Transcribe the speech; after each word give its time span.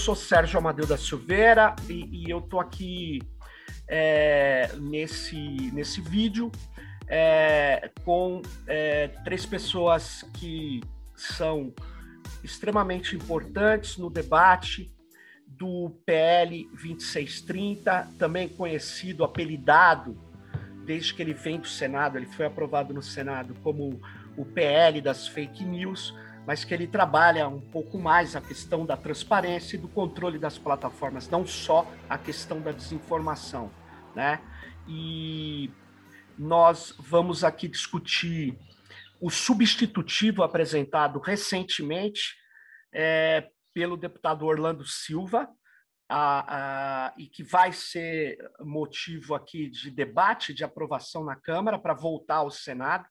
sou 0.00 0.16
Sérgio 0.16 0.58
Amadeu 0.58 0.86
da 0.86 0.96
Silveira 0.96 1.76
e, 1.86 2.24
e 2.24 2.30
eu 2.30 2.40
tô 2.40 2.58
aqui 2.58 3.20
é, 3.86 4.70
nesse, 4.78 5.36
nesse 5.72 6.00
vídeo 6.00 6.50
é, 7.06 7.90
com 8.02 8.40
é, 8.66 9.08
três 9.24 9.44
pessoas 9.44 10.24
que 10.32 10.80
são 11.14 11.74
extremamente 12.42 13.14
importantes 13.14 13.98
no 13.98 14.08
debate 14.08 14.90
do 15.46 15.90
PL 16.06 16.66
2630, 16.72 18.08
também 18.18 18.48
conhecido, 18.48 19.22
apelidado, 19.22 20.16
desde 20.86 21.12
que 21.12 21.20
ele 21.20 21.34
vem 21.34 21.60
do 21.60 21.68
Senado, 21.68 22.16
ele 22.16 22.24
foi 22.24 22.46
aprovado 22.46 22.94
no 22.94 23.02
Senado 23.02 23.54
como 23.62 24.00
o 24.34 24.46
PL 24.46 25.02
das 25.02 25.28
fake 25.28 25.62
news, 25.62 26.14
mas 26.46 26.64
que 26.64 26.74
ele 26.74 26.86
trabalha 26.86 27.48
um 27.48 27.60
pouco 27.60 27.98
mais 27.98 28.34
a 28.34 28.40
questão 28.40 28.84
da 28.86 28.96
transparência 28.96 29.76
e 29.76 29.78
do 29.78 29.88
controle 29.88 30.38
das 30.38 30.58
plataformas, 30.58 31.28
não 31.28 31.46
só 31.46 31.86
a 32.08 32.18
questão 32.18 32.60
da 32.60 32.72
desinformação, 32.72 33.70
né? 34.14 34.40
E 34.88 35.70
nós 36.38 36.94
vamos 36.98 37.44
aqui 37.44 37.68
discutir 37.68 38.58
o 39.20 39.30
substitutivo 39.30 40.42
apresentado 40.42 41.20
recentemente 41.20 42.34
é, 42.92 43.48
pelo 43.74 43.96
deputado 43.96 44.46
Orlando 44.46 44.84
Silva, 44.84 45.48
a, 46.08 47.06
a, 47.08 47.14
e 47.16 47.26
que 47.26 47.44
vai 47.44 47.72
ser 47.72 48.36
motivo 48.58 49.34
aqui 49.34 49.70
de 49.70 49.90
debate, 49.90 50.52
de 50.52 50.64
aprovação 50.64 51.24
na 51.24 51.36
Câmara, 51.36 51.78
para 51.78 51.94
voltar 51.94 52.36
ao 52.36 52.50
Senado, 52.50 53.06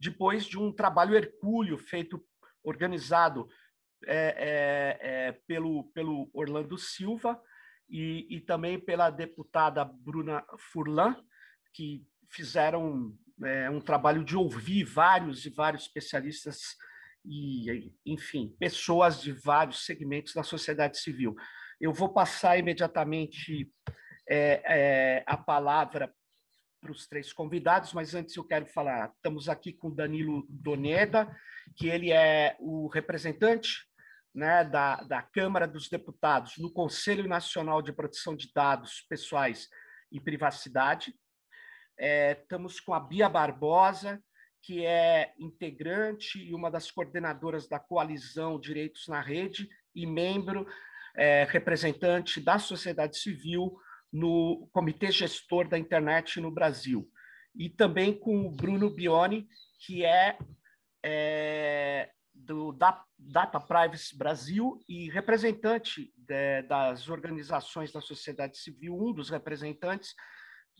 depois 0.00 0.44
de 0.44 0.58
um 0.58 0.72
trabalho 0.72 1.14
hercúleo 1.14 1.78
feito 1.78 2.20
organizado 2.62 3.48
é, 4.06 4.16
é, 4.16 4.98
é, 5.00 5.32
pelo, 5.46 5.84
pelo 5.92 6.28
Orlando 6.32 6.76
Silva 6.76 7.40
e, 7.88 8.26
e, 8.30 8.40
também 8.40 8.78
pela 8.78 9.10
deputada 9.10 9.84
Bruna 9.84 10.44
Furlan, 10.58 11.16
que 11.72 12.04
fizeram 12.30 13.16
é, 13.44 13.70
um 13.70 13.80
trabalho 13.80 14.24
de 14.24 14.36
ouvir 14.36 14.84
vários 14.84 15.46
e 15.46 15.50
vários 15.50 15.82
especialistas 15.82 16.76
e, 17.24 17.92
enfim, 18.04 18.56
pessoas 18.58 19.20
de 19.20 19.32
vários 19.32 19.84
segmentos 19.86 20.34
da 20.34 20.42
sociedade 20.42 20.98
civil. 20.98 21.36
Eu 21.80 21.92
vou 21.92 22.12
passar 22.12 22.58
imediatamente 22.58 23.70
é, 24.28 24.62
é, 24.64 25.24
a 25.26 25.36
palavra 25.36 26.12
para 26.82 26.90
os 26.90 27.06
três 27.06 27.32
convidados, 27.32 27.92
mas 27.92 28.12
antes 28.12 28.34
eu 28.34 28.42
quero 28.42 28.66
falar, 28.66 29.12
estamos 29.14 29.48
aqui 29.48 29.72
com 29.72 29.88
Danilo 29.88 30.44
Doneda, 30.48 31.32
que 31.76 31.86
ele 31.86 32.10
é 32.10 32.56
o 32.58 32.88
representante 32.88 33.86
né, 34.34 34.64
da, 34.64 34.96
da 34.96 35.22
Câmara 35.22 35.68
dos 35.68 35.88
Deputados 35.88 36.58
no 36.58 36.72
Conselho 36.72 37.28
Nacional 37.28 37.80
de 37.80 37.92
Proteção 37.92 38.34
de 38.34 38.50
Dados 38.52 39.00
Pessoais 39.08 39.68
e 40.10 40.20
Privacidade. 40.20 41.14
É, 41.96 42.32
estamos 42.32 42.80
com 42.80 42.92
a 42.92 42.98
Bia 42.98 43.28
Barbosa, 43.28 44.20
que 44.60 44.84
é 44.84 45.32
integrante 45.38 46.42
e 46.42 46.52
uma 46.52 46.68
das 46.68 46.90
coordenadoras 46.90 47.68
da 47.68 47.78
coalizão 47.78 48.58
Direitos 48.58 49.06
na 49.06 49.20
Rede 49.20 49.68
e 49.94 50.04
membro 50.04 50.66
é, 51.14 51.44
representante 51.48 52.40
da 52.40 52.58
sociedade 52.58 53.18
civil 53.18 53.78
no 54.12 54.68
Comitê 54.72 55.10
Gestor 55.10 55.68
da 55.68 55.78
Internet 55.78 56.40
no 56.40 56.50
Brasil. 56.50 57.08
E 57.54 57.68
também 57.68 58.12
com 58.12 58.46
o 58.46 58.50
Bruno 58.50 58.90
Bioni, 58.90 59.48
que 59.84 60.04
é 60.04 60.38
é, 61.04 62.10
do 62.32 62.72
Data 62.72 63.60
Privacy 63.60 64.16
Brasil 64.16 64.80
e 64.88 65.10
representante 65.10 66.12
de, 66.16 66.62
das 66.62 67.08
organizações 67.08 67.92
da 67.92 68.00
sociedade 68.00 68.56
civil, 68.56 68.94
um 68.94 69.12
dos 69.12 69.30
representantes 69.30 70.14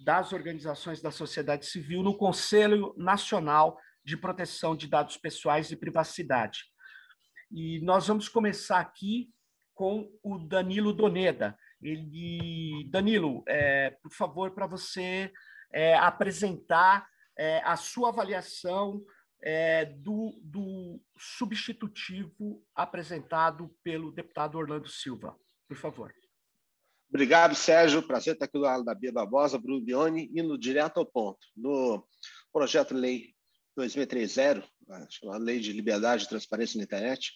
das 0.04 0.32
organizações 0.32 1.02
da 1.02 1.10
sociedade 1.10 1.66
civil 1.66 2.02
no 2.02 2.16
Conselho 2.16 2.94
Nacional 2.96 3.78
de 4.04 4.16
Proteção 4.16 4.74
de 4.74 4.88
Dados 4.88 5.16
Pessoais 5.16 5.70
e 5.70 5.76
Privacidade. 5.76 6.64
E 7.50 7.80
nós 7.80 8.06
vamos 8.06 8.28
começar 8.28 8.80
aqui 8.80 9.30
com 9.74 10.10
o 10.22 10.38
Danilo 10.38 10.92
Doneda. 10.92 11.56
Ele, 11.82 12.88
Danilo, 12.90 13.42
é, 13.46 13.90
por 14.02 14.12
favor, 14.12 14.52
para 14.52 14.66
você 14.66 15.32
é, 15.72 15.94
apresentar 15.96 17.06
é, 17.36 17.58
a 17.64 17.76
sua 17.76 18.10
avaliação 18.10 19.02
é, 19.42 19.84
do, 19.84 20.38
do 20.42 21.00
substitutivo 21.18 22.64
apresentado 22.74 23.74
pelo 23.82 24.12
deputado 24.12 24.56
Orlando 24.56 24.88
Silva. 24.88 25.36
Por 25.68 25.76
favor. 25.76 26.14
Obrigado, 27.08 27.54
Sérgio. 27.54 28.02
Prazer 28.02 28.34
estar 28.34 28.46
aqui 28.46 28.54
do 28.56 28.60
lado 28.60 28.84
da 28.84 28.94
Bia 28.94 29.12
Barbosa, 29.12 29.58
Bruno 29.58 29.84
Bione, 29.84 30.30
indo 30.34 30.56
direto 30.56 30.98
ao 30.98 31.06
ponto. 31.06 31.40
No 31.56 32.06
projeto 32.52 32.94
lei 32.94 33.34
2630, 33.76 34.66
a 35.30 35.36
Lei 35.36 35.60
de 35.60 35.72
Liberdade 35.72 36.24
e 36.24 36.28
Transparência 36.28 36.78
na 36.78 36.84
Internet, 36.84 37.32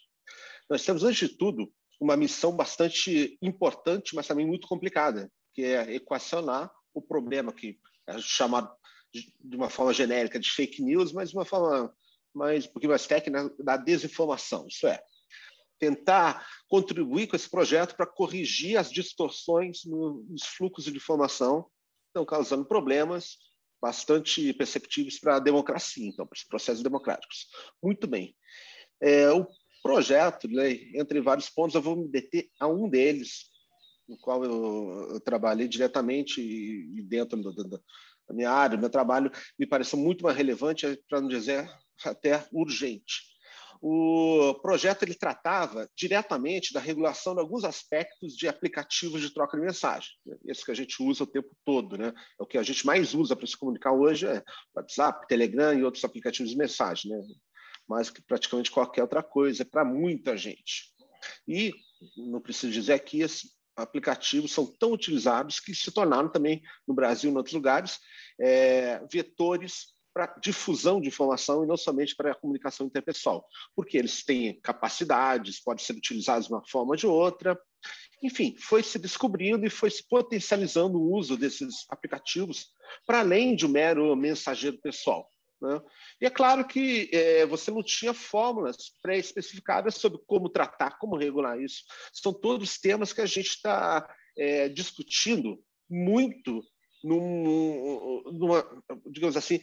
nós 0.68 0.84
temos, 0.84 1.02
antes 1.04 1.28
de 1.28 1.36
tudo, 1.36 1.70
uma 2.00 2.16
missão 2.16 2.54
bastante 2.54 3.38
importante, 3.40 4.14
mas 4.14 4.26
também 4.26 4.46
muito 4.46 4.68
complicada, 4.68 5.30
que 5.54 5.62
é 5.62 5.94
equacionar 5.94 6.70
o 6.92 7.00
problema 7.00 7.52
que 7.52 7.78
é 8.06 8.18
chamado 8.18 8.74
de 9.12 9.56
uma 9.56 9.70
forma 9.70 9.92
genérica 9.92 10.38
de 10.38 10.50
fake 10.50 10.82
news, 10.82 11.12
mas 11.12 11.30
de 11.30 11.36
uma 11.36 11.44
forma 11.44 11.94
mais, 12.34 12.66
um 12.66 12.72
pouquinho 12.72 12.90
mais 12.90 13.06
técnica 13.06 13.50
da 13.58 13.76
desinformação. 13.76 14.66
Isso 14.68 14.86
é, 14.86 15.02
tentar 15.78 16.46
contribuir 16.68 17.26
com 17.26 17.36
esse 17.36 17.48
projeto 17.48 17.96
para 17.96 18.06
corrigir 18.06 18.76
as 18.76 18.90
distorções 18.90 19.84
nos 19.84 20.44
fluxos 20.44 20.84
de 20.84 20.96
informação 20.96 21.62
que 21.62 21.70
estão 22.08 22.24
causando 22.24 22.66
problemas 22.66 23.38
bastante 23.80 24.52
perceptíveis 24.54 25.20
para 25.20 25.36
a 25.36 25.40
democracia, 25.40 26.06
então, 26.06 26.26
para 26.26 26.36
os 26.36 26.44
processos 26.44 26.82
democráticos. 26.82 27.46
Muito 27.82 28.06
bem. 28.06 28.34
É, 29.00 29.30
o 29.30 29.46
projeto, 29.86 30.48
né, 30.48 30.72
entre 30.94 31.20
vários 31.20 31.48
pontos, 31.48 31.74
eu 31.74 31.82
vou 31.82 31.96
me 31.96 32.08
deter 32.08 32.48
a 32.58 32.66
um 32.66 32.88
deles, 32.88 33.46
no 34.08 34.16
qual 34.18 34.44
eu, 34.44 35.08
eu 35.12 35.20
trabalhei 35.20 35.68
diretamente 35.68 36.40
e, 36.40 36.98
e 36.98 37.02
dentro 37.02 37.40
do, 37.40 37.52
do, 37.52 37.82
a 38.28 38.32
minha 38.32 38.50
área, 38.50 38.78
meu 38.78 38.90
trabalho, 38.90 39.30
me 39.58 39.66
pareceu 39.66 39.98
muito 39.98 40.24
mais 40.24 40.36
relevante, 40.36 41.00
para 41.08 41.20
não 41.20 41.28
dizer 41.28 41.68
até 42.04 42.46
urgente. 42.52 43.36
O 43.80 44.54
projeto 44.62 45.02
ele 45.02 45.14
tratava 45.14 45.88
diretamente 45.94 46.72
da 46.72 46.80
regulação 46.80 47.34
de 47.34 47.40
alguns 47.40 47.62
aspectos 47.62 48.34
de 48.34 48.48
aplicativos 48.48 49.20
de 49.20 49.32
troca 49.32 49.56
de 49.56 49.64
mensagem. 49.64 50.08
Esse 50.46 50.64
que 50.64 50.70
a 50.70 50.74
gente 50.74 51.02
usa 51.02 51.24
o 51.24 51.26
tempo 51.26 51.50
todo, 51.64 51.96
né? 51.98 52.12
É 52.40 52.42
o 52.42 52.46
que 52.46 52.58
a 52.58 52.62
gente 52.62 52.86
mais 52.86 53.14
usa 53.14 53.36
para 53.36 53.46
se 53.46 53.56
comunicar 53.56 53.92
hoje 53.92 54.26
é 54.26 54.42
WhatsApp, 54.74 55.26
Telegram 55.28 55.74
e 55.74 55.84
outros 55.84 56.04
aplicativos 56.04 56.50
de 56.50 56.56
mensagem, 56.56 57.10
né? 57.10 57.22
Mais 57.88 58.10
que 58.10 58.22
praticamente 58.22 58.70
qualquer 58.70 59.02
outra 59.02 59.22
coisa 59.22 59.64
para 59.64 59.84
muita 59.84 60.36
gente. 60.36 60.92
E 61.46 61.72
não 62.16 62.40
preciso 62.40 62.72
dizer 62.72 62.94
aqui, 62.94 63.24
aplicativos 63.76 64.52
são 64.52 64.66
tão 64.66 64.92
utilizados 64.92 65.60
que 65.60 65.74
se 65.74 65.90
tornaram 65.90 66.28
também, 66.28 66.62
no 66.86 66.94
Brasil 66.94 67.30
e 67.30 67.32
em 67.32 67.36
outros 67.36 67.54
lugares, 67.54 67.98
é, 68.40 69.04
vetores 69.10 69.94
para 70.14 70.34
difusão 70.40 70.98
de 70.98 71.08
informação 71.08 71.62
e 71.62 71.66
não 71.66 71.76
somente 71.76 72.16
para 72.16 72.32
a 72.32 72.34
comunicação 72.34 72.86
interpessoal, 72.86 73.46
porque 73.74 73.98
eles 73.98 74.24
têm 74.24 74.58
capacidades, 74.62 75.62
podem 75.62 75.84
ser 75.84 75.92
utilizados 75.92 76.46
de 76.46 76.54
uma 76.54 76.66
forma 76.66 76.92
ou 76.92 76.96
de 76.96 77.06
outra. 77.06 77.60
Enfim, 78.22 78.56
foi 78.58 78.82
se 78.82 78.98
descobrindo 78.98 79.66
e 79.66 79.70
foi 79.70 79.90
se 79.90 80.02
potencializando 80.08 80.98
o 80.98 81.12
uso 81.14 81.36
desses 81.36 81.84
aplicativos 81.90 82.68
para 83.06 83.20
além 83.20 83.54
de 83.54 83.66
um 83.66 83.68
mero 83.68 84.16
mensageiro 84.16 84.78
pessoal. 84.78 85.28
Né? 85.60 85.80
E 86.20 86.26
é 86.26 86.30
claro 86.30 86.66
que 86.66 87.08
é, 87.12 87.46
você 87.46 87.70
não 87.70 87.82
tinha 87.82 88.12
fórmulas 88.12 88.92
pré-especificadas 89.02 89.94
sobre 89.94 90.20
como 90.26 90.48
tratar, 90.48 90.98
como 90.98 91.16
regular 91.16 91.60
isso. 91.60 91.84
São 92.12 92.32
todos 92.32 92.78
temas 92.78 93.12
que 93.12 93.20
a 93.20 93.26
gente 93.26 93.48
está 93.48 94.06
é, 94.36 94.68
discutindo 94.68 95.62
muito, 95.88 96.62
num, 97.02 98.22
numa, 98.32 98.82
digamos 99.10 99.36
assim, 99.36 99.60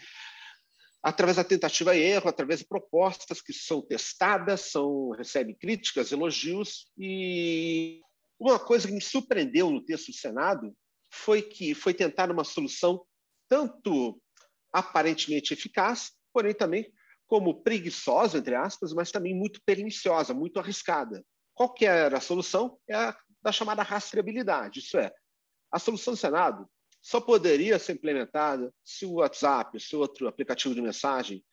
através 1.03 1.35
da 1.35 1.43
tentativa 1.43 1.95
e 1.95 2.01
erro, 2.01 2.29
através 2.29 2.61
de 2.61 2.67
propostas 2.67 3.41
que 3.41 3.51
são 3.51 3.81
testadas, 3.81 4.71
são 4.71 5.09
recebem 5.11 5.53
críticas, 5.53 6.11
elogios. 6.11 6.87
E 6.97 8.01
uma 8.39 8.57
coisa 8.57 8.87
que 8.87 8.93
me 8.93 9.01
surpreendeu 9.01 9.69
no 9.69 9.83
texto 9.83 10.07
do 10.07 10.17
Senado 10.17 10.73
foi 11.11 11.41
que 11.41 11.75
foi 11.75 11.93
tentar 11.93 12.31
uma 12.31 12.43
solução 12.43 13.05
tanto 13.49 14.19
aparentemente 14.73 15.53
eficaz, 15.53 16.11
porém 16.33 16.53
também 16.53 16.91
como 17.27 17.63
preguiçosa, 17.63 18.39
entre 18.39 18.55
aspas, 18.55 18.91
mas 18.93 19.11
também 19.11 19.33
muito 19.33 19.61
perniciosa, 19.65 20.33
muito 20.33 20.59
arriscada. 20.59 21.23
Qual 21.53 21.73
que 21.73 21.85
era 21.85 22.17
a 22.17 22.21
solução? 22.21 22.77
É 22.89 22.95
a 22.95 23.17
da 23.43 23.51
chamada 23.51 23.83
rastreabilidade, 23.83 24.79
isso 24.79 24.97
é, 24.97 25.13
a 25.69 25.77
solução 25.77 26.13
do 26.13 26.17
Senado 26.17 26.69
só 27.01 27.19
poderia 27.19 27.77
ser 27.77 27.93
implementada 27.93 28.73
se 28.81 29.05
o 29.05 29.15
WhatsApp, 29.15 29.77
se 29.77 29.93
outro 29.93 30.29
aplicativo 30.29 30.73
de 30.73 30.81
mensagem 30.81 31.43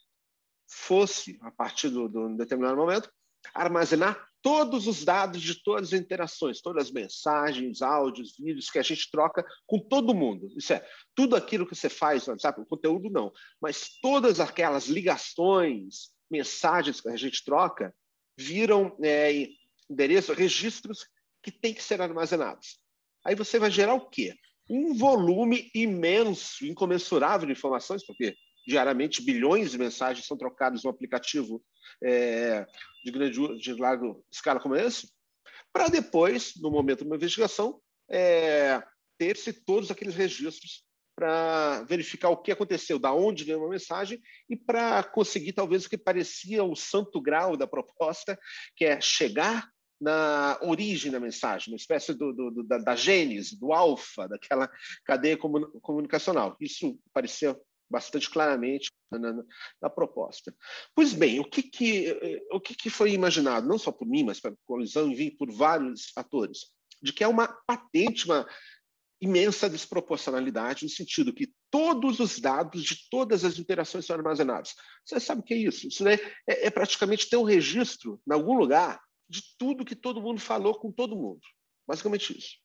fosse, 0.68 1.36
a 1.42 1.50
partir 1.50 1.90
de 1.90 1.98
um 1.98 2.36
determinado 2.36 2.76
momento, 2.76 3.10
armazenar 3.52 4.24
todos 4.42 4.86
os 4.86 5.04
dados 5.04 5.40
de 5.40 5.62
todas 5.62 5.92
as 5.92 6.00
interações, 6.00 6.60
todas 6.60 6.86
as 6.86 6.90
mensagens, 6.90 7.82
áudios, 7.82 8.36
vídeos 8.38 8.70
que 8.70 8.78
a 8.78 8.82
gente 8.82 9.10
troca 9.10 9.44
com 9.66 9.78
todo 9.78 10.14
mundo. 10.14 10.48
Isso 10.56 10.72
é, 10.72 10.86
tudo 11.14 11.36
aquilo 11.36 11.66
que 11.66 11.74
você 11.74 11.88
faz 11.88 12.26
no 12.26 12.32
WhatsApp, 12.32 12.60
o 12.60 12.66
conteúdo 12.66 13.10
não, 13.10 13.32
mas 13.60 13.98
todas 14.00 14.40
aquelas 14.40 14.86
ligações, 14.86 16.10
mensagens 16.30 17.00
que 17.00 17.08
a 17.08 17.16
gente 17.16 17.44
troca, 17.44 17.94
viram 18.36 18.96
é, 19.02 19.48
endereços, 19.90 20.36
registros 20.36 21.06
que 21.42 21.50
têm 21.50 21.74
que 21.74 21.82
ser 21.82 22.00
armazenados. 22.00 22.78
Aí 23.24 23.34
você 23.34 23.58
vai 23.58 23.70
gerar 23.70 23.94
o 23.94 24.08
quê? 24.08 24.34
Um 24.68 24.94
volume 24.94 25.70
imenso, 25.74 26.64
incomensurável 26.64 27.46
de 27.46 27.52
informações, 27.52 28.06
porque 28.06 28.36
diariamente 28.66 29.22
bilhões 29.22 29.70
de 29.72 29.78
mensagens 29.78 30.26
são 30.26 30.36
trocadas 30.36 30.84
no 30.84 30.90
aplicativo 30.90 31.62
é, 32.02 32.66
de 33.04 33.10
grande 33.10 33.58
de 33.58 33.74
larga 33.74 34.06
escala 34.30 34.60
como 34.60 34.76
esse, 34.76 35.08
para 35.72 35.88
depois, 35.88 36.54
no 36.56 36.70
momento 36.70 37.00
de 37.00 37.06
uma 37.06 37.16
investigação, 37.16 37.80
é, 38.10 38.82
ter-se 39.18 39.52
todos 39.52 39.90
aqueles 39.90 40.14
registros 40.14 40.84
para 41.14 41.82
verificar 41.82 42.30
o 42.30 42.36
que 42.36 42.50
aconteceu, 42.50 42.98
da 42.98 43.12
onde 43.12 43.44
veio 43.44 43.58
uma 43.58 43.68
mensagem 43.68 44.20
e 44.48 44.56
para 44.56 45.02
conseguir 45.02 45.52
talvez 45.52 45.84
o 45.84 45.90
que 45.90 45.98
parecia 45.98 46.64
o 46.64 46.74
santo 46.74 47.20
grau 47.20 47.56
da 47.56 47.66
proposta, 47.66 48.38
que 48.74 48.84
é 48.84 49.00
chegar 49.00 49.68
na 50.00 50.58
origem 50.62 51.12
da 51.12 51.20
mensagem, 51.20 51.72
uma 51.72 51.76
espécie 51.76 52.14
do, 52.14 52.32
do 52.32 52.62
da, 52.62 52.78
da 52.78 52.96
gênese, 52.96 53.58
do 53.60 53.70
alfa, 53.70 54.26
daquela 54.26 54.70
cadeia 55.04 55.36
comunicacional. 55.36 56.56
Isso 56.58 56.98
parecia 57.12 57.54
bastante 57.90 58.30
claramente 58.30 58.90
na, 59.10 59.44
na, 59.82 59.90
proposta. 59.90 60.54
Pois 60.94 61.12
bem, 61.12 61.40
o 61.40 61.44
que, 61.44 61.62
que, 61.62 62.40
o 62.52 62.60
que, 62.60 62.74
que 62.74 62.88
foi 62.88 63.12
imaginado, 63.12 63.66
não 63.66 63.78
só 63.78 63.90
por 63.90 64.06
mim, 64.06 64.24
mas 64.24 64.40
pela 64.40 64.56
colisão 64.64 65.10
e 65.10 65.30
por 65.30 65.50
vários 65.50 66.12
atores, 66.14 66.70
de 67.02 67.12
que 67.12 67.24
é 67.24 67.28
uma 67.28 67.48
patente, 67.66 68.26
uma 68.26 68.46
imensa 69.20 69.68
desproporcionalidade, 69.68 70.84
no 70.84 70.88
sentido 70.88 71.34
que 71.34 71.52
todos 71.70 72.20
os 72.20 72.38
dados 72.38 72.82
de 72.82 73.08
todas 73.10 73.44
as 73.44 73.58
interações 73.58 74.06
são 74.06 74.16
armazenados. 74.16 74.74
Você 75.04 75.20
sabe 75.20 75.42
o 75.42 75.44
que 75.44 75.52
é 75.52 75.58
isso? 75.58 75.88
Isso 75.88 76.06
é, 76.08 76.18
é, 76.46 76.70
praticamente 76.70 77.28
ter 77.28 77.36
um 77.36 77.42
registro, 77.42 78.20
em 78.26 78.32
algum 78.32 78.56
lugar, 78.56 79.00
de 79.28 79.42
tudo 79.58 79.84
que 79.84 79.94
todo 79.94 80.22
mundo 80.22 80.40
falou 80.40 80.78
com 80.78 80.90
todo 80.90 81.16
mundo. 81.16 81.40
Basicamente 81.86 82.36
isso? 82.38 82.56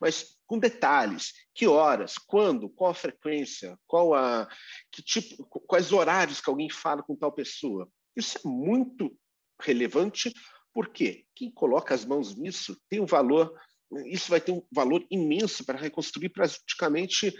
Mas 0.00 0.36
com 0.46 0.58
detalhes, 0.58 1.32
que 1.54 1.66
horas, 1.66 2.16
quando, 2.16 2.68
qual 2.68 2.90
a 2.90 2.94
frequência, 2.94 3.78
qual 3.86 4.14
a, 4.14 4.48
que 4.90 5.02
tipo, 5.02 5.44
quais 5.66 5.92
horários 5.92 6.40
que 6.40 6.50
alguém 6.50 6.70
fala 6.70 7.02
com 7.02 7.16
tal 7.16 7.32
pessoa. 7.32 7.88
Isso 8.16 8.38
é 8.38 8.48
muito 8.48 9.16
relevante, 9.60 10.32
porque 10.72 11.24
quem 11.34 11.50
coloca 11.50 11.94
as 11.94 12.04
mãos 12.04 12.34
nisso 12.36 12.76
tem 12.88 13.00
um 13.00 13.06
valor, 13.06 13.52
isso 14.06 14.30
vai 14.30 14.40
ter 14.40 14.52
um 14.52 14.62
valor 14.72 15.04
imenso 15.10 15.64
para 15.64 15.78
reconstruir 15.78 16.30
praticamente 16.30 17.34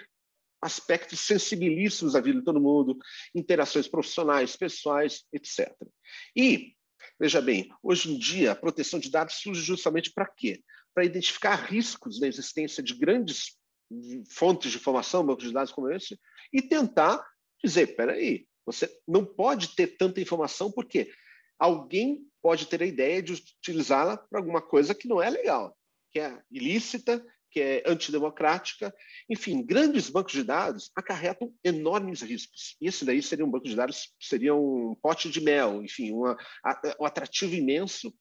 aspectos 0.62 1.20
sensibilíssimos 1.20 2.12
da 2.12 2.20
vida 2.20 2.38
de 2.38 2.44
todo 2.44 2.60
mundo, 2.60 2.98
interações 3.34 3.88
profissionais, 3.88 4.56
pessoais, 4.56 5.24
etc. 5.32 5.72
E, 6.36 6.74
veja 7.18 7.40
bem, 7.40 7.70
hoje 7.82 8.12
em 8.12 8.18
dia, 8.18 8.52
a 8.52 8.56
proteção 8.56 9.00
de 9.00 9.10
dados 9.10 9.36
surge 9.36 9.62
justamente 9.62 10.12
para 10.12 10.26
quê? 10.26 10.62
Para 11.00 11.06
identificar 11.06 11.54
riscos 11.54 12.20
da 12.20 12.28
existência 12.28 12.82
de 12.82 12.92
grandes 12.92 13.56
fontes 14.28 14.70
de 14.70 14.76
informação, 14.76 15.24
bancos 15.24 15.44
de 15.44 15.52
dados 15.52 15.72
como 15.72 15.90
esse, 15.90 16.20
e 16.52 16.60
tentar 16.60 17.26
dizer, 17.64 17.88
espera 17.88 18.12
aí, 18.12 18.46
você 18.66 18.86
não 19.08 19.24
pode 19.24 19.74
ter 19.74 19.96
tanta 19.96 20.20
informação 20.20 20.70
porque 20.70 21.10
alguém 21.58 22.20
pode 22.42 22.66
ter 22.66 22.82
a 22.82 22.86
ideia 22.86 23.22
de 23.22 23.32
utilizá-la 23.32 24.18
para 24.18 24.40
alguma 24.40 24.60
coisa 24.60 24.94
que 24.94 25.08
não 25.08 25.22
é 25.22 25.30
legal, 25.30 25.74
que 26.12 26.20
é 26.20 26.38
ilícita, 26.50 27.24
que 27.50 27.60
é 27.60 27.82
antidemocrática. 27.86 28.94
Enfim, 29.28 29.64
grandes 29.64 30.10
bancos 30.10 30.34
de 30.34 30.44
dados 30.44 30.90
acarretam 30.94 31.50
enormes 31.64 32.20
riscos. 32.20 32.76
E 32.78 32.88
esse 32.88 33.06
daí 33.06 33.22
seria 33.22 33.46
um 33.46 33.50
banco 33.50 33.66
de 33.66 33.74
dados, 33.74 34.14
seria 34.20 34.54
um 34.54 34.94
pote 35.00 35.30
de 35.30 35.40
mel, 35.40 35.82
enfim, 35.82 36.12
uma, 36.12 36.36
um 37.00 37.06
atrativo 37.06 37.54
imenso 37.54 38.14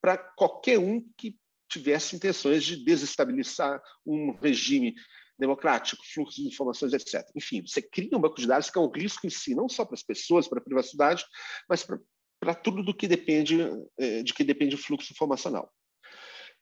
para 0.00 0.18
qualquer 0.18 0.80
um 0.80 1.00
que 1.16 1.36
tivesse 1.68 2.16
intenções 2.16 2.64
de 2.64 2.76
desestabilizar 2.84 3.82
um 4.04 4.32
regime 4.40 4.94
democrático, 5.38 6.02
fluxo 6.06 6.40
de 6.42 6.48
informações, 6.48 6.92
etc. 6.92 7.28
Enfim, 7.34 7.62
você 7.66 7.82
cria 7.82 8.16
um 8.16 8.20
banco 8.20 8.40
de 8.40 8.46
dados 8.46 8.70
que 8.70 8.78
é 8.78 8.80
um 8.80 8.90
risco 8.90 9.26
em 9.26 9.30
si, 9.30 9.54
não 9.54 9.68
só 9.68 9.84
para 9.84 9.94
as 9.94 10.02
pessoas, 10.02 10.48
para 10.48 10.58
a 10.58 10.64
privacidade, 10.64 11.24
mas 11.68 11.82
para, 11.82 11.98
para 12.40 12.54
tudo 12.54 12.82
do 12.82 12.94
que 12.94 13.06
depende 13.06 13.58
é, 13.98 14.22
de 14.22 14.32
que 14.32 14.44
depende 14.44 14.74
o 14.74 14.78
fluxo 14.78 15.12
informacional. 15.12 15.72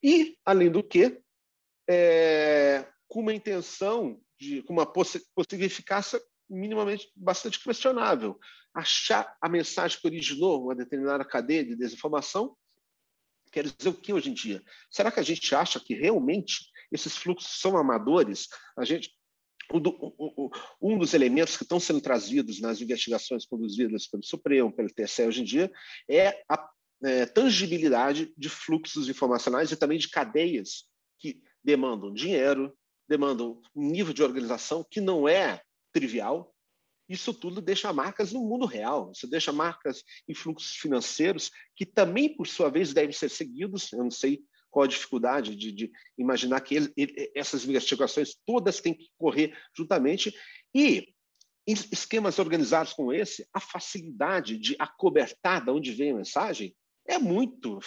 E, 0.02 0.36
além 0.44 0.70
do 0.70 0.82
que, 0.82 1.20
é, 1.88 2.86
com 3.06 3.20
uma 3.20 3.32
intenção 3.32 4.20
de, 4.38 4.62
com 4.62 4.72
uma 4.72 4.86
poss 4.86 5.18
possível 5.34 5.66
eficácia 5.66 6.20
minimamente 6.50 7.10
bastante 7.16 7.62
questionável, 7.62 8.38
achar 8.74 9.34
a 9.40 9.48
mensagem 9.48 9.98
que 9.98 10.06
originou 10.06 10.64
uma 10.64 10.74
determinada 10.74 11.24
cadeia 11.24 11.64
de 11.64 11.76
desinformação 11.76 12.56
Quer 13.54 13.66
dizer 13.66 13.88
o 13.88 13.94
que 13.94 14.12
hoje 14.12 14.30
em 14.30 14.34
dia? 14.34 14.60
Será 14.90 15.12
que 15.12 15.20
a 15.20 15.22
gente 15.22 15.54
acha 15.54 15.78
que 15.78 15.94
realmente 15.94 16.72
esses 16.90 17.16
fluxos 17.16 17.60
são 17.60 17.76
amadores? 17.76 18.48
A 18.76 18.84
gente, 18.84 19.12
um 20.82 20.98
dos 20.98 21.14
elementos 21.14 21.56
que 21.56 21.62
estão 21.62 21.78
sendo 21.78 22.00
trazidos 22.00 22.60
nas 22.60 22.80
investigações 22.80 23.46
conduzidas 23.46 24.08
pelo 24.08 24.24
Supremo, 24.24 24.74
pelo 24.74 24.92
TSE 24.92 25.22
hoje 25.22 25.42
em 25.42 25.44
dia, 25.44 25.72
é 26.10 26.42
a 26.48 26.68
é, 27.04 27.26
tangibilidade 27.26 28.34
de 28.36 28.48
fluxos 28.48 29.08
informacionais 29.08 29.70
e 29.70 29.76
também 29.76 29.98
de 29.98 30.08
cadeias 30.08 30.86
que 31.20 31.40
demandam 31.62 32.12
dinheiro, 32.12 32.76
demandam 33.08 33.62
um 33.72 33.88
nível 33.88 34.12
de 34.12 34.24
organização 34.24 34.84
que 34.90 35.00
não 35.00 35.28
é 35.28 35.62
trivial, 35.92 36.52
isso 37.08 37.34
tudo 37.34 37.60
deixa 37.60 37.92
marcas 37.92 38.32
no 38.32 38.40
mundo 38.40 38.66
real, 38.66 39.10
isso 39.14 39.28
deixa 39.28 39.52
marcas 39.52 40.02
em 40.28 40.34
fluxos 40.34 40.76
financeiros 40.76 41.50
que 41.76 41.84
também, 41.84 42.34
por 42.34 42.46
sua 42.46 42.70
vez, 42.70 42.92
devem 42.92 43.12
ser 43.12 43.28
seguidos. 43.28 43.92
Eu 43.92 44.04
não 44.04 44.10
sei 44.10 44.42
qual 44.70 44.84
a 44.84 44.88
dificuldade 44.88 45.54
de, 45.54 45.70
de 45.70 45.92
imaginar 46.18 46.60
que 46.60 46.74
ele, 46.74 46.92
ele, 46.96 47.30
essas 47.34 47.64
investigações 47.64 48.34
todas 48.44 48.80
têm 48.80 48.94
que 48.94 49.08
correr 49.16 49.56
juntamente. 49.76 50.34
E 50.74 51.14
em 51.66 51.74
esquemas 51.92 52.38
organizados 52.38 52.92
como 52.92 53.12
esse, 53.12 53.46
a 53.52 53.60
facilidade 53.60 54.58
de 54.58 54.74
acobertar 54.78 55.64
de 55.64 55.70
onde 55.70 55.92
vem 55.92 56.10
a 56.10 56.16
mensagem 56.16 56.74
é 57.06 57.18
muito, 57.18 57.78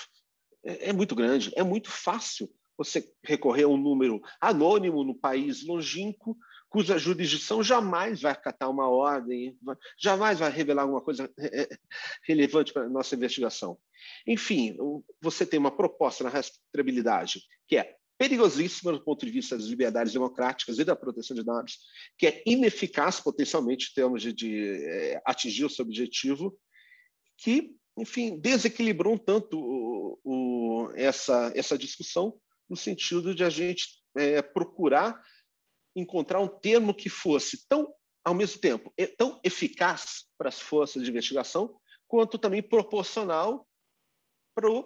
é, 0.64 0.90
é 0.90 0.94
muito 0.94 1.16
grande, 1.16 1.52
é 1.56 1.64
muito 1.64 1.90
fácil 1.90 2.50
você 2.78 3.12
recorrer 3.24 3.64
a 3.64 3.68
um 3.68 3.78
número 3.78 4.22
anônimo 4.40 5.04
no 5.04 5.16
país 5.16 5.66
longínquo 5.66 6.38
cuja 6.70 6.98
jurisdição 6.98 7.64
jamais 7.64 8.22
vai 8.22 8.32
acatar 8.32 8.70
uma 8.70 8.90
ordem, 8.90 9.58
jamais 9.98 10.40
vai 10.40 10.52
revelar 10.52 10.84
alguma 10.84 11.02
coisa 11.02 11.30
relevante 12.24 12.74
para 12.74 12.84
a 12.84 12.90
nossa 12.90 13.16
investigação. 13.16 13.78
Enfim, 14.26 14.78
você 15.22 15.46
tem 15.46 15.60
uma 15.60 15.76
proposta 15.76 16.24
na 16.24 16.30
rastreabilidade 16.30 17.42
que 17.68 17.78
é 17.78 17.96
perigosíssima 18.18 18.92
do 18.92 19.04
ponto 19.04 19.26
de 19.26 19.32
vista 19.32 19.56
das 19.56 19.68
liberdades 19.68 20.12
democráticas 20.12 20.80
e 20.80 20.84
da 20.84 20.96
proteção 20.96 21.36
de 21.36 21.44
dados, 21.44 21.78
que 22.18 22.28
é 22.28 22.44
ineficaz 22.46 23.20
potencialmente 23.20 23.90
em 23.92 23.94
termos 23.94 24.22
de, 24.22 24.34
de 24.34 24.72
é, 24.84 25.22
atingir 25.26 25.66
o 25.66 25.70
seu 25.70 25.86
objetivo, 25.86 26.58
que, 27.38 27.76
enfim, 27.98 28.40
desequilibrou 28.40 29.14
um 29.14 29.18
tanto 29.18 29.60
o, 29.60 30.20
o, 30.24 30.92
essa, 30.96 31.52
essa 31.56 31.78
discussão 31.78 32.34
no 32.68 32.76
sentido 32.76 33.36
de 33.36 33.44
a 33.44 33.50
gente 33.50 34.02
é, 34.16 34.42
procurar 34.42 35.22
encontrar 36.00 36.40
um 36.40 36.48
termo 36.48 36.94
que 36.94 37.10
fosse 37.10 37.68
tão, 37.68 37.94
ao 38.24 38.34
mesmo 38.34 38.62
tempo, 38.62 38.94
tão 39.18 39.40
eficaz 39.44 40.26
para 40.38 40.50
as 40.50 40.60
forças 40.60 41.04
de 41.04 41.10
investigação, 41.10 41.76
quanto 42.08 42.38
também 42.38 42.62
proporcional 42.62 43.68
para 44.56 44.70
a 44.70 44.84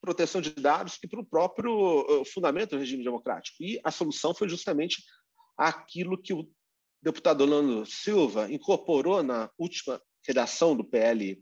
proteção 0.00 0.40
de 0.40 0.50
dados 0.50 0.98
e 1.02 1.08
para 1.08 1.20
o 1.20 1.26
próprio 1.26 2.24
fundamento 2.32 2.70
do 2.70 2.78
regime 2.78 3.04
democrático. 3.04 3.56
E 3.62 3.80
a 3.84 3.90
solução 3.90 4.34
foi 4.34 4.48
justamente 4.48 5.02
aquilo 5.56 6.20
que 6.20 6.34
o 6.34 6.50
deputado 7.02 7.42
Orlando 7.42 7.86
Silva 7.86 8.50
incorporou 8.50 9.22
na 9.22 9.50
última 9.56 10.02
redação 10.26 10.76
do 10.76 10.84
PL 10.84 11.40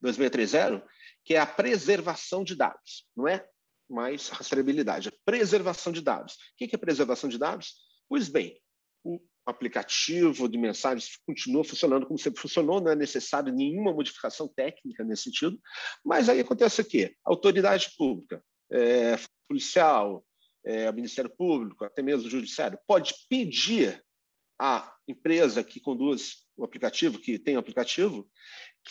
2630, 0.00 0.84
que 1.24 1.34
é 1.34 1.38
a 1.38 1.46
preservação 1.46 2.42
de 2.42 2.56
dados, 2.56 3.06
não 3.16 3.28
é 3.28 3.48
mais 3.88 4.28
rastreabilidade, 4.28 5.08
é 5.08 5.12
preservação 5.24 5.92
de 5.92 6.00
dados. 6.00 6.34
O 6.34 6.38
que 6.56 6.74
é 6.74 6.78
preservação 6.78 7.28
de 7.28 7.38
dados? 7.38 7.74
Pois 8.12 8.28
bem, 8.28 8.60
o 9.02 9.18
aplicativo 9.46 10.46
de 10.46 10.58
mensagens 10.58 11.16
continua 11.26 11.64
funcionando 11.64 12.04
como 12.04 12.18
sempre 12.18 12.42
funcionou, 12.42 12.78
não 12.78 12.92
é 12.92 12.94
necessário 12.94 13.50
nenhuma 13.50 13.90
modificação 13.90 14.46
técnica 14.46 15.02
nesse 15.02 15.22
sentido, 15.22 15.58
mas 16.04 16.28
aí 16.28 16.38
acontece 16.38 16.82
o 16.82 16.84
quê? 16.84 17.16
A 17.24 17.30
autoridade 17.30 17.90
pública, 17.96 18.44
é, 18.70 19.16
policial, 19.48 20.22
é, 20.62 20.90
o 20.90 20.92
Ministério 20.92 21.34
Público, 21.34 21.86
até 21.86 22.02
mesmo 22.02 22.26
o 22.26 22.30
Judiciário, 22.30 22.78
pode 22.86 23.14
pedir 23.30 24.04
à 24.60 24.94
empresa 25.08 25.64
que 25.64 25.80
conduz 25.80 26.44
o 26.54 26.66
aplicativo, 26.66 27.18
que 27.18 27.38
tem 27.38 27.56
o 27.56 27.60
aplicativo, 27.60 28.30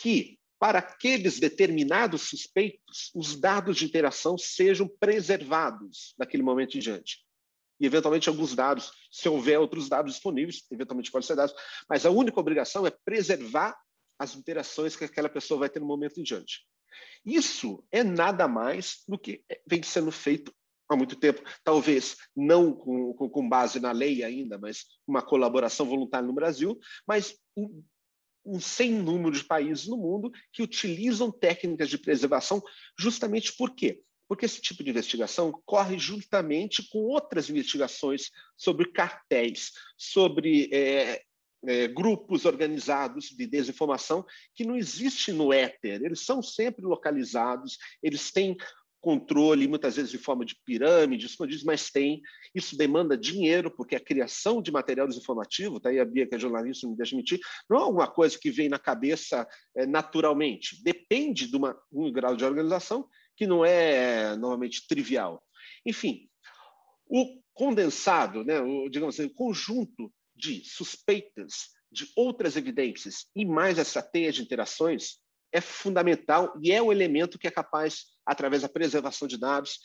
que 0.00 0.36
para 0.58 0.80
aqueles 0.80 1.38
determinados 1.38 2.22
suspeitos, 2.22 3.12
os 3.14 3.38
dados 3.38 3.76
de 3.76 3.84
interação 3.84 4.36
sejam 4.36 4.88
preservados 4.98 6.12
naquele 6.18 6.42
momento 6.42 6.76
em 6.76 6.80
diante. 6.80 7.21
E, 7.82 7.86
eventualmente, 7.86 8.28
alguns 8.28 8.54
dados, 8.54 8.92
se 9.10 9.28
houver 9.28 9.58
outros 9.58 9.88
dados 9.88 10.12
disponíveis, 10.12 10.64
eventualmente 10.70 11.10
podem 11.10 11.26
ser 11.26 11.34
dados, 11.34 11.52
mas 11.90 12.06
a 12.06 12.10
única 12.10 12.38
obrigação 12.38 12.86
é 12.86 12.92
preservar 13.04 13.76
as 14.16 14.36
interações 14.36 14.94
que 14.94 15.02
aquela 15.02 15.28
pessoa 15.28 15.58
vai 15.58 15.68
ter 15.68 15.80
no 15.80 15.86
momento 15.86 16.20
em 16.20 16.22
diante. 16.22 16.64
Isso 17.26 17.84
é 17.90 18.04
nada 18.04 18.46
mais 18.46 19.02
do 19.08 19.18
que 19.18 19.42
vem 19.66 19.82
sendo 19.82 20.12
feito 20.12 20.54
há 20.88 20.94
muito 20.94 21.16
tempo, 21.16 21.42
talvez 21.64 22.18
não 22.36 22.72
com, 22.72 23.14
com, 23.14 23.48
base 23.48 23.80
na 23.80 23.90
lei 23.90 24.22
ainda, 24.22 24.58
mas 24.58 24.84
uma 25.04 25.22
colaboração 25.22 25.84
voluntária 25.84 26.26
no 26.26 26.34
Brasil, 26.34 26.78
mas 27.04 27.36
um, 27.56 27.82
um 28.44 28.60
sem 28.60 28.92
número 28.92 29.34
de 29.34 29.42
países 29.42 29.88
no 29.88 29.96
mundo 29.96 30.30
que 30.52 30.62
utilizam 30.62 31.32
técnicas 31.32 31.88
de 31.88 31.98
preservação 31.98 32.62
justamente 32.96 33.56
por 33.56 33.74
quê? 33.74 34.02
Porque 34.32 34.46
esse 34.46 34.62
tipo 34.62 34.82
de 34.82 34.88
investigação 34.88 35.52
corre 35.66 35.98
juntamente 35.98 36.88
com 36.88 37.00
outras 37.00 37.50
investigações 37.50 38.30
sobre 38.56 38.90
cartéis, 38.90 39.72
sobre 39.94 40.70
é, 40.72 41.20
é, 41.66 41.86
grupos 41.88 42.46
organizados 42.46 43.26
de 43.26 43.46
desinformação 43.46 44.24
que 44.54 44.64
não 44.64 44.74
existe 44.74 45.32
no 45.32 45.52
éter. 45.52 46.02
Eles 46.02 46.20
são 46.20 46.42
sempre 46.42 46.82
localizados, 46.82 47.76
eles 48.02 48.32
têm 48.32 48.56
controle, 49.02 49.68
muitas 49.68 49.96
vezes 49.96 50.10
de 50.10 50.16
forma 50.16 50.46
de 50.46 50.56
pirâmide, 50.64 51.26
escondidos, 51.26 51.62
mas 51.62 51.90
tem. 51.90 52.22
Isso 52.54 52.74
demanda 52.74 53.18
dinheiro, 53.18 53.70
porque 53.70 53.96
a 53.96 54.00
criação 54.00 54.62
de 54.62 54.72
material 54.72 55.06
desinformativo, 55.06 55.78
tá 55.78 55.90
aí 55.90 56.00
a 56.00 56.06
Bia, 56.06 56.26
que 56.26 56.34
é 56.34 56.38
jornalista, 56.38 56.86
não 56.86 56.94
deixa 56.94 57.14
mentir, 57.14 57.38
não 57.68 57.76
é 57.76 57.82
alguma 57.82 58.06
coisa 58.10 58.38
que 58.38 58.50
vem 58.50 58.70
na 58.70 58.78
cabeça 58.78 59.46
é, 59.76 59.84
naturalmente. 59.84 60.82
Depende 60.82 61.48
de 61.48 61.54
uma, 61.54 61.78
um 61.92 62.10
grau 62.10 62.34
de 62.34 62.46
organização 62.46 63.06
que 63.36 63.46
não 63.46 63.64
é 63.64 64.36
normalmente 64.36 64.86
trivial. 64.86 65.42
Enfim, 65.86 66.28
o 67.06 67.40
condensado, 67.54 68.44
né, 68.44 68.60
o, 68.60 68.88
digamos 68.88 69.18
assim, 69.18 69.28
o 69.28 69.34
conjunto 69.34 70.12
de 70.34 70.64
suspeitas, 70.64 71.70
de 71.90 72.10
outras 72.16 72.56
evidências 72.56 73.26
e 73.36 73.44
mais 73.44 73.78
essa 73.78 74.02
teia 74.02 74.32
de 74.32 74.40
interações 74.40 75.18
é 75.52 75.60
fundamental 75.60 76.54
e 76.62 76.72
é 76.72 76.80
o 76.80 76.90
elemento 76.90 77.38
que 77.38 77.46
é 77.46 77.50
capaz, 77.50 78.06
através 78.24 78.62
da 78.62 78.68
preservação 78.68 79.28
de 79.28 79.38
dados, 79.38 79.78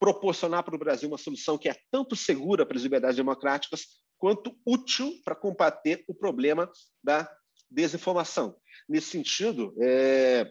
proporcionar 0.00 0.64
para 0.64 0.74
o 0.74 0.78
Brasil 0.78 1.08
uma 1.08 1.18
solução 1.18 1.58
que 1.58 1.68
é 1.68 1.76
tanto 1.90 2.16
segura 2.16 2.64
para 2.64 2.76
as 2.76 2.82
liberdades 2.82 3.16
democráticas 3.16 4.02
quanto 4.16 4.58
útil 4.66 5.12
para 5.22 5.34
combater 5.34 6.02
o 6.08 6.14
problema 6.14 6.70
da 7.02 7.30
desinformação. 7.70 8.56
Nesse 8.88 9.10
sentido, 9.10 9.74
é, 9.82 10.50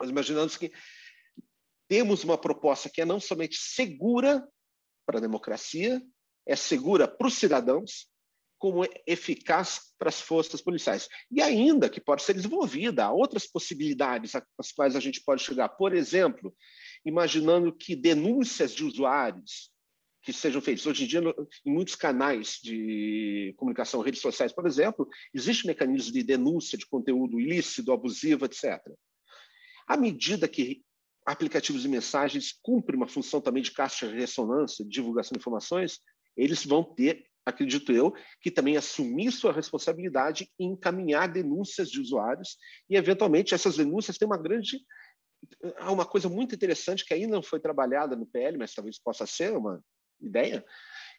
nós 0.00 0.10
imaginamos 0.10 0.56
que 0.56 0.72
temos 1.88 2.22
uma 2.22 2.38
proposta 2.38 2.90
que 2.90 3.00
é 3.00 3.04
não 3.04 3.18
somente 3.18 3.56
segura 3.56 4.46
para 5.06 5.18
a 5.18 5.22
democracia, 5.22 6.02
é 6.46 6.54
segura 6.54 7.08
para 7.08 7.26
os 7.26 7.34
cidadãos, 7.34 8.08
como 8.58 8.84
eficaz 9.06 9.94
para 9.98 10.08
as 10.08 10.20
forças 10.20 10.60
policiais. 10.60 11.08
E 11.30 11.40
ainda 11.40 11.88
que 11.88 12.00
pode 12.00 12.22
ser 12.22 12.34
desenvolvida, 12.34 13.04
há 13.04 13.12
outras 13.12 13.46
possibilidades 13.46 14.34
às 14.34 14.72
quais 14.72 14.96
a 14.96 15.00
gente 15.00 15.22
pode 15.22 15.42
chegar. 15.42 15.68
Por 15.68 15.94
exemplo, 15.94 16.54
imaginando 17.04 17.74
que 17.74 17.94
denúncias 17.94 18.74
de 18.74 18.84
usuários 18.84 19.70
que 20.22 20.32
sejam 20.32 20.60
feitas. 20.60 20.84
Hoje 20.84 21.04
em 21.04 21.06
dia, 21.06 21.20
em 21.64 21.72
muitos 21.72 21.94
canais 21.94 22.58
de 22.62 23.54
comunicação, 23.56 24.02
redes 24.02 24.20
sociais, 24.20 24.52
por 24.52 24.66
exemplo, 24.66 25.08
existe 25.32 25.66
mecanismo 25.66 26.12
de 26.12 26.22
denúncia 26.22 26.76
de 26.76 26.86
conteúdo 26.86 27.40
ilícito, 27.40 27.92
abusivo, 27.92 28.44
etc. 28.44 28.78
À 29.86 29.96
medida 29.96 30.48
que 30.48 30.82
aplicativos 31.28 31.82
de 31.82 31.88
mensagens 31.88 32.58
cumprem 32.62 32.96
uma 32.96 33.06
função 33.06 33.38
também 33.38 33.62
de 33.62 33.70
caixa 33.70 34.08
de 34.08 34.14
ressonância, 34.14 34.84
divulgação 34.88 35.32
de 35.34 35.40
informações, 35.40 36.00
eles 36.34 36.64
vão 36.64 36.82
ter 36.82 37.28
acredito 37.44 37.92
eu, 37.92 38.12
que 38.42 38.50
também 38.50 38.76
assumir 38.76 39.32
sua 39.32 39.52
responsabilidade 39.52 40.50
em 40.60 40.72
encaminhar 40.72 41.32
denúncias 41.32 41.90
de 41.90 41.98
usuários 41.98 42.58
e, 42.90 42.94
eventualmente, 42.94 43.54
essas 43.54 43.78
denúncias 43.78 44.18
têm 44.18 44.26
uma 44.26 44.36
grande. 44.36 44.78
Há 45.78 45.90
uma 45.90 46.04
coisa 46.04 46.28
muito 46.28 46.54
interessante 46.54 47.06
que 47.06 47.14
ainda 47.14 47.34
não 47.34 47.42
foi 47.42 47.58
trabalhada 47.58 48.14
no 48.14 48.26
PL, 48.26 48.58
mas 48.58 48.74
talvez 48.74 48.98
possa 48.98 49.24
ser 49.24 49.56
uma 49.56 49.82
ideia, 50.20 50.62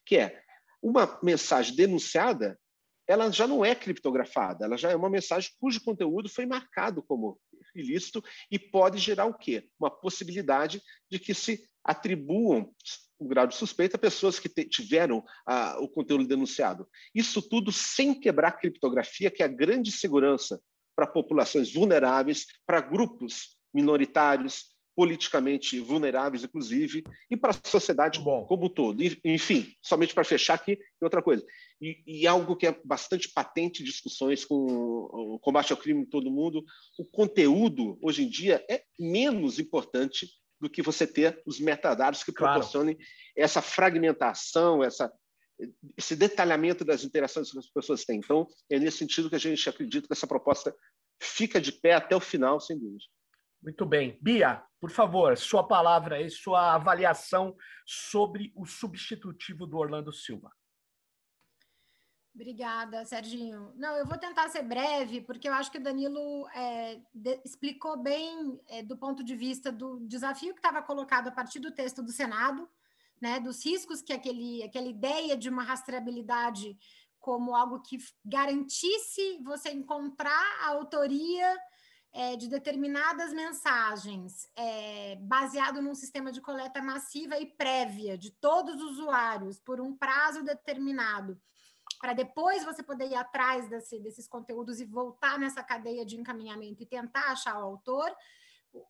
que 0.05 0.17
é 0.17 0.39
uma 0.83 1.19
mensagem 1.23 1.75
denunciada, 1.75 2.59
ela 3.07 3.31
já 3.31 3.47
não 3.47 3.65
é 3.65 3.73
criptografada, 3.73 4.65
ela 4.65 4.77
já 4.77 4.91
é 4.91 4.95
uma 4.95 5.09
mensagem 5.09 5.49
cujo 5.59 5.83
conteúdo 5.83 6.29
foi 6.29 6.45
marcado 6.45 7.01
como 7.01 7.39
ilícito 7.75 8.23
e 8.51 8.57
pode 8.57 8.97
gerar 8.97 9.25
o 9.25 9.33
quê? 9.33 9.69
Uma 9.79 9.89
possibilidade 9.89 10.81
de 11.09 11.19
que 11.19 11.33
se 11.33 11.63
atribuam 11.83 12.73
o 13.17 13.27
grau 13.27 13.45
de 13.45 13.55
suspeita 13.55 13.97
a 13.97 13.99
pessoas 13.99 14.39
que 14.39 14.47
tiveram 14.65 15.23
ah, 15.45 15.77
o 15.79 15.89
conteúdo 15.89 16.25
denunciado. 16.25 16.87
Isso 17.13 17.41
tudo 17.41 17.71
sem 17.71 18.17
quebrar 18.17 18.49
a 18.49 18.53
criptografia, 18.53 19.29
que 19.29 19.43
é 19.43 19.45
a 19.45 19.49
grande 19.49 19.91
segurança 19.91 20.61
para 20.95 21.05
populações 21.05 21.73
vulneráveis, 21.73 22.45
para 22.65 22.81
grupos 22.81 23.57
minoritários, 23.73 24.65
politicamente 24.99 25.79
vulneráveis, 25.79 26.43
inclusive, 26.43 27.05
e 27.31 27.37
para 27.37 27.51
a 27.51 27.69
sociedade 27.69 28.19
Bom. 28.19 28.43
como 28.43 28.65
um 28.65 28.69
todo. 28.69 29.01
Enfim, 29.23 29.73
somente 29.81 30.13
para 30.13 30.25
fechar 30.25 30.55
aqui, 30.55 30.77
outra 31.01 31.23
coisa. 31.23 31.41
E, 31.79 32.03
e, 32.05 32.27
algo 32.27 32.53
que 32.57 32.67
é 32.67 32.77
bastante 32.83 33.31
patente 33.31 33.81
em 33.81 33.85
discussões 33.85 34.43
com 34.43 34.57
o 34.57 35.39
combate 35.39 35.71
ao 35.71 35.77
crime 35.77 36.01
em 36.01 36.05
todo 36.05 36.29
mundo, 36.29 36.65
o 36.97 37.05
conteúdo, 37.05 37.97
hoje 38.01 38.23
em 38.23 38.29
dia, 38.29 38.61
é 38.69 38.83
menos 38.99 39.57
importante 39.57 40.27
do 40.59 40.69
que 40.69 40.81
você 40.81 41.07
ter 41.07 41.41
os 41.45 41.61
metadados 41.61 42.21
que 42.21 42.33
claro. 42.33 42.55
proporcionem 42.55 42.97
essa 43.37 43.61
fragmentação, 43.61 44.83
essa, 44.83 45.09
esse 45.97 46.13
detalhamento 46.13 46.83
das 46.83 47.05
interações 47.05 47.53
que 47.53 47.57
as 47.57 47.71
pessoas 47.71 48.03
têm. 48.03 48.17
Então, 48.17 48.45
é 48.69 48.77
nesse 48.77 48.97
sentido 48.97 49.29
que 49.29 49.37
a 49.37 49.39
gente 49.39 49.69
acredita 49.69 50.07
que 50.07 50.13
essa 50.13 50.27
proposta 50.27 50.75
fica 51.21 51.61
de 51.61 51.71
pé 51.71 51.93
até 51.93 52.17
o 52.17 52.19
final, 52.19 52.59
sem 52.59 52.77
dúvida. 52.77 53.05
Muito 53.61 53.85
bem. 53.85 54.17
Bia, 54.21 54.63
por 54.79 54.89
favor, 54.89 55.37
sua 55.37 55.67
palavra 55.67 56.21
e 56.21 56.29
sua 56.29 56.75
avaliação 56.75 57.55
sobre 57.85 58.53
o 58.55 58.65
substitutivo 58.65 59.67
do 59.67 59.77
Orlando 59.77 60.13
Silva. 60.13 60.51
Obrigada, 62.33 63.03
Serginho. 63.03 63.73
Não, 63.75 63.97
eu 63.97 64.05
vou 64.05 64.17
tentar 64.17 64.47
ser 64.47 64.63
breve, 64.63 65.19
porque 65.19 65.49
eu 65.49 65.53
acho 65.53 65.69
que 65.69 65.77
o 65.77 65.83
Danilo 65.83 66.47
é, 66.55 67.01
de, 67.13 67.41
explicou 67.43 67.97
bem 68.01 68.57
é, 68.69 68.81
do 68.81 68.95
ponto 68.95 69.23
de 69.23 69.35
vista 69.35 69.71
do 69.71 69.99
desafio 70.07 70.53
que 70.53 70.59
estava 70.59 70.81
colocado 70.81 71.27
a 71.27 71.31
partir 71.31 71.59
do 71.59 71.73
texto 71.73 72.01
do 72.01 72.13
Senado, 72.13 72.69
né, 73.21 73.41
dos 73.41 73.65
riscos 73.65 74.01
que 74.01 74.13
aquele, 74.13 74.63
aquela 74.63 74.87
ideia 74.87 75.35
de 75.35 75.49
uma 75.49 75.63
rastreabilidade 75.63 76.77
como 77.19 77.53
algo 77.53 77.81
que 77.81 77.97
garantisse 78.23 79.43
você 79.43 79.71
encontrar 79.71 80.59
a 80.61 80.69
autoria 80.69 81.57
é, 82.11 82.35
de 82.35 82.47
determinadas 82.47 83.31
mensagens, 83.33 84.47
é, 84.55 85.15
baseado 85.21 85.81
num 85.81 85.95
sistema 85.95 86.31
de 86.31 86.41
coleta 86.41 86.81
massiva 86.81 87.37
e 87.37 87.45
prévia 87.45 88.17
de 88.17 88.31
todos 88.31 88.75
os 88.81 88.97
usuários 88.97 89.59
por 89.59 89.79
um 89.79 89.95
prazo 89.95 90.43
determinado 90.43 91.39
para 91.99 92.13
depois 92.13 92.63
você 92.63 92.81
poder 92.81 93.07
ir 93.07 93.15
atrás 93.15 93.69
desse, 93.69 93.99
desses 93.99 94.27
conteúdos 94.27 94.79
e 94.79 94.85
voltar 94.85 95.37
nessa 95.37 95.61
cadeia 95.61 96.05
de 96.05 96.15
encaminhamento 96.15 96.81
e 96.81 96.85
tentar 96.85 97.31
achar 97.31 97.57
o 97.59 97.63
autor. 97.63 98.15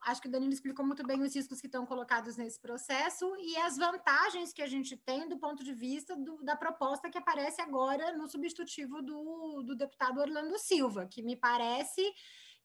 Acho 0.03 0.21
que 0.21 0.27
o 0.27 0.31
Danilo 0.31 0.51
explicou 0.51 0.85
muito 0.85 1.05
bem 1.07 1.21
os 1.21 1.33
riscos 1.33 1.61
que 1.61 1.67
estão 1.67 1.85
colocados 1.85 2.35
nesse 2.35 2.59
processo 2.59 3.25
e 3.37 3.55
as 3.57 3.77
vantagens 3.77 4.51
que 4.51 4.61
a 4.61 4.67
gente 4.67 4.97
tem 4.97 5.27
do 5.27 5.39
ponto 5.39 5.63
de 5.63 5.73
vista 5.73 6.15
do, 6.17 6.43
da 6.43 6.55
proposta 6.55 7.09
que 7.09 7.17
aparece 7.17 7.61
agora 7.61 8.11
no 8.15 8.27
substitutivo 8.27 9.01
do, 9.01 9.63
do 9.63 9.75
deputado 9.75 10.19
Orlando 10.19 10.59
Silva, 10.59 11.07
que 11.07 11.23
me 11.23 11.37
parece, 11.37 12.03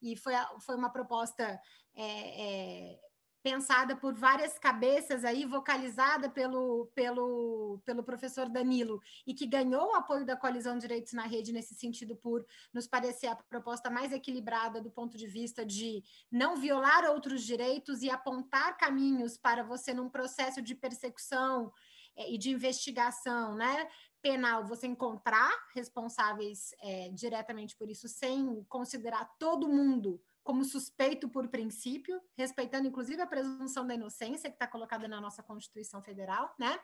e 0.05 0.17
foi, 0.17 0.35
foi 0.61 0.77
uma 0.77 0.91
proposta 0.91 1.59
é, 1.95 2.03
é, 2.03 3.01
pensada 3.43 3.97
por 3.97 4.15
várias 4.15 4.59
cabeças 4.59 5.25
aí, 5.25 5.47
vocalizada 5.47 6.29
pelo, 6.29 6.91
pelo, 6.95 7.81
pelo 7.85 8.03
professor 8.03 8.49
Danilo, 8.49 9.01
e 9.27 9.33
que 9.33 9.47
ganhou 9.47 9.93
o 9.93 9.95
apoio 9.95 10.27
da 10.27 10.37
coalizão 10.37 10.77
Direitos 10.77 11.15
na 11.15 11.27
Rede 11.27 11.53
nesse 11.53 11.75
sentido, 11.75 12.15
por 12.17 12.45
nos 12.73 12.87
parecer 12.87 13.29
a 13.29 13.37
proposta 13.37 13.89
mais 13.89 14.13
equilibrada 14.13 14.81
do 14.81 14.91
ponto 14.91 15.17
de 15.17 15.27
vista 15.27 15.65
de 15.65 16.03
não 16.31 16.57
violar 16.57 17.05
outros 17.05 17.43
direitos 17.43 18.03
e 18.03 18.11
apontar 18.11 18.77
caminhos 18.77 19.39
para 19.39 19.63
você, 19.63 19.95
num 19.95 20.11
processo 20.11 20.61
de 20.61 20.75
persecução 20.75 21.73
é, 22.17 22.31
e 22.31 22.39
de 22.39 22.51
investigação, 22.51 23.55
né? 23.55 23.89
Penal, 24.25 24.65
você 24.65 24.87
encontrar 24.87 25.53
responsáveis 25.75 26.75
é, 26.81 27.11
diretamente 27.11 27.77
por 27.77 27.91
isso, 27.91 28.09
sem 28.09 28.65
considerar 28.71 29.27
todo 29.39 29.69
mundo 29.69 30.19
como 30.43 30.65
suspeito 30.65 31.29
por 31.29 31.47
princípio, 31.49 32.19
respeitando 32.35 32.89
inclusive 32.89 33.21
a 33.21 33.27
presunção 33.27 33.87
da 33.87 33.95
inocência 33.95 34.49
que 34.49 34.57
está 34.57 34.67
colocada 34.67 35.07
na 35.07 35.21
nossa 35.21 35.43
Constituição 35.43 36.03
Federal, 36.03 36.55
né? 36.59 36.81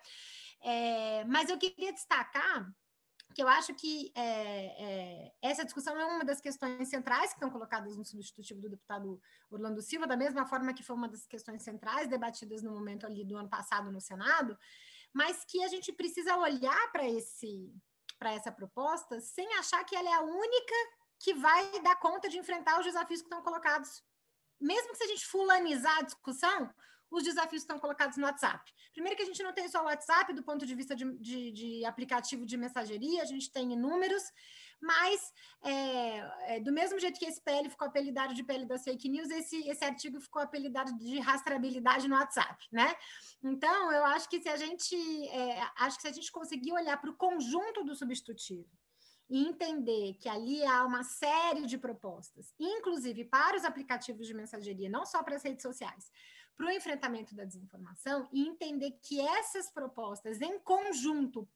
É, 0.63 1.25
mas 1.25 1.49
eu 1.49 1.57
queria 1.57 1.95
destacar 1.95 2.71
que 3.35 3.43
eu 3.43 3.49
acho 3.49 3.73
que 3.75 4.13
é, 4.15 4.85
é, 4.85 5.33
essa 5.41 5.65
discussão 5.65 5.99
é 5.99 6.05
uma 6.05 6.25
das 6.25 6.43
questões 6.43 6.89
centrais 6.89 7.31
que 7.31 7.37
estão 7.37 7.49
colocadas 7.49 7.97
no 7.97 8.05
substitutivo 8.05 8.61
do 8.61 8.69
deputado 8.69 9.19
Orlando 9.51 9.81
Silva, 9.81 10.07
da 10.07 10.17
mesma 10.17 10.45
forma 10.45 10.75
que 10.75 10.83
foi 10.83 10.95
uma 10.95 11.09
das 11.09 11.27
questões 11.27 11.63
centrais 11.63 12.07
debatidas 12.07 12.63
no 12.63 12.73
momento 12.73 13.07
ali 13.07 13.25
do 13.25 13.39
ano 13.39 13.49
passado 13.49 13.91
no 13.91 14.01
Senado, 14.01 14.59
mas 15.13 15.45
que 15.45 15.63
a 15.63 15.69
gente 15.69 15.93
precisa 15.93 16.37
olhar 16.37 16.93
para 16.93 17.09
esse 17.09 17.73
para 18.19 18.33
essa 18.35 18.53
proposta 18.53 19.19
sem 19.21 19.51
achar 19.55 19.83
que 19.85 19.97
ela 19.97 20.11
é 20.11 20.13
a 20.13 20.21
única 20.21 20.75
que 21.19 21.33
vai 21.33 21.81
dar 21.81 21.97
conta 21.97 22.29
de 22.29 22.39
enfrentar 22.39 22.79
os 22.79 22.85
desafios 22.85 23.21
que 23.21 23.27
estão 23.27 23.43
colocados. 23.43 24.03
Mesmo 24.61 24.91
que 24.91 24.99
se 24.99 25.05
a 25.05 25.07
gente 25.07 25.27
fulanizar 25.27 25.99
a 25.99 26.03
discussão, 26.03 26.71
os 27.11 27.25
desafios 27.25 27.63
estão 27.63 27.79
colocados 27.79 28.17
no 28.17 28.25
WhatsApp. 28.25 28.73
Primeiro 28.93 29.17
que 29.17 29.23
a 29.23 29.27
gente 29.27 29.43
não 29.43 29.53
tem 29.53 29.69
só 29.69 29.83
o 29.83 29.87
WhatsApp 29.87 30.33
do 30.33 30.43
ponto 30.43 30.65
de 30.65 30.75
vista 30.75 30.95
de, 30.95 31.05
de, 31.19 31.51
de 31.51 31.85
aplicativo 31.85 32.47
de 32.47 32.57
mensageria, 32.57 33.23
a 33.23 33.27
gente 33.27 33.51
tem 33.51 33.73
inúmeros, 33.73 34.23
mas 34.81 35.33
é, 35.63 36.57
é, 36.57 36.61
do 36.61 36.73
mesmo 36.73 36.99
jeito 36.99 37.19
que 37.19 37.27
esse 37.27 37.41
PL 37.41 37.69
ficou 37.69 37.87
apelidado 37.87 38.35
de 38.35 38.43
PL 38.43 38.65
das 38.67 38.83
fake 38.83 39.09
news, 39.09 39.31
esse, 39.31 39.69
esse 39.69 39.85
artigo 39.85 40.21
ficou 40.21 40.41
apelidado 40.43 40.97
de 40.97 41.19
rastreabilidade 41.21 42.09
no 42.09 42.17
WhatsApp, 42.17 42.67
né? 42.73 42.95
Então, 43.43 43.93
eu 43.93 44.05
acho 44.07 44.29
que 44.29 44.41
se 44.41 44.49
a 44.49 44.57
gente 44.57 44.97
é, 45.29 45.61
acho 45.77 45.97
que 45.97 46.03
se 46.03 46.09
a 46.09 46.13
gente 46.13 46.33
conseguir 46.33 46.73
olhar 46.73 47.01
para 47.01 47.11
o 47.11 47.17
conjunto 47.17 47.85
do 47.85 47.95
substitutivo, 47.95 48.69
e 49.31 49.47
entender 49.47 50.15
que 50.15 50.29
ali 50.29 50.65
há 50.65 50.85
uma 50.85 51.05
série 51.05 51.65
de 51.65 51.79
propostas, 51.79 52.53
inclusive 52.59 53.25
para 53.25 53.57
os 53.57 53.65
aplicativos 53.65 54.27
de 54.27 54.35
mensageria, 54.35 54.91
não 54.91 55.07
só 55.07 55.23
para 55.23 55.37
as 55.37 55.45
redes 55.45 55.63
sociais, 55.63 56.11
para 56.57 56.67
o 56.67 56.71
enfrentamento 56.73 57.35
da 57.35 57.45
desinformação 57.45 58.29
e 58.33 58.47
entender 58.47 58.99
que 59.01 59.21
essas 59.21 59.71
propostas, 59.71 60.41
em 60.41 60.59
conjunto, 60.59 61.49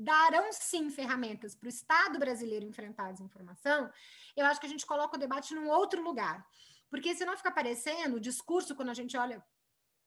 darão 0.00 0.50
sim 0.52 0.90
ferramentas 0.90 1.54
para 1.54 1.66
o 1.66 1.68
Estado 1.68 2.18
brasileiro 2.18 2.64
enfrentar 2.64 3.08
a 3.08 3.12
desinformação, 3.12 3.92
eu 4.34 4.46
acho 4.46 4.58
que 4.58 4.66
a 4.66 4.68
gente 4.70 4.86
coloca 4.86 5.16
o 5.16 5.20
debate 5.20 5.54
num 5.54 5.68
outro 5.68 6.02
lugar. 6.02 6.44
Porque 6.88 7.14
senão 7.14 7.36
fica 7.36 7.52
parecendo 7.52 8.16
o 8.16 8.20
discurso, 8.20 8.74
quando 8.74 8.88
a 8.88 8.94
gente 8.94 9.16
olha, 9.16 9.44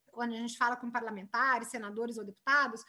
quando 0.08 0.34
a 0.34 0.38
gente 0.38 0.58
fala 0.58 0.76
com 0.76 0.92
parlamentares, 0.92 1.70
senadores 1.70 2.18
ou 2.18 2.26
deputados, 2.26 2.84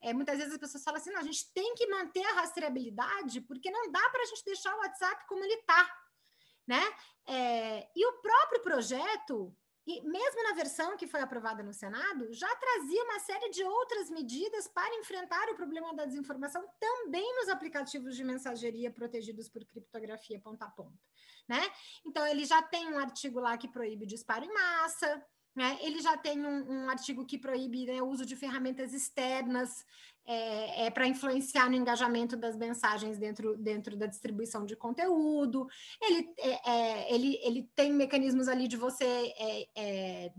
é, 0.00 0.14
muitas 0.14 0.38
vezes 0.38 0.52
as 0.54 0.60
pessoas 0.60 0.84
falam 0.84 1.00
assim: 1.00 1.10
não, 1.10 1.20
a 1.20 1.24
gente 1.24 1.52
tem 1.52 1.74
que 1.74 1.86
manter 1.88 2.24
a 2.24 2.34
rastreabilidade, 2.34 3.40
porque 3.42 3.70
não 3.70 3.90
dá 3.90 4.08
para 4.10 4.22
a 4.22 4.26
gente 4.26 4.44
deixar 4.44 4.74
o 4.74 4.78
WhatsApp 4.78 5.26
como 5.26 5.44
ele 5.44 5.54
está. 5.54 5.90
Né? 6.66 6.82
É, 7.26 7.90
e 7.94 8.06
o 8.06 8.22
próprio 8.22 8.62
projeto 8.62 9.54
e 9.86 10.00
mesmo 10.00 10.42
na 10.44 10.54
versão 10.54 10.96
que 10.96 11.06
foi 11.06 11.20
aprovada 11.20 11.62
no 11.62 11.72
Senado, 11.72 12.32
já 12.32 12.48
trazia 12.56 13.04
uma 13.04 13.20
série 13.20 13.50
de 13.50 13.62
outras 13.62 14.08
medidas 14.10 14.66
para 14.66 14.94
enfrentar 14.96 15.46
o 15.50 15.56
problema 15.56 15.94
da 15.94 16.06
desinformação 16.06 16.66
também 16.80 17.34
nos 17.36 17.48
aplicativos 17.50 18.16
de 18.16 18.24
mensageria 18.24 18.90
protegidos 18.90 19.48
por 19.48 19.64
criptografia 19.66 20.40
ponta 20.40 20.64
a 20.64 20.70
ponta, 20.70 20.98
né? 21.46 21.60
Então 22.06 22.26
ele 22.26 22.46
já 22.46 22.62
tem 22.62 22.92
um 22.92 22.98
artigo 22.98 23.38
lá 23.40 23.58
que 23.58 23.68
proíbe 23.68 24.06
disparo 24.06 24.44
em 24.44 24.52
massa, 24.52 25.22
né? 25.54 25.78
Ele 25.82 26.00
já 26.00 26.16
tem 26.16 26.44
um, 26.44 26.84
um 26.84 26.88
artigo 26.88 27.24
que 27.26 27.38
proíbe 27.38 27.86
né, 27.86 28.02
o 28.02 28.08
uso 28.08 28.24
de 28.24 28.34
ferramentas 28.34 28.92
externas 28.92 29.84
é, 30.26 30.86
é 30.86 30.90
para 30.90 31.06
influenciar 31.06 31.68
no 31.68 31.76
engajamento 31.76 32.36
das 32.36 32.56
mensagens 32.56 33.18
dentro, 33.18 33.56
dentro 33.56 33.96
da 33.96 34.06
distribuição 34.06 34.64
de 34.64 34.76
conteúdo. 34.76 35.66
Ele, 36.00 36.28
é, 36.38 36.70
é 36.70 37.14
ele, 37.14 37.38
ele 37.42 37.70
tem 37.74 37.92
mecanismos 37.92 38.48
ali 38.48 38.66
de 38.66 38.76
você 38.76 39.04
é, 39.76 40.32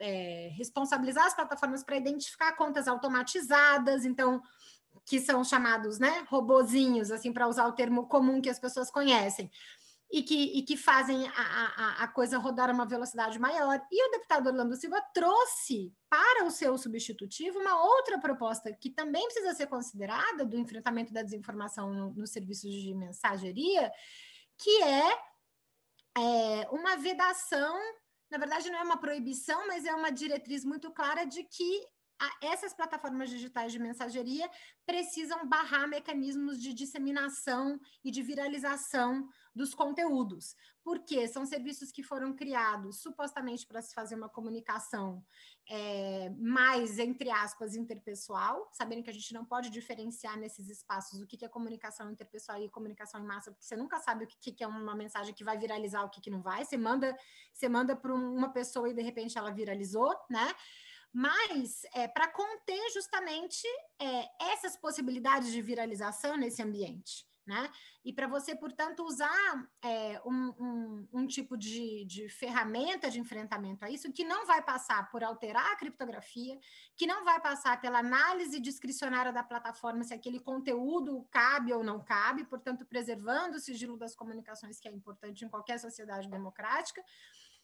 é, 0.00 0.48
responsabilizar 0.56 1.26
as 1.26 1.34
plataformas 1.34 1.82
para 1.82 1.96
identificar 1.96 2.52
contas 2.52 2.88
automatizadas, 2.88 4.04
então 4.04 4.42
que 5.06 5.20
são 5.20 5.42
chamados, 5.42 5.98
né, 5.98 6.24
robozinhos, 6.28 7.10
assim, 7.10 7.32
para 7.32 7.48
usar 7.48 7.66
o 7.66 7.72
termo 7.72 8.06
comum 8.06 8.40
que 8.40 8.50
as 8.50 8.58
pessoas 8.58 8.90
conhecem 8.90 9.50
e 10.10 10.22
que, 10.22 10.58
e 10.58 10.62
que 10.62 10.76
fazem 10.76 11.28
a, 11.28 11.32
a, 11.32 12.04
a 12.04 12.08
coisa 12.08 12.38
rodar 12.38 12.68
a 12.68 12.72
uma 12.72 12.86
velocidade 12.86 13.38
maior. 13.38 13.80
E 13.90 14.08
o 14.08 14.10
deputado 14.10 14.48
Orlando 14.48 14.74
Silva 14.76 15.00
trouxe 15.14 15.94
para 16.08 16.44
o 16.44 16.50
seu 16.50 16.76
substitutivo 16.76 17.58
uma 17.58 17.80
outra 17.82 18.18
proposta 18.18 18.72
que 18.72 18.90
também 18.90 19.24
precisa 19.24 19.54
ser 19.54 19.68
considerada 19.68 20.44
do 20.44 20.58
enfrentamento 20.58 21.12
da 21.12 21.22
desinformação 21.22 21.92
nos 21.92 22.16
no 22.16 22.26
serviços 22.26 22.70
de 22.70 22.92
mensageria, 22.94 23.90
que 24.58 24.82
é, 24.82 25.12
é 26.18 26.68
uma 26.70 26.96
vedação 26.96 27.78
na 28.30 28.38
verdade, 28.38 28.70
não 28.70 28.78
é 28.78 28.82
uma 28.82 29.00
proibição, 29.00 29.66
mas 29.66 29.84
é 29.84 29.92
uma 29.92 30.10
diretriz 30.12 30.64
muito 30.64 30.92
clara 30.92 31.24
de 31.24 31.42
que 31.42 31.84
essas 32.42 32.74
plataformas 32.74 33.30
digitais 33.30 33.72
de 33.72 33.78
mensageria 33.78 34.48
precisam 34.86 35.48
barrar 35.48 35.88
mecanismos 35.88 36.60
de 36.60 36.74
disseminação 36.74 37.80
e 38.04 38.10
de 38.10 38.22
viralização 38.22 39.28
dos 39.54 39.74
conteúdos, 39.74 40.54
porque 40.84 41.26
são 41.26 41.44
serviços 41.44 41.90
que 41.90 42.02
foram 42.02 42.34
criados 42.34 43.00
supostamente 43.00 43.66
para 43.66 43.82
se 43.82 43.92
fazer 43.94 44.14
uma 44.14 44.28
comunicação 44.28 45.24
é, 45.68 46.30
mais, 46.38 46.98
entre 46.98 47.30
aspas, 47.30 47.74
interpessoal, 47.74 48.68
sabendo 48.72 49.02
que 49.02 49.10
a 49.10 49.12
gente 49.12 49.32
não 49.32 49.44
pode 49.44 49.70
diferenciar 49.70 50.38
nesses 50.38 50.68
espaços 50.68 51.20
o 51.20 51.26
que 51.26 51.44
é 51.44 51.48
comunicação 51.48 52.10
interpessoal 52.10 52.62
e 52.62 52.68
comunicação 52.68 53.20
em 53.20 53.26
massa, 53.26 53.50
porque 53.50 53.64
você 53.64 53.76
nunca 53.76 53.98
sabe 53.98 54.24
o 54.24 54.26
que 54.26 54.62
é 54.62 54.66
uma 54.66 54.94
mensagem 54.94 55.34
que 55.34 55.44
vai 55.44 55.58
viralizar, 55.58 56.04
o 56.04 56.10
que, 56.10 56.30
não 56.30 56.42
vai. 56.42 56.64
Você 56.64 56.76
manda, 56.76 57.16
você 57.52 57.68
manda 57.68 57.96
para 57.96 58.12
uma 58.14 58.52
pessoa 58.52 58.88
e 58.88 58.94
de 58.94 59.02
repente 59.02 59.36
ela 59.38 59.50
viralizou, 59.50 60.14
né? 60.28 60.52
Mas 61.12 61.82
é, 61.94 62.06
para 62.06 62.28
conter 62.28 62.90
justamente 62.92 63.66
é, 64.00 64.52
essas 64.52 64.76
possibilidades 64.76 65.50
de 65.50 65.60
viralização 65.60 66.36
nesse 66.36 66.62
ambiente. 66.62 67.28
Né? 67.46 67.68
E 68.04 68.12
para 68.12 68.28
você, 68.28 68.54
portanto, 68.54 69.02
usar 69.02 69.68
é, 69.82 70.20
um, 70.24 70.54
um, 70.60 71.08
um, 71.12 71.26
tipo 71.26 71.56
de, 71.56 72.04
de, 72.04 72.28
ferramenta 72.28 73.10
de 73.10 73.18
enfrentamento 73.18 73.84
a 73.84 73.90
isso 73.90 74.12
que 74.12 74.22
não 74.22 74.46
vai 74.46 74.62
passar 74.62 75.10
por 75.10 75.24
alterar 75.24 75.72
a 75.72 75.76
criptografia, 75.76 76.56
que 76.94 77.08
não 77.08 77.24
vai 77.24 77.40
passar 77.40 77.80
pela 77.80 77.98
análise 77.98 78.60
discricionária 78.60 79.32
da 79.32 79.42
plataforma 79.42 80.04
se 80.04 80.14
aquele 80.14 80.38
conteúdo 80.38 81.26
cabe 81.28 81.72
ou 81.72 81.82
não 81.82 81.98
cabe, 82.04 82.44
portanto, 82.44 82.86
preservando 82.86 83.56
o 83.56 83.60
sigilo 83.60 83.96
das 83.96 84.14
comunicações, 84.14 84.78
que 84.78 84.86
é 84.86 84.92
importante 84.92 85.44
em 85.44 85.48
qualquer 85.48 85.80
sociedade 85.80 86.28
democrática, 86.28 87.02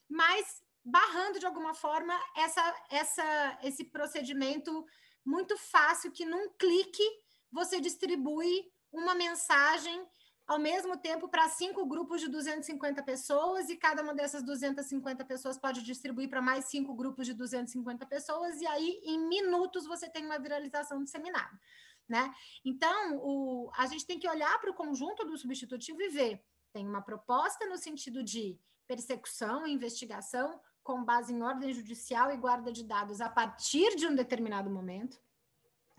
mas 0.09 0.63
barrando 0.87 1.37
de 1.37 1.45
alguma 1.45 1.73
forma 1.73 2.13
essa, 2.35 2.85
essa, 2.89 3.59
esse 3.61 3.83
procedimento 3.83 4.85
muito 5.25 5.57
fácil 5.57 6.11
que 6.11 6.25
num 6.25 6.49
clique 6.57 7.03
você 7.51 7.81
distribui 7.81 8.71
uma 8.91 9.13
mensagem 9.13 10.07
ao 10.47 10.57
mesmo 10.57 10.95
tempo 10.97 11.27
para 11.27 11.49
cinco 11.49 11.85
grupos 11.85 12.21
de 12.21 12.29
250 12.29 13.03
pessoas 13.03 13.69
e 13.69 13.75
cada 13.75 14.01
uma 14.01 14.15
dessas 14.15 14.41
250 14.43 15.25
pessoas 15.25 15.57
pode 15.57 15.83
distribuir 15.83 16.29
para 16.29 16.41
mais 16.41 16.65
cinco 16.65 16.95
grupos 16.95 17.27
de 17.27 17.33
250 17.33 18.05
pessoas 18.05 18.61
e 18.61 18.65
aí 18.65 19.01
em 19.03 19.19
minutos 19.27 19.85
você 19.85 20.09
tem 20.09 20.25
uma 20.25 20.39
viralização 20.39 21.03
disseminada, 21.03 21.59
né? 22.07 22.33
Então, 22.63 23.17
o, 23.17 23.69
a 23.75 23.85
gente 23.87 24.05
tem 24.05 24.17
que 24.17 24.29
olhar 24.29 24.57
para 24.61 24.71
o 24.71 24.73
conjunto 24.73 25.25
do 25.25 25.37
substitutivo 25.37 26.01
e 26.01 26.07
ver 26.07 26.41
tem 26.71 26.87
uma 26.87 27.01
proposta 27.01 27.65
no 27.65 27.77
sentido 27.77 28.23
de 28.23 28.57
persecução 28.87 29.67
investigação, 29.67 30.59
com 30.87 31.03
base 31.03 31.33
em 31.33 31.43
ordem 31.43 31.73
judicial 31.73 32.31
e 32.31 32.37
guarda 32.37 32.71
de 32.71 32.81
dados 32.81 33.19
a 33.19 33.29
partir 33.29 33.97
de 33.97 34.07
um 34.07 34.15
determinado 34.15 34.69
momento. 34.69 35.19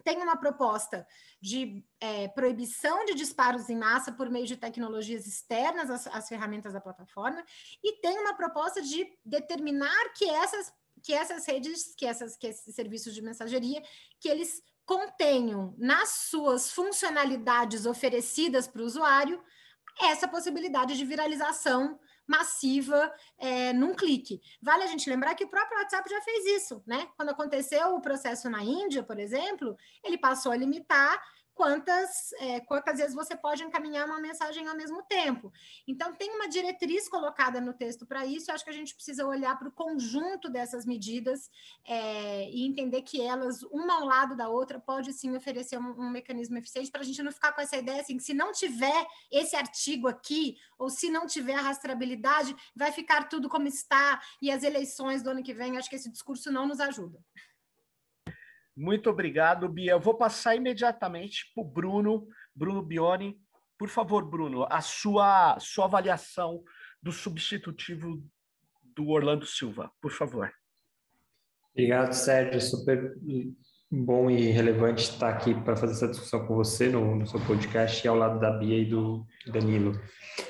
Tem 0.03 0.17
uma 0.17 0.35
proposta 0.35 1.07
de 1.43 1.85
é, 2.01 2.27
proibição 2.29 3.05
de 3.05 3.15
disparos 3.15 3.69
em 3.69 3.77
massa 3.77 4.11
por 4.11 4.31
meio 4.31 4.47
de 4.47 4.57
tecnologias 4.57 5.27
externas 5.27 5.91
às, 5.91 6.07
às 6.07 6.27
ferramentas 6.27 6.73
da 6.73 6.81
plataforma, 6.81 7.45
e 7.85 8.01
tem 8.01 8.19
uma 8.19 8.33
proposta 8.33 8.81
de 8.81 9.07
determinar 9.23 10.15
que 10.17 10.25
essas, 10.25 10.73
que 11.03 11.13
essas 11.13 11.45
redes, 11.45 11.95
que, 11.95 12.07
essas, 12.07 12.35
que 12.39 12.47
esses 12.47 12.75
serviços 12.75 13.15
de 13.15 13.21
mensageria, 13.21 13.83
que 14.19 14.29
eles 14.31 14.63
contenham 14.87 15.75
nas 15.77 16.09
suas 16.31 16.73
funcionalidades 16.73 17.85
oferecidas 17.85 18.67
para 18.67 18.81
o 18.81 18.87
usuário 18.87 19.45
essa 20.01 20.27
possibilidade 20.27 20.97
de 20.97 21.05
viralização 21.05 22.01
massiva 22.29 23.11
é, 23.39 23.73
num 23.73 23.95
clique. 23.95 24.41
Vale 24.61 24.85
a 24.85 24.87
gente 24.87 25.09
lembrar 25.09 25.35
que 25.35 25.45
o 25.45 25.49
próprio 25.49 25.79
WhatsApp 25.79 26.09
já 26.09 26.21
fez 26.21 26.63
isso, 26.63 26.83
né? 26.87 27.09
Quando 27.17 27.31
aconteceu 27.31 27.95
o 27.95 28.03
processo 28.03 28.51
na 28.51 28.63
Índia, 28.63 29.03
por 29.03 29.19
exemplo, 29.19 29.77
ele 30.05 30.19
passou 30.19 30.53
a 30.53 30.57
limitar 30.57 31.21
quantas, 31.59 32.33
é, 32.39 32.61
quantas 32.61 32.99
vezes 32.99 33.17
você 33.17 33.35
pode 33.35 33.65
encaminhar 33.65 34.07
uma 34.07 34.21
mensagem 34.21 34.69
ao 34.69 34.77
mesmo 34.77 35.03
tempo. 35.03 35.53
Então, 35.89 36.15
tem 36.15 36.31
uma 36.31 36.49
diretriz 36.49 37.09
colocada 37.09 37.61
no 37.61 37.73
texto 37.75 38.07
para 38.07 38.25
isso, 38.25 38.53
acho 38.53 38.63
que 38.63 38.71
a 38.71 38.73
gente 38.73 38.95
precisa 38.95 39.27
olhar 39.27 39.59
para 39.59 39.67
o 39.67 39.73
conjunto 39.73 40.49
dessas 40.49 40.87
medidas 40.87 41.51
é, 41.85 42.49
e 42.49 42.65
entender 42.65 43.03
que 43.03 43.21
elas, 43.21 43.65
uma 43.65 43.95
ao 43.95 44.05
lado 44.05 44.37
da 44.37 44.49
outra, 44.49 44.79
pode 44.79 45.13
sim 45.13 45.37
oferecer 45.37 45.79
um, 45.79 46.01
um 46.01 46.09
mecanismo 46.09 46.57
eficiente 46.57 46.93
para 46.93 47.01
a 47.01 47.05
gente 47.05 47.25
não 47.25 47.33
ficar 47.33 47.51
com 47.51 47.61
essa 47.61 47.77
ideia 47.77 48.03
assim, 48.03 48.17
que 48.17 48.23
se 48.23 48.33
não 48.33 48.53
tiver 48.53 49.05
esse 49.29 49.57
artigo 49.57 50.07
aqui, 50.07 50.57
ou 50.79 50.89
se 50.89 51.11
não 51.11 51.27
tiver 51.27 51.55
a 51.55 51.63
rastreabilidade, 51.63 52.55
vai 52.73 52.93
ficar 52.93 53.29
tudo 53.29 53.49
como 53.49 53.67
está, 53.67 54.23
e 54.41 54.49
as 54.49 54.63
eleições 54.63 55.25
do 55.25 55.31
ano 55.31 55.43
que 55.43 55.53
vem, 55.53 55.77
acho 55.77 55.91
que 55.91 55.97
esse 55.97 56.09
discurso 56.09 56.53
não 56.53 56.69
nos 56.69 56.79
ajuda. 56.79 57.19
Muito 58.79 59.11
obrigado, 59.11 59.69
Bia. 59.69 59.91
Eu 59.91 60.01
vou 60.01 60.15
passar 60.15 60.55
imediatamente 60.55 61.51
para 61.53 61.65
o 61.65 61.67
Bruno. 61.67 62.29
Bruno 62.55 62.81
Bione. 62.81 63.37
Por 63.77 63.89
favor, 63.89 64.25
Bruno, 64.25 64.69
a 64.71 64.81
sua, 64.81 65.59
sua 65.59 65.87
avaliação 65.87 66.63
do 67.03 67.11
substitutivo 67.11 68.23
do 68.95 69.09
Orlando 69.09 69.45
Silva, 69.45 69.91
por 70.01 70.13
favor. 70.13 70.53
Obrigado, 71.73 72.13
Sérgio. 72.13 72.61
Super 72.61 73.17
bom 73.91 74.31
e 74.31 74.51
relevante 74.53 75.11
estar 75.11 75.31
aqui 75.31 75.55
para 75.55 75.77
fazer 75.77 75.95
essa 75.95 76.09
discussão 76.09 76.47
com 76.47 76.55
você 76.55 76.89
no, 76.89 77.17
no 77.17 77.27
seu 77.27 77.41
podcast 77.41 78.05
e 78.05 78.09
ao 78.09 78.17
lado 78.17 78.39
da 78.39 78.53
Bia 78.53 78.79
e 78.79 78.85
do 78.85 79.27
Danilo. 79.49 80.01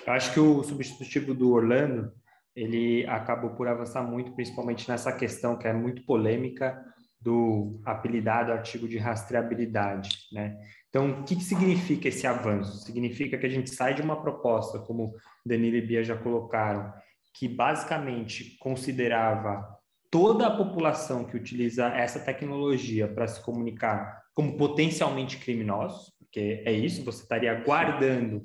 Eu 0.06 0.12
acho 0.12 0.34
que 0.34 0.40
o 0.40 0.62
substitutivo 0.62 1.32
do 1.32 1.50
Orlando 1.50 2.12
ele 2.54 3.06
acabou 3.06 3.50
por 3.50 3.68
avançar 3.68 4.02
muito, 4.02 4.32
principalmente 4.32 4.86
nessa 4.86 5.12
questão 5.12 5.56
que 5.56 5.66
é 5.66 5.72
muito 5.72 6.04
polêmica 6.04 6.84
do 7.20 7.80
apelidado 7.84 8.52
artigo 8.52 8.88
de 8.88 8.96
rastreabilidade, 8.96 10.10
né? 10.32 10.56
Então, 10.88 11.20
o 11.20 11.24
que, 11.24 11.36
que 11.36 11.44
significa 11.44 12.08
esse 12.08 12.26
avanço? 12.26 12.84
Significa 12.84 13.36
que 13.36 13.46
a 13.46 13.50
gente 13.50 13.70
sai 13.70 13.94
de 13.94 14.00
uma 14.00 14.20
proposta, 14.22 14.78
como 14.78 15.14
Danilo 15.44 15.76
e 15.76 15.82
Bia 15.82 16.02
já 16.02 16.16
colocaram, 16.16 16.92
que 17.34 17.48
basicamente 17.48 18.56
considerava 18.58 19.68
toda 20.10 20.46
a 20.46 20.56
população 20.56 21.24
que 21.24 21.36
utiliza 21.36 21.88
essa 21.88 22.18
tecnologia 22.18 23.06
para 23.06 23.28
se 23.28 23.42
comunicar 23.42 24.22
como 24.32 24.56
potencialmente 24.56 25.36
criminosos, 25.38 26.12
porque 26.18 26.62
é 26.64 26.72
isso, 26.72 27.04
você 27.04 27.22
estaria 27.22 27.54
guardando 27.54 28.40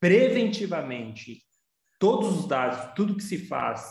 preventivamente 0.00 1.42
todos 1.98 2.40
os 2.40 2.46
dados, 2.46 2.92
tudo 2.94 3.16
que 3.16 3.22
se 3.22 3.46
faz 3.46 3.90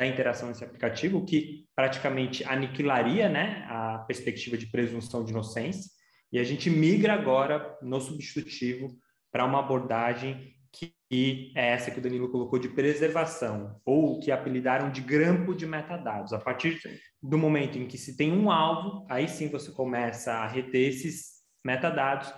da, 0.00 0.06
interação 0.06 0.48
nesse 0.48 0.64
aplicativo, 0.64 1.24
que 1.24 1.66
praticamente 1.76 2.42
aniquilaria 2.44 3.28
né, 3.28 3.66
a 3.68 3.98
perspectiva 4.06 4.56
de 4.56 4.66
presunção 4.66 5.24
de 5.24 5.30
inocência. 5.30 5.90
E 6.32 6.38
a 6.38 6.44
gente 6.44 6.70
migra 6.70 7.12
agora 7.12 7.76
no 7.82 8.00
substitutivo 8.00 8.96
para 9.30 9.44
uma 9.44 9.60
abordagem 9.60 10.54
que 10.72 11.52
é 11.56 11.70
essa 11.70 11.90
que 11.90 11.98
o 11.98 12.02
Danilo 12.02 12.30
colocou 12.30 12.58
de 12.58 12.68
preservação, 12.68 13.80
ou 13.84 14.20
que 14.20 14.30
apelidaram 14.30 14.90
de 14.92 15.00
grampo 15.00 15.52
de 15.52 15.66
metadados. 15.66 16.32
A 16.32 16.38
partir 16.38 16.80
do 17.20 17.36
momento 17.36 17.76
em 17.76 17.88
que 17.88 17.98
se 17.98 18.16
tem 18.16 18.32
um 18.32 18.50
alvo, 18.50 19.04
aí 19.10 19.26
sim 19.26 19.48
você 19.48 19.72
começa 19.72 20.32
a 20.32 20.46
reter 20.46 20.88
esses 20.88 21.40
metadados 21.64 22.32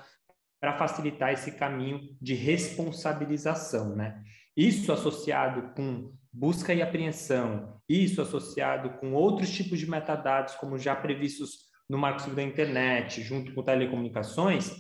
para 0.59 0.79
facilitar 0.79 1.33
esse 1.33 1.53
caminho 1.53 2.01
de 2.21 2.35
responsabilização, 2.35 3.95
né? 3.95 4.23
Isso 4.57 4.91
associado 4.93 5.75
com 5.75 6.13
busca 6.33 6.73
e 6.73 6.81
apreensão, 6.81 7.81
isso 7.89 8.23
associado 8.23 8.99
com 8.99 9.13
outros 9.13 9.51
tipos 9.51 9.79
de 9.79 9.89
metadados, 9.89 10.55
como 10.55 10.79
já 10.79 10.97
previstos 10.97 11.71
no 11.89 11.99
Marco 11.99 12.21
Civil 12.21 12.37
da 12.37 12.43
Internet, 12.43 13.21
junto 13.23 13.53
com 13.53 13.63
telecomunicações, 13.63 14.71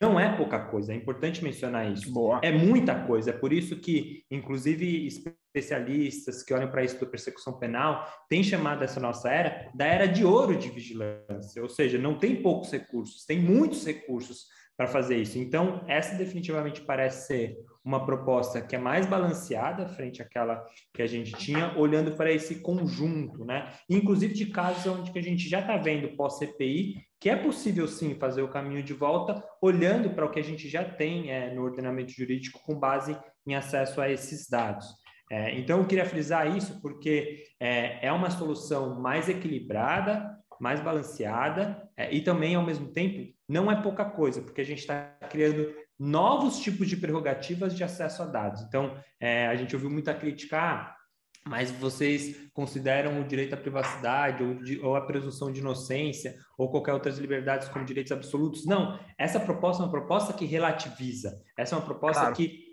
não 0.00 0.18
é 0.18 0.36
pouca 0.36 0.58
coisa, 0.58 0.92
é 0.92 0.96
importante 0.96 1.42
mencionar 1.42 1.90
isso. 1.90 2.12
Boa. 2.12 2.40
É 2.42 2.50
muita 2.50 3.06
coisa, 3.06 3.30
é 3.30 3.32
por 3.32 3.52
isso 3.52 3.76
que, 3.76 4.24
inclusive, 4.30 5.06
especialistas 5.06 6.42
que 6.42 6.52
olham 6.52 6.70
para 6.70 6.82
isso 6.82 7.00
da 7.00 7.06
persecução 7.06 7.58
penal 7.58 8.04
têm 8.28 8.42
chamado 8.42 8.82
essa 8.82 8.98
nossa 8.98 9.30
era 9.30 9.70
da 9.74 9.86
era 9.86 10.06
de 10.06 10.24
ouro 10.24 10.58
de 10.58 10.68
vigilância, 10.68 11.62
ou 11.62 11.68
seja, 11.68 11.96
não 11.96 12.18
tem 12.18 12.42
poucos 12.42 12.72
recursos, 12.72 13.24
tem 13.24 13.38
muitos 13.38 13.86
recursos 13.86 14.46
para 14.76 14.88
fazer 14.88 15.18
isso. 15.18 15.38
Então, 15.38 15.84
essa 15.86 16.16
definitivamente 16.16 16.80
parece 16.80 17.28
ser 17.28 17.56
uma 17.84 18.04
proposta 18.06 18.60
que 18.60 18.76
é 18.76 18.78
mais 18.78 19.06
balanceada 19.06 19.88
frente 19.88 20.22
àquela 20.22 20.64
que 20.94 21.02
a 21.02 21.06
gente 21.06 21.32
tinha, 21.32 21.76
olhando 21.76 22.12
para 22.12 22.30
esse 22.30 22.60
conjunto, 22.60 23.44
né? 23.44 23.72
Inclusive 23.90 24.34
de 24.34 24.46
casos 24.46 24.86
onde 24.86 25.10
que 25.10 25.18
a 25.18 25.22
gente 25.22 25.48
já 25.48 25.60
está 25.60 25.76
vendo 25.76 26.16
pós-CPI 26.16 27.04
que 27.22 27.30
é 27.30 27.36
possível 27.36 27.86
sim 27.86 28.16
fazer 28.16 28.42
o 28.42 28.48
caminho 28.48 28.82
de 28.82 28.92
volta, 28.92 29.40
olhando 29.60 30.10
para 30.10 30.26
o 30.26 30.28
que 30.28 30.40
a 30.40 30.42
gente 30.42 30.68
já 30.68 30.84
tem 30.84 31.30
é, 31.30 31.54
no 31.54 31.62
ordenamento 31.62 32.10
jurídico 32.10 32.60
com 32.64 32.74
base 32.76 33.16
em 33.46 33.54
acesso 33.54 34.00
a 34.00 34.10
esses 34.10 34.48
dados. 34.50 34.88
É, 35.30 35.56
então, 35.56 35.78
eu 35.78 35.86
queria 35.86 36.04
frisar 36.04 36.56
isso 36.56 36.82
porque 36.82 37.44
é, 37.60 38.08
é 38.08 38.10
uma 38.10 38.28
solução 38.28 39.00
mais 39.00 39.28
equilibrada, 39.28 40.36
mais 40.60 40.80
balanceada 40.80 41.88
é, 41.96 42.12
e 42.12 42.22
também, 42.22 42.56
ao 42.56 42.66
mesmo 42.66 42.88
tempo, 42.92 43.32
não 43.48 43.70
é 43.70 43.80
pouca 43.80 44.04
coisa, 44.04 44.42
porque 44.42 44.60
a 44.60 44.64
gente 44.64 44.80
está 44.80 45.16
criando 45.30 45.72
novos 45.98 46.58
tipos 46.58 46.88
de 46.88 46.96
prerrogativas 46.96 47.74
de 47.74 47.84
acesso 47.84 48.22
a 48.22 48.26
dados. 48.26 48.62
Então, 48.62 48.96
é, 49.20 49.46
a 49.46 49.54
gente 49.54 49.74
ouviu 49.74 49.90
muita 49.90 50.14
crítica, 50.14 50.58
ah, 50.58 50.96
mas 51.44 51.70
vocês 51.72 52.36
consideram 52.52 53.20
o 53.20 53.24
direito 53.24 53.54
à 53.54 53.56
privacidade 53.56 54.42
ou, 54.42 54.54
de, 54.54 54.80
ou, 54.80 54.94
a 54.94 55.00
presunção 55.00 55.50
de 55.50 55.60
inocência 55.60 56.34
ou 56.56 56.70
qualquer 56.70 56.92
outras 56.92 57.18
liberdades 57.18 57.68
como 57.68 57.84
direitos 57.84 58.12
absolutos? 58.12 58.64
Não, 58.64 58.98
essa 59.18 59.40
proposta 59.40 59.82
é 59.82 59.86
uma 59.86 59.92
proposta 59.92 60.32
que 60.32 60.44
relativiza, 60.44 61.32
essa 61.58 61.74
é 61.74 61.78
uma 61.78 61.84
proposta 61.84 62.20
claro. 62.20 62.36
que 62.36 62.72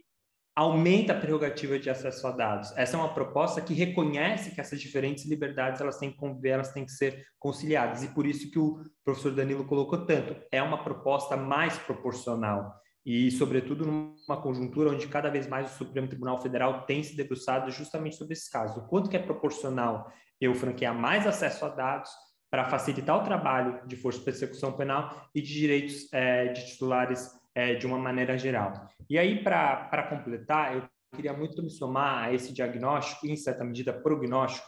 aumenta 0.55 1.13
a 1.13 1.19
prerrogativa 1.19 1.79
de 1.79 1.89
acesso 1.89 2.27
a 2.27 2.31
dados. 2.31 2.75
Essa 2.75 2.97
é 2.97 2.99
uma 2.99 3.13
proposta 3.13 3.61
que 3.61 3.73
reconhece 3.73 4.53
que 4.53 4.59
essas 4.59 4.79
diferentes 4.81 5.25
liberdades 5.25 5.79
elas 5.79 5.97
têm 5.97 6.11
que 6.11 6.17
conviver, 6.17 6.49
elas 6.49 6.73
têm 6.73 6.85
que 6.85 6.91
ser 6.91 7.25
conciliadas. 7.39 8.03
E 8.03 8.09
por 8.09 8.27
isso 8.27 8.51
que 8.51 8.59
o 8.59 8.83
professor 9.05 9.33
Danilo 9.33 9.65
colocou 9.65 10.05
tanto. 10.05 10.35
É 10.51 10.61
uma 10.61 10.83
proposta 10.83 11.37
mais 11.37 11.77
proporcional 11.77 12.73
e, 13.05 13.31
sobretudo, 13.31 13.85
numa 13.85 14.41
conjuntura 14.41 14.91
onde 14.91 15.07
cada 15.07 15.29
vez 15.29 15.47
mais 15.47 15.73
o 15.73 15.77
Supremo 15.77 16.07
Tribunal 16.07 16.41
Federal 16.41 16.85
tem 16.85 17.01
se 17.01 17.15
debruçado 17.15 17.71
justamente 17.71 18.15
sobre 18.15 18.33
esse 18.33 18.51
caso. 18.51 18.79
O 18.79 18.87
quanto 18.87 19.09
que 19.09 19.17
é 19.17 19.19
proporcional 19.19 20.11
eu 20.39 20.53
franquear 20.53 20.93
mais 20.93 21.25
acesso 21.25 21.65
a 21.65 21.69
dados 21.69 22.09
para 22.49 22.65
facilitar 22.65 23.17
o 23.17 23.23
trabalho 23.23 23.85
de 23.87 23.95
força 23.95 24.19
de 24.19 24.25
persecução 24.25 24.73
penal 24.73 25.29
e 25.33 25.41
de 25.41 25.53
direitos 25.53 26.11
é, 26.11 26.47
de 26.47 26.65
titulares 26.65 27.29
é, 27.53 27.75
de 27.75 27.85
uma 27.85 27.97
maneira 27.97 28.37
geral. 28.37 28.89
E 29.09 29.17
aí, 29.17 29.43
para 29.43 30.07
completar, 30.09 30.75
eu 30.75 30.83
queria 31.15 31.33
muito 31.33 31.61
me 31.61 31.69
somar 31.69 32.25
a 32.25 32.33
esse 32.33 32.53
diagnóstico, 32.53 33.27
em 33.27 33.35
certa 33.35 33.63
medida, 33.63 33.93
prognóstico, 33.93 34.67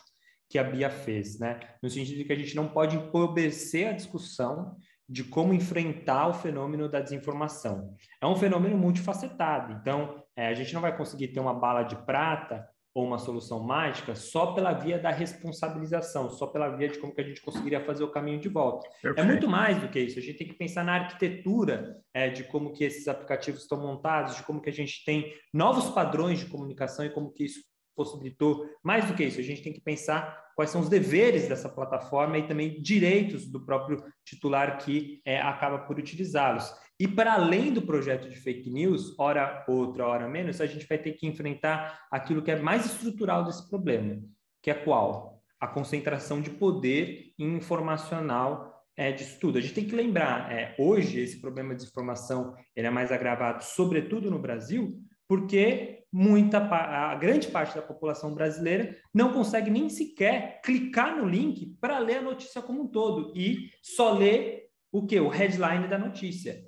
que 0.50 0.60
a 0.60 0.64
Bia 0.64 0.90
fez, 0.90 1.40
né? 1.40 1.60
No 1.82 1.90
sentido 1.90 2.18
de 2.18 2.26
que 2.26 2.34
a 2.34 2.36
gente 2.36 2.56
não 2.56 2.68
pode 2.68 2.98
empobrecer 2.98 3.88
a 3.88 3.94
discussão 3.94 4.76
de 5.12 5.26
como 5.26 5.54
enfrentar 5.54 6.30
o 6.30 6.34
fenômeno 6.34 6.88
da 6.88 7.02
desinformação. 7.02 7.94
É 8.22 8.26
um 8.26 8.36
fenômeno 8.38 8.78
multifacetado, 8.78 9.74
então 9.74 10.24
é, 10.38 10.48
a 10.48 10.54
gente 10.54 10.74
não 10.74 10.80
vai 10.80 10.96
conseguir 10.96 11.28
ter 11.28 11.42
uma 11.42 11.54
bala 11.54 11.84
de 11.84 11.98
prata 11.98 12.66
ou 12.94 13.06
uma 13.06 13.18
solução 13.18 13.60
mágica 13.62 14.16
só 14.16 14.54
pela 14.54 14.72
via 14.72 14.98
da 14.98 15.12
responsabilização, 15.12 16.30
só 16.30 16.48
pela 16.48 16.70
via 16.70 16.88
de 16.88 16.98
como 16.98 17.14
que 17.14 17.20
a 17.20 17.24
gente 17.26 17.42
conseguiria 17.42 17.84
fazer 17.84 18.06
o 18.06 18.12
caminho 18.12 18.40
de 18.40 18.48
volta. 18.48 18.88
É 18.88 19.02
Perfeito. 19.02 19.20
É 19.20 19.24
muito 19.24 19.50
mais 19.50 19.82
do 19.82 19.90
que 19.90 20.00
isso. 20.00 20.18
A 20.18 20.22
gente 20.22 20.38
tem 20.38 20.48
que 20.48 20.54
pensar 20.54 20.84
na 20.84 20.96
arquitetura 20.96 21.98
é, 22.14 22.30
de 22.30 22.46
como 22.46 22.72
que 22.72 22.84
esses 22.86 23.08
aplicativos 23.08 23.64
estão 23.64 23.82
montados, 23.82 24.38
de 24.38 24.44
como 24.44 24.62
que 24.62 24.70
a 24.70 24.74
gente 24.74 25.04
tem 25.06 25.34
novos 25.54 25.90
padrões 25.90 26.40
de 26.40 26.46
comunicação 26.46 27.06
e 27.06 27.10
como 27.10 27.32
que 27.32 27.46
isso 27.46 27.62
possibilitou. 27.96 28.66
Mais 28.84 29.06
do 29.06 29.14
que 29.14 29.24
isso, 29.24 29.40
a 29.40 29.44
gente 29.44 29.62
tem 29.62 29.74
que 29.74 29.82
pensar 29.82 30.52
quais 30.56 30.70
são 30.70 30.82
os 30.82 30.90
deveres 30.90 31.48
dessa 31.48 31.70
plataforma 31.70 32.38
e 32.38 32.48
também 32.48 32.82
direitos 32.82 33.46
do 33.46 33.66
próprio 33.66 34.04
titular 34.26 34.78
que 34.78 35.22
é, 35.26 35.42
acaba 35.42 35.80
por 35.80 35.98
utilizá-los. 35.98 36.72
E 37.00 37.08
para 37.08 37.34
além 37.34 37.74
do 37.74 37.82
projeto 37.82 38.30
de 38.30 38.36
fake 38.36 38.70
news, 38.70 39.18
hora 39.18 39.66
outra, 39.68 40.06
hora 40.06 40.28
menos, 40.28 40.62
a 40.62 40.68
gente 40.68 40.88
vai 40.88 40.98
ter 40.98 41.14
que 41.14 41.26
enfrentar 41.26 42.06
aquilo 42.12 42.44
que 42.44 42.52
é 42.52 42.60
mais 42.60 42.86
estrutural 42.86 43.44
desse 43.44 43.68
problema, 43.70 44.22
que 44.62 44.70
é 44.70 44.76
qual? 44.76 45.42
A 45.60 45.68
concentração 45.68 46.42
de 46.42 46.52
poder 46.52 47.34
informacional 47.40 48.72
é, 48.96 49.12
disso 49.12 49.40
tudo. 49.40 49.58
A 49.58 49.62
gente 49.62 49.74
tem 49.74 49.88
que 49.88 49.96
lembrar, 49.96 50.52
é, 50.52 50.76
hoje 50.78 51.20
esse 51.20 51.42
problema 51.42 51.74
de 51.74 51.82
desinformação 51.82 52.56
ele 52.76 52.86
é 52.86 52.92
mais 52.92 53.12
agravado, 53.12 53.64
sobretudo 53.64 54.30
no 54.30 54.38
Brasil, 54.38 55.00
porque 55.28 56.01
muita 56.12 56.58
a 56.58 57.16
grande 57.16 57.48
parte 57.48 57.76
da 57.76 57.82
população 57.82 58.34
brasileira 58.34 58.98
não 59.14 59.32
consegue 59.32 59.70
nem 59.70 59.88
sequer 59.90 60.60
clicar 60.62 61.16
no 61.16 61.26
link 61.26 61.78
para 61.80 62.00
ler 62.00 62.18
a 62.18 62.22
notícia 62.22 62.62
como 62.62 62.84
um 62.84 62.88
todo 62.88 63.32
e 63.36 63.70
só 63.82 64.12
lê 64.12 64.68
o 64.92 65.06
que 65.06 65.20
o 65.20 65.30
headline 65.30 65.88
da 65.88 65.98
notícia. 65.98 66.62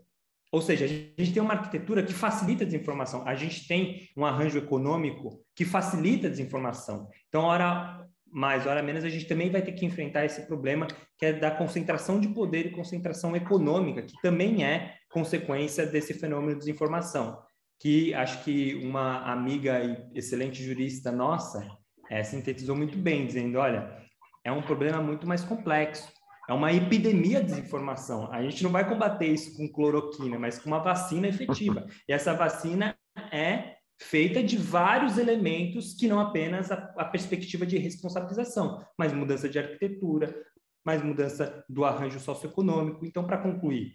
Ou 0.52 0.62
seja, 0.62 0.86
a 0.86 0.88
gente 0.88 1.34
tem 1.34 1.42
uma 1.42 1.56
arquitetura 1.56 2.04
que 2.04 2.14
facilita 2.14 2.64
a 2.64 2.66
desinformação, 2.66 3.28
a 3.28 3.34
gente 3.36 3.68
tem 3.68 4.08
um 4.16 4.24
arranjo 4.24 4.60
econômico 4.60 5.44
que 5.56 5.66
facilita 5.66 6.28
a 6.28 6.30
desinformação. 6.30 7.10
Então, 7.28 7.42
hora 7.42 8.08
mais, 8.34 8.66
hora 8.66 8.82
menos, 8.82 9.04
a 9.04 9.10
gente 9.10 9.26
também 9.26 9.52
vai 9.52 9.62
ter 9.62 9.74
que 9.74 9.86
enfrentar 9.86 10.26
esse 10.26 10.48
problema 10.48 10.88
que 11.18 11.26
é 11.26 11.34
da 11.34 11.52
concentração 11.52 12.20
de 12.20 12.28
poder 12.30 12.68
e 12.68 12.72
concentração 12.72 13.36
econômica, 13.36 14.02
que 14.02 14.14
também 14.22 14.64
é 14.64 14.96
consequência 15.10 15.86
desse 15.86 16.14
fenômeno 16.14 16.54
de 16.54 16.60
desinformação. 16.60 17.40
Que 17.80 18.14
acho 18.14 18.44
que 18.44 18.76
uma 18.76 19.32
amiga 19.32 19.84
e 19.84 20.18
excelente 20.18 20.64
jurista 20.64 21.12
nossa 21.12 21.68
é, 22.10 22.24
sintetizou 22.24 22.76
muito 22.76 22.98
bem, 22.98 23.26
dizendo: 23.26 23.58
olha, 23.58 23.98
é 24.44 24.52
um 24.52 24.62
problema 24.62 25.02
muito 25.02 25.28
mais 25.28 25.44
complexo 25.44 26.12
é 26.48 26.54
uma 26.54 26.74
epidemia 26.74 27.40
de 27.40 27.48
desinformação. 27.48 28.30
A 28.32 28.42
gente 28.44 28.64
não 28.64 28.70
vai 28.70 28.88
combater 28.88 29.28
isso 29.28 29.56
com 29.56 29.72
cloroquina, 29.72 30.38
mas 30.38 30.60
com 30.60 30.68
uma 30.68 30.80
vacina 30.80 31.28
efetiva. 31.28 31.88
E 32.08 32.12
essa 32.12 32.34
vacina 32.34 32.98
é 33.32 33.78
feita 33.98 34.44
de 34.44 34.58
vários 34.58 35.18
elementos 35.18 35.94
que 35.94 36.08
não 36.08 36.20
apenas 36.20 36.70
a, 36.70 36.76
a 36.98 37.06
perspectiva 37.06 37.66
de 37.66 37.78
responsabilização, 37.78 38.86
mas 38.98 39.14
mudança 39.14 39.48
de 39.48 39.58
arquitetura, 39.58 40.36
mais 40.86 41.02
mudança 41.02 41.64
do 41.70 41.86
arranjo 41.86 42.20
socioeconômico. 42.20 43.06
Então, 43.06 43.26
para 43.26 43.38
concluir, 43.38 43.94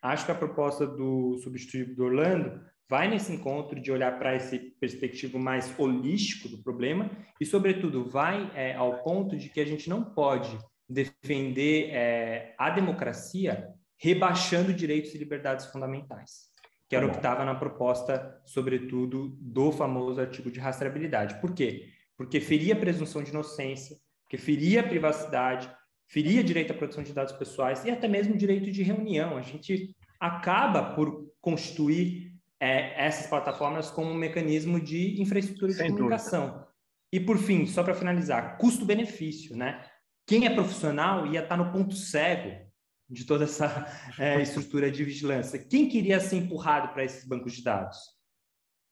Acho 0.00 0.26
que 0.26 0.30
a 0.30 0.34
proposta 0.34 0.86
do 0.86 1.36
substitutivo 1.38 1.94
do 1.96 2.04
Orlando 2.04 2.60
vai 2.88 3.08
nesse 3.08 3.32
encontro 3.32 3.78
de 3.78 3.92
olhar 3.92 4.18
para 4.18 4.34
esse 4.34 4.58
perspectivo 4.80 5.38
mais 5.38 5.72
holístico 5.78 6.48
do 6.48 6.62
problema 6.62 7.10
e, 7.40 7.44
sobretudo, 7.44 8.08
vai 8.08 8.50
é, 8.54 8.74
ao 8.74 9.02
ponto 9.02 9.36
de 9.36 9.48
que 9.50 9.60
a 9.60 9.66
gente 9.66 9.88
não 9.90 10.02
pode 10.02 10.58
defender 10.88 11.90
é, 11.90 12.54
a 12.56 12.70
democracia 12.70 13.68
rebaixando 13.98 14.72
direitos 14.72 15.14
e 15.14 15.18
liberdades 15.18 15.66
fundamentais, 15.66 16.48
que 16.88 16.96
era 16.96 17.06
o 17.06 17.10
que 17.10 17.16
estava 17.16 17.44
na 17.44 17.54
proposta, 17.54 18.40
sobretudo, 18.46 19.36
do 19.40 19.70
famoso 19.70 20.20
artigo 20.20 20.50
de 20.50 20.58
rastreabilidade. 20.58 21.40
Por 21.40 21.52
quê? 21.52 21.90
Porque 22.16 22.40
feria 22.40 22.74
a 22.74 22.78
presunção 22.78 23.22
de 23.22 23.30
inocência, 23.30 23.96
porque 24.24 24.38
feria 24.38 24.80
a 24.80 24.88
privacidade, 24.88 25.70
feria 26.06 26.42
direito 26.42 26.72
à 26.72 26.76
proteção 26.76 27.02
de 27.04 27.12
dados 27.12 27.34
pessoais 27.34 27.84
e 27.84 27.90
até 27.90 28.08
mesmo 28.08 28.36
direito 28.36 28.70
de 28.70 28.82
reunião. 28.82 29.36
A 29.36 29.42
gente 29.42 29.94
acaba 30.18 30.94
por 30.94 31.28
constituir 31.40 32.27
é, 32.60 33.06
essas 33.06 33.26
plataformas 33.26 33.90
como 33.90 34.10
um 34.10 34.14
mecanismo 34.14 34.80
de 34.80 35.20
infraestrutura 35.20 35.72
de 35.72 35.78
Sem 35.78 35.90
comunicação. 35.90 36.48
Dúvida. 36.48 36.68
E 37.12 37.20
por 37.20 37.38
fim, 37.38 37.66
só 37.66 37.82
para 37.82 37.94
finalizar, 37.94 38.58
custo-benefício, 38.58 39.56
né? 39.56 39.84
Quem 40.26 40.46
é 40.46 40.50
profissional 40.50 41.26
ia 41.26 41.40
estar 41.40 41.56
no 41.56 41.72
ponto 41.72 41.94
cego 41.94 42.68
de 43.08 43.24
toda 43.24 43.44
essa 43.44 43.86
é, 44.18 44.42
estrutura 44.42 44.90
de 44.90 45.02
vigilância. 45.04 45.58
Quem 45.58 45.88
queria 45.88 46.20
ser 46.20 46.36
empurrado 46.36 46.92
para 46.92 47.04
esses 47.04 47.26
bancos 47.26 47.54
de 47.54 47.62
dados? 47.62 47.96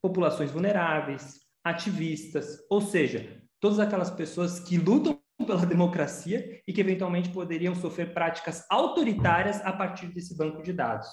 Populações 0.03 0.51
vulneráveis, 0.51 1.41
ativistas, 1.63 2.59
ou 2.71 2.81
seja, 2.81 3.43
todas 3.61 3.79
aquelas 3.79 4.11
pessoas 4.11 4.61
que 4.61 4.79
lutam 4.79 5.21
pela 5.45 5.65
democracia 5.67 6.63
e 6.67 6.73
que 6.73 6.81
eventualmente 6.81 7.29
poderiam 7.29 7.75
sofrer 7.75 8.15
práticas 8.15 8.65
autoritárias 8.71 9.61
a 9.61 9.73
partir 9.73 10.07
desse 10.07 10.35
banco 10.37 10.63
de 10.63 10.73
dados, 10.73 11.09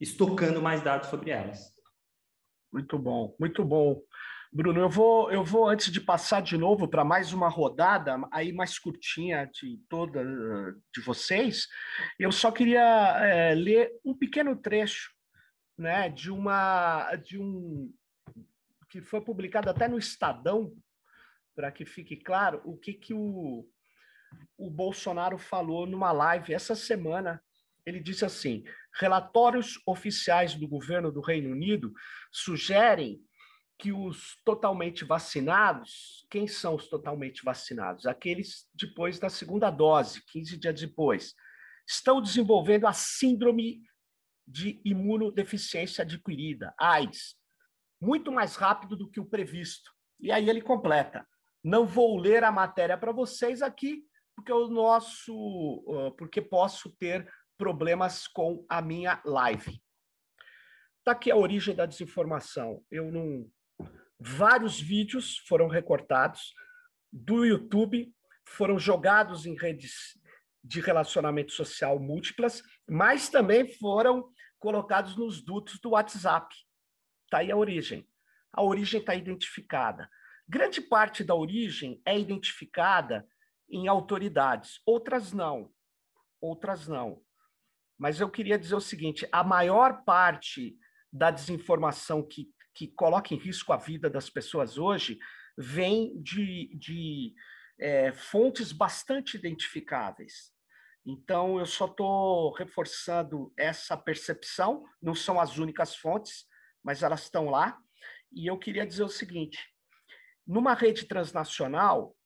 estocando 0.00 0.62
mais 0.62 0.82
dados 0.82 1.08
sobre 1.08 1.30
elas. 1.30 1.73
Muito 2.74 2.98
bom, 2.98 3.36
muito 3.38 3.64
bom. 3.64 4.02
Bruno, 4.52 4.80
eu 4.80 4.88
vou, 4.88 5.30
eu 5.30 5.44
vou 5.44 5.68
antes 5.68 5.92
de 5.92 6.00
passar 6.00 6.42
de 6.42 6.58
novo 6.58 6.88
para 6.88 7.04
mais 7.04 7.32
uma 7.32 7.48
rodada, 7.48 8.16
aí 8.32 8.52
mais 8.52 8.80
curtinha 8.80 9.48
de 9.54 9.78
toda 9.88 10.24
de 10.92 11.00
vocês, 11.00 11.68
eu 12.18 12.32
só 12.32 12.50
queria 12.50 12.82
é, 13.20 13.54
ler 13.54 13.92
um 14.04 14.12
pequeno 14.12 14.56
trecho, 14.56 15.12
né, 15.78 16.08
de 16.08 16.32
uma 16.32 17.14
de 17.14 17.38
um 17.38 17.94
que 18.90 19.00
foi 19.00 19.20
publicado 19.20 19.70
até 19.70 19.86
no 19.86 19.96
Estadão, 19.96 20.74
para 21.54 21.70
que 21.70 21.84
fique 21.84 22.16
claro 22.16 22.60
o 22.64 22.76
que 22.76 22.92
que 22.92 23.14
o, 23.14 23.64
o 24.58 24.68
Bolsonaro 24.68 25.38
falou 25.38 25.86
numa 25.86 26.10
live 26.10 26.52
essa 26.52 26.74
semana. 26.74 27.40
Ele 27.86 28.00
disse 28.00 28.24
assim: 28.24 28.64
relatórios 28.98 29.80
oficiais 29.86 30.54
do 30.54 30.68
governo 30.68 31.10
do 31.10 31.20
Reino 31.20 31.50
Unido 31.50 31.92
sugerem 32.30 33.20
que 33.78 33.92
os 33.92 34.36
totalmente 34.44 35.04
vacinados, 35.04 36.24
quem 36.30 36.46
são 36.46 36.76
os 36.76 36.88
totalmente 36.88 37.44
vacinados? 37.44 38.06
Aqueles 38.06 38.68
depois 38.72 39.18
da 39.18 39.28
segunda 39.28 39.70
dose, 39.70 40.24
15 40.26 40.56
dias 40.56 40.80
depois, 40.80 41.34
estão 41.86 42.22
desenvolvendo 42.22 42.86
a 42.86 42.92
síndrome 42.92 43.82
de 44.46 44.80
imunodeficiência 44.84 46.02
adquirida, 46.02 46.74
AIDS, 46.78 47.36
muito 48.00 48.30
mais 48.30 48.56
rápido 48.56 48.96
do 48.96 49.10
que 49.10 49.18
o 49.18 49.26
previsto. 49.26 49.90
E 50.20 50.30
aí 50.30 50.48
ele 50.48 50.60
completa: 50.60 51.26
não 51.62 51.86
vou 51.86 52.18
ler 52.18 52.44
a 52.44 52.52
matéria 52.52 52.96
para 52.96 53.12
vocês 53.12 53.62
aqui, 53.62 54.04
porque 54.36 54.52
o 54.52 54.68
nosso, 54.68 56.12
porque 56.16 56.40
posso 56.40 56.90
ter 56.96 57.28
problemas 57.56 58.26
com 58.26 58.64
a 58.68 58.82
minha 58.82 59.20
live. 59.24 59.80
Está 60.98 61.12
aqui 61.12 61.30
a 61.30 61.36
origem 61.36 61.74
da 61.74 61.86
desinformação. 61.86 62.82
Eu 62.90 63.10
não 63.10 63.50
Vários 64.18 64.80
vídeos 64.80 65.38
foram 65.46 65.68
recortados 65.68 66.54
do 67.12 67.44
YouTube, 67.44 68.12
foram 68.46 68.78
jogados 68.78 69.44
em 69.44 69.54
redes 69.54 70.18
de 70.62 70.80
relacionamento 70.80 71.52
social 71.52 71.98
múltiplas, 71.98 72.62
mas 72.88 73.28
também 73.28 73.70
foram 73.74 74.32
colocados 74.58 75.16
nos 75.16 75.44
dutos 75.44 75.78
do 75.78 75.90
WhatsApp. 75.90 76.54
Está 77.24 77.38
aí 77.38 77.50
a 77.50 77.56
origem. 77.56 78.08
A 78.52 78.62
origem 78.62 79.00
está 79.00 79.14
identificada. 79.14 80.08
Grande 80.48 80.80
parte 80.80 81.24
da 81.24 81.34
origem 81.34 82.00
é 82.06 82.18
identificada 82.18 83.26
em 83.68 83.88
autoridades, 83.88 84.80
outras 84.86 85.32
não. 85.32 85.70
Outras 86.40 86.86
não. 86.86 87.22
Mas 87.98 88.20
eu 88.20 88.28
queria 88.28 88.58
dizer 88.58 88.74
o 88.74 88.80
seguinte: 88.80 89.26
a 89.30 89.44
maior 89.44 90.04
parte 90.04 90.76
da 91.12 91.30
desinformação 91.30 92.26
que 92.26 92.52
que 92.74 92.88
coloca 92.88 93.32
em 93.32 93.38
risco 93.38 93.72
a 93.72 93.76
vida 93.76 94.10
das 94.10 94.28
pessoas 94.28 94.76
hoje 94.76 95.18
vem 95.56 96.20
de, 96.20 96.76
de 96.76 97.32
é, 97.78 98.12
fontes 98.12 98.72
bastante 98.72 99.36
identificáveis. 99.36 100.52
Então, 101.06 101.58
eu 101.58 101.66
só 101.66 101.84
estou 101.84 102.52
reforçando 102.54 103.52
essa 103.56 103.96
percepção, 103.96 104.84
não 105.00 105.14
são 105.14 105.38
as 105.38 105.58
únicas 105.58 105.94
fontes, 105.94 106.46
mas 106.82 107.02
elas 107.02 107.22
estão 107.22 107.48
lá. 107.48 107.78
E 108.32 108.46
eu 108.48 108.58
queria 108.58 108.86
dizer 108.86 109.04
o 109.04 109.08
seguinte: 109.08 109.58
numa 110.46 110.74
rede 110.74 111.06
transnacional, 111.06 112.16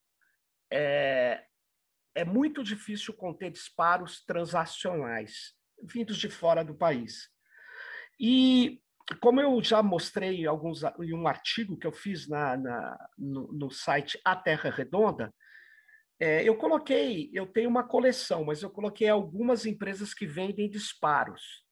é, 0.72 1.44
é 2.14 2.24
muito 2.24 2.62
difícil 2.62 3.12
conter 3.12 3.50
disparos 3.50 4.24
transacionais 4.24 5.57
vindos 5.82 6.16
de 6.16 6.28
fora 6.28 6.64
do 6.64 6.74
país. 6.74 7.28
E 8.18 8.80
como 9.20 9.40
eu 9.40 9.62
já 9.62 9.82
mostrei 9.82 10.46
alguns, 10.46 10.82
em 11.00 11.14
um 11.14 11.26
artigo 11.26 11.78
que 11.78 11.86
eu 11.86 11.92
fiz 11.92 12.28
na, 12.28 12.56
na 12.56 13.08
no, 13.16 13.52
no, 13.52 13.70
site 13.70 14.20
A 14.24 14.36
Terra 14.36 14.70
Redonda, 14.70 15.34
é, 16.20 16.42
eu 16.42 16.56
coloquei, 16.56 17.30
eu 17.32 17.46
tenho 17.46 17.70
uma 17.70 17.86
coleção, 17.86 18.44
mas 18.44 18.62
eu 18.62 18.70
coloquei 18.70 19.08
algumas 19.08 19.64
empresas 19.64 20.12
que 20.12 20.26
vendem 20.26 20.68
disparos 20.68 21.64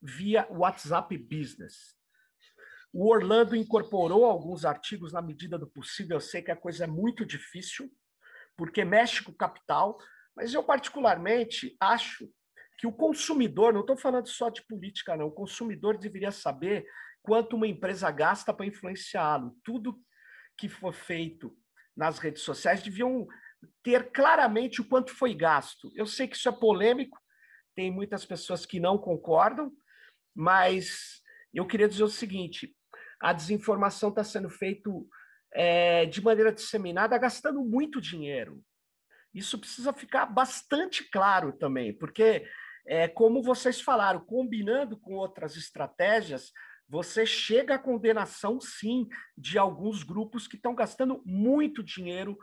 via 0.00 0.46
WhatsApp 0.50 1.16
Business. 1.18 1.94
O 2.92 3.08
Orlando 3.08 3.54
incorporou 3.54 4.24
alguns 4.24 4.64
artigos 4.64 5.12
na 5.12 5.22
medida 5.22 5.58
do 5.58 5.66
possível. 5.66 6.16
Eu 6.16 6.20
sei 6.20 6.42
que 6.42 6.50
a 6.50 6.56
coisa 6.56 6.84
é 6.84 6.86
muito 6.86 7.24
difícil, 7.24 7.90
porque 8.56 8.84
mexe 8.84 9.22
com 9.22 9.30
o 9.30 9.36
capital, 9.36 9.96
mas 10.34 10.52
eu 10.52 10.62
particularmente 10.62 11.76
acho 11.80 12.28
que 12.78 12.86
o 12.86 12.92
consumidor, 12.92 13.72
não 13.72 13.82
estou 13.82 13.96
falando 13.96 14.26
só 14.26 14.48
de 14.48 14.64
política, 14.66 15.16
não, 15.16 15.26
o 15.26 15.32
consumidor 15.32 15.98
deveria 15.98 16.30
saber 16.30 16.84
quanto 17.22 17.56
uma 17.56 17.66
empresa 17.66 18.10
gasta 18.10 18.52
para 18.52 18.66
influenciá-lo. 18.66 19.56
Tudo 19.64 20.00
que 20.58 20.68
for 20.68 20.92
feito 20.92 21.56
nas 21.96 22.18
redes 22.18 22.42
sociais 22.42 22.82
deviam 22.82 23.26
ter 23.82 24.10
claramente 24.10 24.80
o 24.80 24.88
quanto 24.88 25.14
foi 25.14 25.34
gasto. 25.34 25.92
Eu 25.94 26.06
sei 26.06 26.26
que 26.26 26.36
isso 26.36 26.48
é 26.48 26.52
polêmico, 26.52 27.18
tem 27.74 27.90
muitas 27.90 28.24
pessoas 28.24 28.66
que 28.66 28.80
não 28.80 28.98
concordam, 28.98 29.72
mas 30.34 31.22
eu 31.54 31.66
queria 31.66 31.88
dizer 31.88 32.02
o 32.02 32.08
seguinte: 32.08 32.74
a 33.20 33.32
desinformação 33.32 34.08
está 34.08 34.24
sendo 34.24 34.50
feita 34.50 34.90
é, 35.54 36.06
de 36.06 36.22
maneira 36.22 36.52
disseminada, 36.52 37.16
gastando 37.18 37.62
muito 37.62 38.00
dinheiro. 38.00 38.62
Isso 39.34 39.58
precisa 39.58 39.92
ficar 39.92 40.26
bastante 40.26 41.08
claro 41.08 41.52
também, 41.52 41.96
porque 41.96 42.46
é, 42.86 43.08
como 43.08 43.42
vocês 43.42 43.80
falaram, 43.80 44.20
combinando 44.20 44.96
com 44.96 45.14
outras 45.14 45.56
estratégias, 45.56 46.52
você 46.88 47.24
chega 47.24 47.76
à 47.76 47.78
condenação, 47.78 48.60
sim, 48.60 49.08
de 49.36 49.58
alguns 49.58 50.02
grupos 50.02 50.46
que 50.46 50.56
estão 50.56 50.74
gastando 50.74 51.22
muito 51.24 51.82
dinheiro 51.82 52.36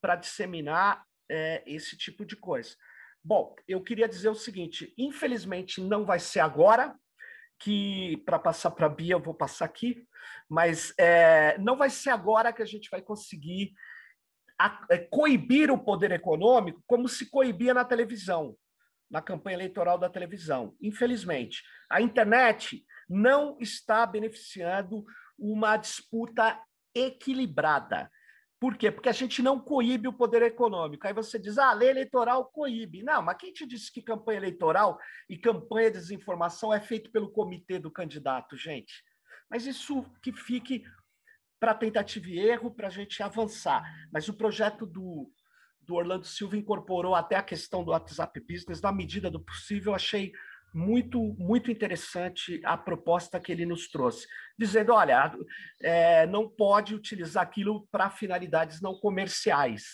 para 0.00 0.16
disseminar 0.16 1.04
é, 1.28 1.62
esse 1.66 1.96
tipo 1.96 2.24
de 2.24 2.36
coisa. 2.36 2.76
Bom, 3.24 3.56
eu 3.66 3.82
queria 3.82 4.08
dizer 4.08 4.28
o 4.28 4.34
seguinte: 4.34 4.94
infelizmente 4.96 5.80
não 5.80 6.04
vai 6.04 6.20
ser 6.20 6.40
agora, 6.40 6.94
que 7.58 8.18
para 8.18 8.38
passar 8.38 8.70
para 8.70 8.86
a 8.86 8.90
Bia 8.90 9.14
eu 9.14 9.22
vou 9.22 9.34
passar 9.34 9.64
aqui, 9.64 10.06
mas 10.48 10.92
é, 10.98 11.56
não 11.58 11.76
vai 11.76 11.90
ser 11.90 12.10
agora 12.10 12.52
que 12.52 12.62
a 12.62 12.66
gente 12.66 12.88
vai 12.90 13.00
conseguir 13.00 13.72
a, 14.58 14.86
é, 14.90 14.98
coibir 14.98 15.70
o 15.70 15.78
poder 15.78 16.12
econômico 16.12 16.82
como 16.86 17.08
se 17.08 17.28
coibia 17.30 17.74
na 17.74 17.84
televisão 17.84 18.56
na 19.10 19.22
campanha 19.22 19.56
eleitoral 19.56 19.98
da 19.98 20.08
televisão. 20.08 20.74
Infelizmente, 20.80 21.62
a 21.90 22.00
internet 22.00 22.84
não 23.08 23.56
está 23.60 24.04
beneficiando 24.04 25.04
uma 25.38 25.76
disputa 25.76 26.60
equilibrada. 26.94 28.10
Por 28.58 28.76
quê? 28.76 28.90
Porque 28.90 29.08
a 29.08 29.12
gente 29.12 29.42
não 29.42 29.60
coíbe 29.60 30.08
o 30.08 30.12
poder 30.12 30.42
econômico. 30.42 31.06
Aí 31.06 31.12
você 31.12 31.38
diz, 31.38 31.58
ah, 31.58 31.70
a 31.70 31.74
lei 31.74 31.90
eleitoral 31.90 32.46
coíbe. 32.46 33.02
Não, 33.02 33.20
mas 33.22 33.36
quem 33.36 33.52
te 33.52 33.66
disse 33.66 33.92
que 33.92 34.00
campanha 34.00 34.38
eleitoral 34.38 34.98
e 35.28 35.36
campanha 35.36 35.90
de 35.90 35.98
desinformação 35.98 36.72
é 36.72 36.80
feito 36.80 37.10
pelo 37.10 37.30
comitê 37.30 37.78
do 37.78 37.90
candidato, 37.90 38.56
gente? 38.56 39.04
Mas 39.50 39.66
isso 39.66 40.04
que 40.22 40.32
fique 40.32 40.82
para 41.60 41.74
tentativa 41.74 42.28
e 42.28 42.38
erro, 42.38 42.70
para 42.70 42.88
a 42.88 42.90
gente 42.90 43.22
avançar. 43.22 43.84
Mas 44.10 44.28
o 44.28 44.34
projeto 44.34 44.86
do, 44.86 45.30
do 45.86 45.94
Orlando 45.94 46.26
Silva 46.26 46.56
incorporou 46.56 47.14
até 47.14 47.36
a 47.36 47.42
questão 47.42 47.84
do 47.84 47.90
WhatsApp 47.90 48.40
Business 48.40 48.80
na 48.80 48.92
medida 48.92 49.30
do 49.30 49.40
possível, 49.40 49.94
achei 49.94 50.32
muito, 50.74 51.34
muito 51.38 51.70
interessante 51.70 52.60
a 52.64 52.76
proposta 52.76 53.40
que 53.40 53.50
ele 53.50 53.64
nos 53.64 53.88
trouxe, 53.88 54.26
dizendo: 54.58 54.92
olha, 54.92 55.32
é, 55.82 56.26
não 56.26 56.48
pode 56.48 56.94
utilizar 56.94 57.42
aquilo 57.42 57.86
para 57.90 58.10
finalidades 58.10 58.80
não 58.82 58.94
comerciais 58.94 59.84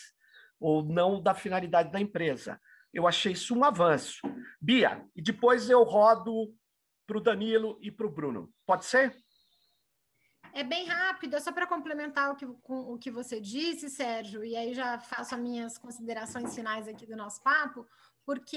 ou 0.59 0.83
não 0.83 1.23
da 1.23 1.35
finalidade 1.35 1.91
da 1.93 2.01
empresa. 2.01 2.61
Eu 2.93 3.07
achei 3.07 3.33
isso 3.33 3.55
um 3.55 3.65
avanço. 3.65 4.21
Bia, 4.61 5.05
e 5.17 5.23
depois 5.23 5.71
eu 5.71 5.83
rodo 5.83 6.55
para 7.07 7.19
o 7.19 7.21
Danilo 7.21 7.79
e 7.81 7.91
para 7.91 8.07
o 8.07 8.13
Bruno. 8.13 8.51
Pode 8.67 8.85
ser? 8.85 9.15
É 10.53 10.63
bem 10.63 10.87
rápido, 10.87 11.35
é 11.35 11.41
só 11.41 11.51
para 11.51 11.67
complementar 11.67 12.31
o 12.31 12.37
que, 12.37 12.47
com, 12.47 12.93
o 12.93 12.99
que 12.99 13.11
você 13.11 13.41
disse, 13.41 13.89
Sérgio, 13.89 14.45
e 14.45 14.55
aí 14.55 14.75
já 14.75 14.99
faço 14.99 15.35
as 15.35 15.41
minhas 15.41 15.79
considerações 15.79 16.55
finais 16.55 16.87
aqui 16.87 17.07
do 17.07 17.17
nosso 17.17 17.43
papo 17.43 17.87
porque 18.25 18.57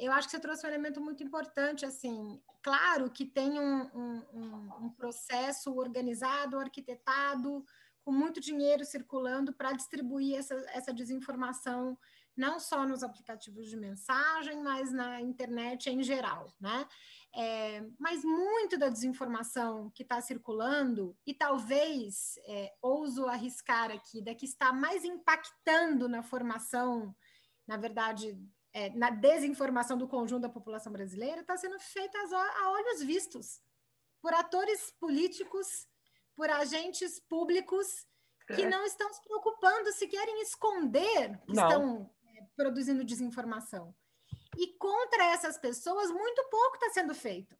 eu 0.00 0.12
acho 0.12 0.28
que 0.28 0.32
você 0.32 0.40
trouxe 0.40 0.66
um 0.66 0.68
elemento 0.68 1.00
muito 1.00 1.22
importante, 1.22 1.86
assim, 1.86 2.40
claro 2.62 3.10
que 3.10 3.24
tem 3.24 3.58
um, 3.58 3.82
um, 3.94 4.68
um 4.82 4.90
processo 4.90 5.74
organizado, 5.74 6.58
arquitetado, 6.58 7.64
com 8.04 8.12
muito 8.12 8.40
dinheiro 8.40 8.84
circulando 8.84 9.52
para 9.52 9.72
distribuir 9.72 10.36
essa, 10.36 10.54
essa 10.72 10.92
desinformação, 10.92 11.98
não 12.36 12.60
só 12.60 12.86
nos 12.86 13.02
aplicativos 13.02 13.68
de 13.68 13.76
mensagem, 13.76 14.62
mas 14.62 14.92
na 14.92 15.20
internet 15.20 15.88
em 15.88 16.02
geral, 16.02 16.52
né? 16.60 16.86
É, 17.34 17.82
mas 17.98 18.24
muito 18.24 18.78
da 18.78 18.88
desinformação 18.88 19.90
que 19.90 20.02
está 20.02 20.20
circulando, 20.20 21.16
e 21.26 21.34
talvez, 21.34 22.38
é, 22.46 22.74
ouso 22.80 23.26
arriscar 23.26 23.90
aqui, 23.90 24.22
da 24.22 24.34
que 24.34 24.46
está 24.46 24.72
mais 24.72 25.04
impactando 25.04 26.08
na 26.08 26.22
formação, 26.22 27.14
na 27.66 27.76
verdade, 27.76 28.38
é, 28.72 28.90
na 28.90 29.10
desinformação 29.10 29.98
do 29.98 30.08
conjunto 30.08 30.42
da 30.42 30.48
população 30.48 30.92
brasileira 30.92 31.40
está 31.40 31.56
sendo 31.56 31.78
feita 31.80 32.18
a 32.18 32.70
olhos 32.70 33.02
vistos 33.02 33.60
por 34.20 34.34
atores 34.34 34.92
políticos, 34.98 35.86
por 36.34 36.50
agentes 36.50 37.20
públicos 37.20 38.06
que 38.46 38.62
é. 38.62 38.68
não 38.68 38.84
estão 38.84 39.12
se 39.12 39.22
preocupando 39.22 39.92
se 39.92 40.06
querem 40.06 40.40
esconder 40.42 41.38
que 41.46 41.54
não. 41.54 41.68
estão 41.68 42.10
produzindo 42.56 43.04
desinformação. 43.04 43.94
E 44.56 44.76
contra 44.78 45.24
essas 45.26 45.58
pessoas, 45.58 46.10
muito 46.10 46.42
pouco 46.50 46.76
está 46.76 46.90
sendo 46.90 47.14
feito. 47.14 47.56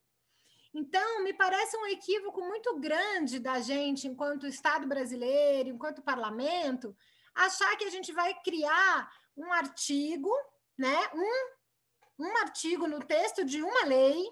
Então, 0.75 1.23
me 1.23 1.33
parece 1.33 1.77
um 1.77 1.87
equívoco 1.87 2.41
muito 2.41 2.79
grande 2.79 3.39
da 3.39 3.61
gente, 3.61 4.07
enquanto 4.07 4.47
Estado 4.47 4.87
brasileiro, 4.87 5.71
enquanto 5.71 6.03
parlamento, 6.03 6.95
achar 7.35 7.77
que 7.77 7.85
a 7.85 7.91
gente 7.91 8.13
vai 8.13 8.35
criar 8.43 9.11
um 9.37 9.53
artigo 9.53 10.31
né, 10.79 10.97
um, 11.15 12.27
um 12.27 12.37
artigo 12.39 12.87
no 12.87 13.01
texto 13.01 13.45
de 13.45 13.63
uma 13.63 13.85
lei 13.85 14.23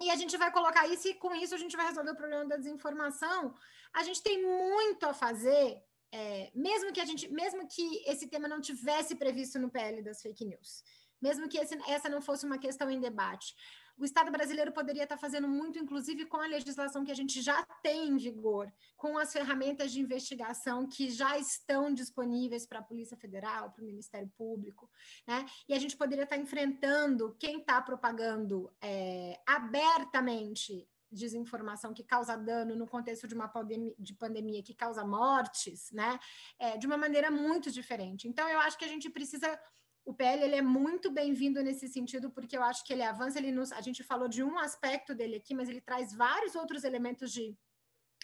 e 0.00 0.10
a 0.10 0.16
gente 0.16 0.36
vai 0.36 0.50
colocar 0.50 0.86
isso 0.88 1.08
e 1.08 1.14
com 1.14 1.34
isso 1.34 1.54
a 1.54 1.58
gente 1.58 1.76
vai 1.76 1.86
resolver 1.86 2.10
o 2.10 2.16
problema 2.16 2.46
da 2.46 2.56
desinformação. 2.56 3.54
A 3.92 4.02
gente 4.02 4.22
tem 4.22 4.42
muito 4.42 5.04
a 5.04 5.14
fazer, 5.14 5.80
é, 6.12 6.50
mesmo 6.54 6.92
que 6.92 7.00
a 7.00 7.04
gente, 7.04 7.32
mesmo 7.32 7.66
que 7.66 8.02
esse 8.06 8.26
tema 8.26 8.46
não 8.46 8.60
tivesse 8.60 9.14
previsto 9.16 9.58
no 9.58 9.70
PL 9.70 10.02
das 10.02 10.20
fake 10.20 10.44
news, 10.44 10.84
mesmo 11.20 11.48
que 11.48 11.56
esse, 11.56 11.74
essa 11.88 12.08
não 12.08 12.20
fosse 12.20 12.44
uma 12.44 12.58
questão 12.58 12.90
em 12.90 13.00
debate. 13.00 13.54
O 13.96 14.04
Estado 14.04 14.30
brasileiro 14.30 14.72
poderia 14.72 15.04
estar 15.04 15.16
fazendo 15.16 15.46
muito, 15.46 15.78
inclusive 15.78 16.26
com 16.26 16.38
a 16.38 16.46
legislação 16.46 17.04
que 17.04 17.12
a 17.12 17.14
gente 17.14 17.40
já 17.40 17.62
tem 17.82 18.08
em 18.08 18.16
vigor, 18.16 18.72
com 18.96 19.16
as 19.16 19.32
ferramentas 19.32 19.92
de 19.92 20.00
investigação 20.00 20.88
que 20.88 21.10
já 21.10 21.38
estão 21.38 21.92
disponíveis 21.92 22.66
para 22.66 22.80
a 22.80 22.82
Polícia 22.82 23.16
Federal, 23.16 23.70
para 23.70 23.82
o 23.82 23.86
Ministério 23.86 24.30
Público, 24.36 24.90
né? 25.26 25.46
E 25.68 25.74
a 25.74 25.78
gente 25.78 25.96
poderia 25.96 26.24
estar 26.24 26.36
enfrentando 26.36 27.36
quem 27.38 27.60
está 27.60 27.80
propagando 27.80 28.72
é, 28.80 29.38
abertamente 29.46 30.88
desinformação 31.12 31.92
que 31.92 32.02
causa 32.02 32.36
dano 32.36 32.74
no 32.74 32.86
contexto 32.86 33.28
de 33.28 33.34
uma 33.34 33.48
pandemia, 33.48 33.94
de 33.98 34.14
pandemia 34.14 34.62
que 34.62 34.74
causa 34.74 35.04
mortes, 35.04 35.90
né? 35.92 36.18
É, 36.58 36.76
de 36.78 36.86
uma 36.86 36.96
maneira 36.96 37.30
muito 37.30 37.70
diferente. 37.70 38.26
Então, 38.26 38.48
eu 38.48 38.58
acho 38.60 38.78
que 38.78 38.84
a 38.84 38.88
gente 38.88 39.10
precisa 39.10 39.58
o 40.04 40.12
PL 40.12 40.42
ele 40.42 40.56
é 40.56 40.62
muito 40.62 41.10
bem-vindo 41.10 41.62
nesse 41.62 41.86
sentido, 41.86 42.30
porque 42.30 42.56
eu 42.56 42.62
acho 42.62 42.84
que 42.84 42.92
ele 42.92 43.02
avança, 43.02 43.38
ele 43.38 43.52
nos, 43.52 43.70
a 43.70 43.80
gente 43.80 44.02
falou 44.02 44.26
de 44.26 44.42
um 44.42 44.58
aspecto 44.58 45.14
dele 45.14 45.36
aqui, 45.36 45.54
mas 45.54 45.68
ele 45.68 45.80
traz 45.80 46.12
vários 46.12 46.56
outros 46.56 46.82
elementos 46.82 47.30
de 47.30 47.56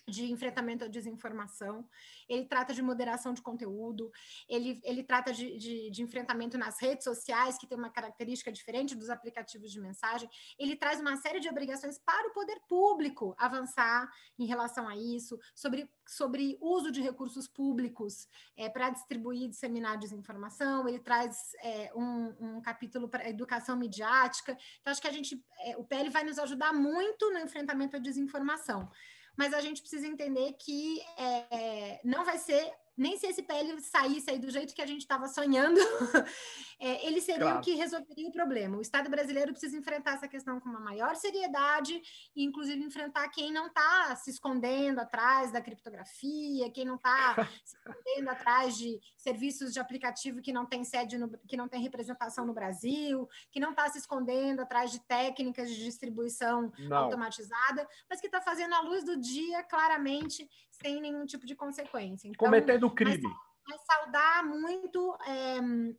de 0.07 0.31
enfrentamento 0.31 0.85
à 0.85 0.89
desinformação, 0.89 1.87
ele 2.29 2.45
trata 2.45 2.73
de 2.73 2.83
moderação 2.83 3.35
de 3.35 3.43
conteúdo, 3.43 4.11
ele, 4.49 4.81
ele 4.85 5.03
trata 5.03 5.33
de, 5.33 5.57
de, 5.59 5.91
de, 5.91 6.03
enfrentamento 6.03 6.57
nas 6.57 6.81
redes 6.81 7.05
sociais, 7.05 7.59
que 7.59 7.67
tem 7.67 7.77
uma 7.77 7.91
característica 7.91 8.51
diferente 8.51 8.95
dos 8.95 9.11
aplicativos 9.11 9.71
de 9.71 9.81
mensagem, 9.81 10.29
ele 10.59 10.77
traz 10.77 11.01
uma 11.01 11.17
série 11.17 11.41
de 11.41 11.49
obrigações 11.49 11.99
para 11.99 12.29
o 12.29 12.33
poder 12.33 12.61
público 12.69 13.35
avançar 13.39 14.11
em 14.39 14.47
relação 14.47 14.89
a 14.89 14.97
isso, 14.97 15.39
sobre, 15.55 15.91
sobre 16.07 16.57
uso 16.61 16.91
de 16.91 17.03
recursos 17.03 17.47
públicos 17.47 18.29
é, 18.57 18.69
para 18.69 18.91
distribuir 18.91 19.43
e 19.43 19.49
disseminar 19.49 19.99
desinformação, 19.99 20.89
ele 20.89 21.01
traz 21.01 21.53
é, 21.63 21.93
um, 21.95 22.57
um, 22.57 22.61
capítulo 22.61 23.09
para 23.09 23.29
educação 23.29 23.77
midiática, 23.77 24.57
então 24.81 24.91
acho 24.91 25.01
que 25.01 25.09
a 25.09 25.13
gente, 25.13 25.43
é, 25.61 25.77
o 25.77 25.85
PL 25.85 26.09
vai 26.11 26.25
nos 26.25 26.39
ajudar 26.39 26.73
muito 26.73 27.31
no 27.33 27.39
enfrentamento 27.39 27.97
à 27.97 27.99
desinformação 27.99 28.91
mas 29.39 29.55
a 29.55 29.61
gente 29.61 29.81
precisa 29.81 30.05
entender 30.05 30.53
que 30.59 31.01
é, 31.17 32.01
não 32.05 32.25
vai 32.25 32.37
ser 32.39 32.73
nem 32.99 33.17
se 33.17 33.27
esse 33.27 33.43
PL 33.43 33.81
saísse 33.81 34.31
aí 34.31 34.39
do 34.39 34.51
jeito 34.51 34.75
que 34.75 34.83
a 34.83 34.87
gente 34.87 35.03
estava 35.03 35.29
sonhando, 35.29 35.79
é, 36.81 37.07
ele 37.07 37.21
seria 37.21 37.43
claro. 37.43 37.59
o 37.59 37.63
que 37.63 37.75
resolveria 37.75 38.29
o 38.29 38.33
problema. 38.33 38.77
O 38.77 38.83
Estado 38.83 39.09
brasileiro 39.09 39.53
precisa 39.53 39.77
enfrentar 39.77 40.15
essa 40.15 40.27
questão 40.27 40.59
com 40.59 40.69
uma 40.69 40.81
maior 40.81 41.15
seriedade, 41.15 42.01
e 42.35 42.45
inclusive 42.45 42.83
enfrentar 42.83 43.29
quem 43.29 43.53
não 43.53 43.69
está 43.69 44.17
se 44.17 44.31
escondendo 44.31 44.99
atrás 44.99 45.53
da 45.53 45.61
criptografia, 45.61 46.71
quem 46.71 46.85
não 46.85 46.97
está 46.97 47.37
se 47.65 47.77
escondendo 47.77 48.29
atrás 48.29 48.77
de 48.77 48.99
serviços 49.17 49.73
de 49.73 49.79
aplicativo 49.79 50.43
que 50.43 50.53
não 50.53 50.67
tem 50.67 50.83
sede, 50.83 51.17
no, 51.19 51.31
que 51.47 51.57
não 51.57 51.69
tem 51.69 51.81
representação 51.81 52.45
no 52.45 52.53
Brasil, 52.53 53.29
que 53.53 53.61
não 53.61 53.71
está 53.71 53.89
se 53.89 53.99
escondendo 53.99 54.61
atrás 54.61 54.91
de 54.91 55.01
técnicas 55.07 55.71
de 55.71 55.85
distribuição 55.85 56.73
não. 56.79 56.97
automatizada, 56.97 57.87
mas 58.11 58.21
que 58.21 58.27
está 58.27 58.41
fazendo 58.41 58.75
a 58.75 58.81
luz 58.81 59.05
do 59.05 59.17
dia 59.17 59.63
claramente 59.63 60.49
sem 60.83 61.01
nenhum 61.01 61.25
tipo 61.27 61.47
de 61.47 61.55
consequência. 61.55 62.29
Então, 62.29 62.47
Cometendo 62.47 62.91
crime. 62.91 63.23
Mas, 63.69 63.81
saudar 63.85 64.45
muito 64.45 65.15
é, 65.27 65.59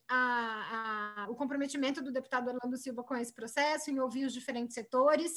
a, 0.10 1.24
a, 1.26 1.30
o 1.30 1.36
comprometimento 1.36 2.02
do 2.02 2.12
deputado 2.12 2.50
Orlando 2.50 2.78
Silva 2.78 3.04
com 3.04 3.16
esse 3.16 3.34
processo, 3.34 3.92
em 3.92 4.00
ouvir 4.00 4.26
os 4.26 4.34
diferentes 4.34 4.74
setores, 4.74 5.34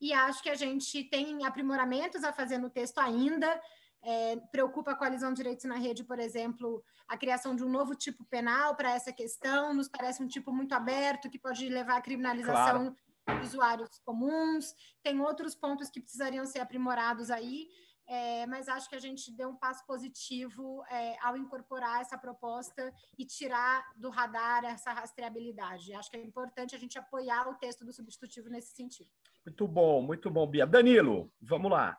e 0.00 0.12
acho 0.12 0.42
que 0.42 0.50
a 0.50 0.56
gente 0.56 1.04
tem 1.04 1.46
aprimoramentos 1.46 2.24
a 2.24 2.32
fazer 2.32 2.58
no 2.58 2.70
texto 2.70 2.98
ainda. 2.98 3.60
É, 4.02 4.36
preocupa 4.52 4.92
a 4.92 4.94
coalizão 4.94 5.30
de 5.30 5.36
direitos 5.36 5.64
na 5.64 5.76
rede, 5.76 6.04
por 6.04 6.18
exemplo, 6.18 6.84
a 7.08 7.16
criação 7.16 7.56
de 7.56 7.64
um 7.64 7.68
novo 7.68 7.94
tipo 7.94 8.24
penal 8.24 8.76
para 8.76 8.92
essa 8.92 9.12
questão, 9.12 9.74
nos 9.74 9.88
parece 9.88 10.22
um 10.22 10.28
tipo 10.28 10.52
muito 10.52 10.74
aberto 10.74 11.30
que 11.30 11.38
pode 11.38 11.68
levar 11.68 11.96
à 11.96 12.00
criminalização 12.00 12.94
claro. 13.24 13.40
de 13.40 13.46
usuários 13.46 13.98
comuns. 14.04 14.74
Tem 15.02 15.20
outros 15.20 15.54
pontos 15.54 15.88
que 15.88 16.00
precisariam 16.00 16.44
ser 16.46 16.60
aprimorados 16.60 17.30
aí, 17.30 17.68
é, 18.08 18.46
mas 18.46 18.68
acho 18.68 18.88
que 18.88 18.94
a 18.94 19.00
gente 19.00 19.32
deu 19.32 19.48
um 19.48 19.56
passo 19.56 19.84
positivo 19.86 20.84
é, 20.88 21.16
ao 21.20 21.36
incorporar 21.36 22.00
essa 22.00 22.16
proposta 22.16 22.92
e 23.18 23.24
tirar 23.24 23.84
do 23.96 24.10
radar 24.10 24.64
essa 24.64 24.92
rastreabilidade. 24.92 25.92
Acho 25.92 26.10
que 26.10 26.16
é 26.16 26.20
importante 26.22 26.74
a 26.74 26.78
gente 26.78 26.98
apoiar 26.98 27.48
o 27.48 27.54
texto 27.54 27.84
do 27.84 27.92
substitutivo 27.92 28.48
nesse 28.48 28.74
sentido. 28.74 29.10
Muito 29.44 29.66
bom, 29.66 30.02
muito 30.02 30.30
bom, 30.30 30.46
Bia. 30.46 30.66
Danilo, 30.66 31.32
vamos 31.40 31.70
lá. 31.70 31.98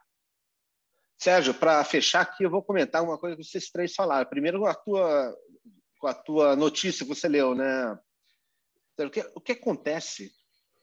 Sérgio, 1.17 1.53
para 1.53 1.83
fechar 1.83 2.21
aqui, 2.21 2.43
eu 2.43 2.49
vou 2.49 2.63
comentar 2.63 3.03
uma 3.03 3.17
coisa 3.17 3.35
que 3.35 3.43
vocês 3.43 3.69
três 3.69 3.93
falaram. 3.93 4.29
Primeiro, 4.29 4.59
com 4.59 4.67
a 4.67 4.75
tua, 4.75 5.37
com 5.99 6.07
a 6.07 6.13
tua 6.13 6.55
notícia 6.55 7.05
que 7.05 7.13
você 7.13 7.27
leu, 7.27 7.55
né? 7.55 7.99
O 8.99 9.09
que, 9.09 9.31
o 9.35 9.41
que 9.41 9.51
acontece 9.51 10.31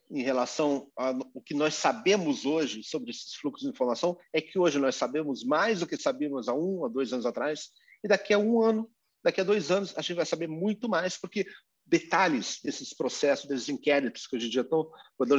em 0.09 0.21
relação 0.21 0.91
ao 0.95 1.17
que 1.43 1.53
nós 1.53 1.73
sabemos 1.73 2.45
hoje 2.45 2.83
sobre 2.83 3.11
esses 3.11 3.33
fluxos 3.35 3.63
de 3.63 3.69
informação 3.69 4.17
é 4.31 4.39
que 4.39 4.57
hoje 4.59 4.77
nós 4.77 4.95
sabemos 4.95 5.43
mais 5.43 5.79
do 5.79 5.87
que 5.87 5.97
sabíamos 5.97 6.47
há 6.47 6.53
um 6.53 6.81
ou 6.81 6.89
dois 6.89 7.11
anos 7.11 7.25
atrás, 7.25 7.71
e 8.03 8.07
daqui 8.07 8.33
a 8.33 8.37
um 8.37 8.61
ano, 8.61 8.89
daqui 9.23 9.41
a 9.41 9.43
dois 9.43 9.71
anos, 9.71 9.97
a 9.97 10.01
gente 10.01 10.15
vai 10.15 10.25
saber 10.25 10.47
muito 10.47 10.87
mais, 10.87 11.17
porque 11.17 11.47
detalhes 11.85 12.59
desses 12.63 12.93
processos, 12.93 13.47
desses 13.47 13.69
inquéritos 13.69 14.27
que 14.27 14.35
hoje 14.35 14.47
em 14.47 14.49
dia 14.49 14.61
estão, 14.61 14.89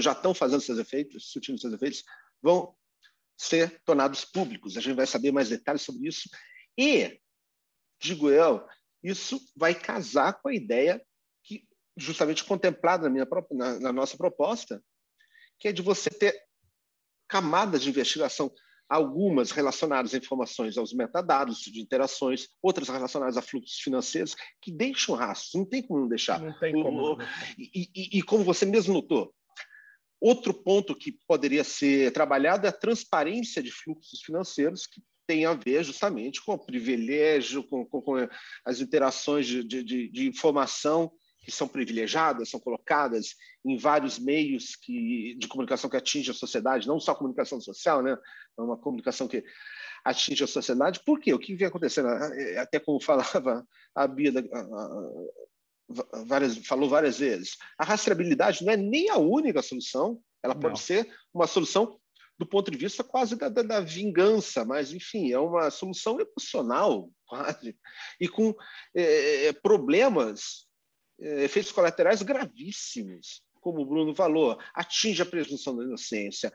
já 0.01 0.13
estão 0.13 0.35
fazendo 0.35 0.61
seus 0.61 0.79
efeitos, 0.79 1.31
surtindo 1.31 1.61
seus 1.61 1.73
efeitos, 1.73 2.05
vão 2.43 2.75
ser 3.37 3.81
tornados 3.85 4.25
públicos. 4.25 4.77
A 4.77 4.81
gente 4.81 4.97
vai 4.97 5.07
saber 5.07 5.33
mais 5.33 5.49
detalhes 5.49 5.83
sobre 5.83 6.09
isso. 6.09 6.29
E, 6.79 7.21
digo 8.01 8.31
eu, 8.31 8.65
isso 9.03 9.41
vai 9.57 9.75
casar 9.75 10.35
com 10.41 10.49
a 10.49 10.55
ideia 10.55 11.05
justamente 11.97 12.45
contemplado 12.45 13.05
na, 13.05 13.11
minha, 13.11 13.27
na, 13.53 13.81
na 13.81 13.93
nossa 13.93 14.17
proposta, 14.17 14.83
que 15.59 15.69
é 15.69 15.73
de 15.73 15.83
você 15.83 16.11
ter 16.11 16.35
camadas 17.29 17.83
de 17.83 17.91
investigação, 17.91 18.53
algumas 18.89 19.51
relacionadas 19.51 20.15
a 20.15 20.19
informações 20.19 20.77
aos 20.77 20.93
metadados 20.93 21.59
de 21.59 21.81
interações, 21.81 22.49
outras 22.63 22.89
relacionadas 22.89 23.37
a 23.37 23.43
fluxos 23.43 23.81
financeiros, 23.81 24.37
que 24.63 24.71
deixam 24.71 25.15
rastros, 25.17 25.55
não 25.55 25.65
tem 25.65 25.83
como 25.83 26.01
não 26.01 26.09
deixar. 26.09 26.41
Não 26.41 26.57
tem 26.59 26.73
como. 26.73 27.21
E, 27.59 27.91
e, 27.95 28.19
e, 28.19 28.23
como 28.23 28.45
você 28.45 28.65
mesmo 28.65 28.95
notou, 28.95 29.35
Outro 30.21 30.55
ponto 30.55 30.95
que 30.95 31.13
poderia 31.29 31.63
ser 31.63 32.11
trabalhado 32.13 32.67
é 32.67 32.71
a 32.71 32.73
transparência 32.73 33.63
de 33.63 33.71
fluxos 33.71 34.23
financeiros, 34.23 34.87
que 34.87 35.03
tem 35.27 35.45
a 35.45 35.53
ver 35.53 35.85
justamente 35.85 36.43
com 36.43 36.55
o 36.55 36.59
privilégio, 36.59 37.63
com, 37.65 37.85
com, 37.85 38.01
com 38.01 38.15
as 38.65 38.81
interações 38.81 39.47
de, 39.47 39.63
de, 39.63 40.09
de, 40.09 40.27
informação 40.27 41.13
que 41.47 41.53
são 41.53 41.69
privilegiadas, 41.69 42.51
são 42.51 42.59
colocadas 42.59 43.37
em 43.65 43.77
vários 43.79 44.19
meios 44.19 44.75
que, 44.75 45.37
de 45.39 45.47
comunicação 45.47 45.89
que 45.89 45.97
atinge 45.97 46.33
a 46.33 46.35
sociedade, 46.35 46.89
não 46.89 46.99
só 46.99 47.13
a 47.13 47.15
comunicação 47.15 47.61
social, 47.61 48.03
né? 48.03 48.19
é 48.59 48.61
uma 48.61 48.77
comunicação 48.77 49.29
que 49.29 49.45
atinge 50.05 50.43
a 50.43 50.49
sociedade. 50.49 51.01
Por 51.07 51.21
quê? 51.21 51.33
O 51.33 51.39
que 51.39 51.55
vem 51.55 51.69
acontecendo? 51.69 52.09
Até 52.59 52.81
como 52.81 53.01
falava 53.01 53.65
a 53.95 54.09
Bia, 54.09 54.33
várias, 56.27 56.59
falou 56.67 56.89
várias 56.89 57.21
vezes, 57.21 57.57
a 57.79 57.85
rastreabilidade 57.85 58.65
não 58.65 58.73
é 58.73 58.77
nem 58.77 59.09
a 59.09 59.19
única 59.19 59.63
solução, 59.63 60.21
ela 60.43 60.55
pode 60.55 60.71
não. 60.71 60.77
ser 60.77 61.09
uma 61.33 61.47
solução 61.47 61.97
do 62.37 62.45
ponto 62.45 62.71
de 62.71 62.77
vista 62.77 63.03
quase 63.03 63.37
da, 63.37 63.49
da, 63.49 63.63
da, 63.63 63.81
vingança, 63.81 64.65
mas, 64.65 64.93
enfim, 64.93 65.33
é 65.33 65.39
uma 65.39 65.71
solução 65.71 66.19
emocional, 66.21 67.09
quase, 67.27 67.77
e 68.21 68.29
com 68.29 68.53
é, 68.95 69.47
é 69.47 69.53
problemas, 69.53 70.66
é, 70.66 70.66
efeitos 71.19 71.73
colaterais 71.73 72.23
gravíssimos, 72.23 73.43
como 73.61 73.81
o 73.81 73.87
Bruno 73.87 74.15
falou, 74.15 74.59
atinge 74.75 75.23
a 75.23 75.27
presunção 75.27 75.77
da 75.77 75.85
inocência, 75.85 76.53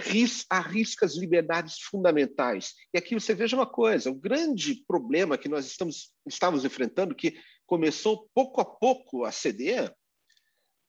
ris, 0.00 0.46
arrisca 0.48 1.04
as 1.04 1.16
liberdades 1.16 1.80
fundamentais. 1.80 2.74
E 2.94 2.98
aqui 2.98 3.14
você 3.14 3.34
veja 3.34 3.56
uma 3.56 3.66
coisa: 3.66 4.10
o 4.10 4.14
grande 4.14 4.84
problema 4.86 5.38
que 5.38 5.48
nós 5.48 5.66
estamos, 5.66 6.12
estamos 6.26 6.64
enfrentando, 6.64 7.14
que 7.14 7.38
começou 7.66 8.28
pouco 8.34 8.60
a 8.60 8.64
pouco 8.64 9.24
a 9.24 9.32
ceder, 9.32 9.92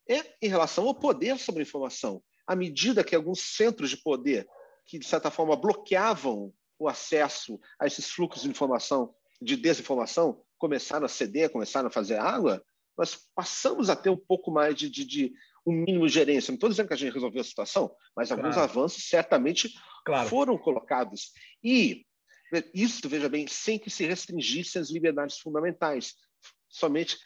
é 0.10 0.24
em 0.42 0.48
relação 0.48 0.88
ao 0.88 0.96
poder 0.96 1.38
sobre 1.38 1.62
a 1.62 1.64
informação 1.64 2.24
à 2.50 2.56
medida 2.56 3.04
que 3.04 3.16
alguns 3.16 3.42
centros 3.56 3.92
de 3.92 3.98
poder, 3.98 4.48
que 4.84 4.98
de 4.98 5.06
certa 5.06 5.30
forma 5.30 5.56
bloqueavam 5.56 6.52
o 6.80 6.90
acesso 6.90 7.60
a 7.80 7.86
esses 7.86 8.10
fluxos 8.10 8.42
de 8.42 8.50
informação, 8.50 9.14
de 9.40 9.56
desinformação, 9.56 10.42
começaram 10.58 11.06
a 11.06 11.10
ceder, 11.10 11.52
começaram 11.52 11.90
a 11.90 11.92
fazer 11.92 12.16
água, 12.16 12.60
nós 13.00 13.18
passamos 13.34 13.90
a 13.90 13.96
ter 13.96 14.10
um 14.10 14.18
pouco 14.18 14.52
mais 14.52 14.76
de, 14.76 14.90
de, 14.90 15.06
de 15.06 15.34
um 15.66 15.72
mínimo 15.72 16.06
de 16.06 16.14
gerência. 16.14 16.52
Não 16.52 16.56
estou 16.56 16.70
dizendo 16.70 16.90
que 16.90 16.94
a 16.94 16.98
gente 16.98 17.14
resolveu 17.14 17.40
a 17.40 17.46
situação, 17.46 17.96
mas 18.14 18.28
claro. 18.28 18.44
alguns 18.44 18.58
avanços 18.58 19.06
certamente 19.08 19.74
claro. 20.06 20.28
foram 20.28 20.58
colocados. 20.58 21.32
E 21.64 22.06
isso, 22.74 23.08
veja 23.08 23.30
bem, 23.30 23.48
sem 23.48 23.80
que 23.80 23.90
se 23.90 24.06
restringissem 24.06 24.82
as 24.82 24.90
liberdades 24.90 25.40
fundamentais, 25.40 26.16
somente 26.68 27.18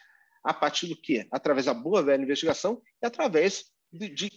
a 0.44 0.54
partir 0.54 0.86
do 0.86 0.96
quê? 0.96 1.28
Através 1.32 1.66
da 1.66 1.74
boa 1.74 2.04
velha 2.04 2.22
investigação 2.22 2.80
e 3.02 3.08
através 3.08 3.66
de, 3.92 4.10
de 4.10 4.30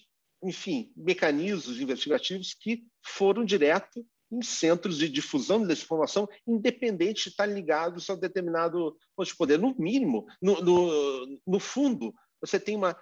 enfim, 0.42 0.90
mecanismos 0.96 1.78
investigativos 1.78 2.54
que 2.54 2.86
foram 3.04 3.44
direto 3.44 4.06
em 4.30 4.42
centros 4.42 4.98
de 4.98 5.08
difusão 5.08 5.66
dessa 5.66 5.82
informação, 5.82 6.28
independente 6.46 7.24
de 7.24 7.28
estar 7.30 7.46
ligados 7.46 8.08
a 8.10 8.14
determinado 8.14 8.96
de 9.22 9.36
poder. 9.36 9.58
No 9.58 9.74
mínimo, 9.78 10.26
no, 10.42 10.60
no, 10.60 11.40
no 11.46 11.60
fundo, 11.60 12.14
você 12.40 12.58
tem 12.58 12.76
uma, 12.76 12.96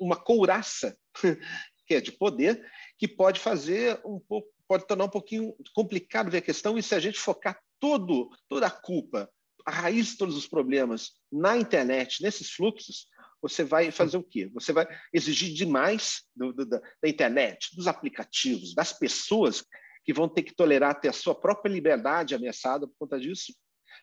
uma 0.00 0.16
couraça 0.16 0.96
que 1.86 1.94
é 1.94 2.00
de 2.00 2.12
poder, 2.12 2.64
que 2.98 3.06
pode 3.06 3.40
fazer 3.40 4.00
um 4.04 4.18
pouco, 4.18 4.48
pode 4.66 4.86
tornar 4.86 5.04
um 5.04 5.10
pouquinho 5.10 5.54
complicado 5.74 6.30
ver 6.30 6.38
a 6.38 6.42
questão, 6.42 6.78
e 6.78 6.82
se 6.82 6.94
a 6.94 7.00
gente 7.00 7.18
focar 7.18 7.60
todo, 7.78 8.30
toda 8.48 8.66
a 8.66 8.70
culpa, 8.70 9.28
a 9.66 9.70
raiz 9.70 10.08
de 10.08 10.16
todos 10.18 10.36
os 10.36 10.46
problemas 10.46 11.12
na 11.30 11.56
internet, 11.56 12.22
nesses 12.22 12.50
fluxos, 12.50 13.06
você 13.44 13.62
vai 13.62 13.90
fazer 13.90 14.16
o 14.16 14.22
quê? 14.22 14.50
Você 14.54 14.72
vai 14.72 14.86
exigir 15.12 15.52
demais 15.52 16.22
do, 16.34 16.50
do, 16.50 16.64
da, 16.64 16.80
da 16.80 17.08
internet, 17.08 17.76
dos 17.76 17.86
aplicativos, 17.86 18.74
das 18.74 18.90
pessoas 18.90 19.62
que 20.02 20.14
vão 20.14 20.28
ter 20.28 20.42
que 20.42 20.54
tolerar 20.54 20.98
ter 20.98 21.08
a 21.08 21.12
sua 21.12 21.34
própria 21.34 21.70
liberdade 21.70 22.34
ameaçada 22.34 22.86
por 22.86 22.94
conta 23.00 23.20
disso, 23.20 23.54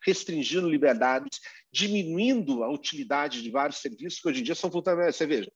restringindo 0.06 0.70
liberdades, 0.70 1.40
diminuindo 1.74 2.64
a 2.64 2.72
utilidade 2.72 3.42
de 3.42 3.50
vários 3.50 3.80
serviços 3.80 4.20
que 4.20 4.28
hoje 4.28 4.42
em 4.42 4.44
dia 4.44 4.56
são 4.56 4.72
fundamentais. 4.72 5.16
Você 5.16 5.26
veja, 5.26 5.52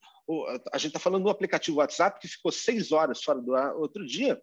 a 0.73 0.77
gente 0.79 0.87
está 0.87 0.99
falando 0.99 1.23
do 1.23 1.29
aplicativo 1.29 1.77
WhatsApp 1.77 2.19
que 2.19 2.27
ficou 2.27 2.51
seis 2.51 2.91
horas 2.91 3.23
fora 3.23 3.39
do 3.39 3.55
ar 3.55 3.75
outro 3.75 4.03
dia, 4.03 4.41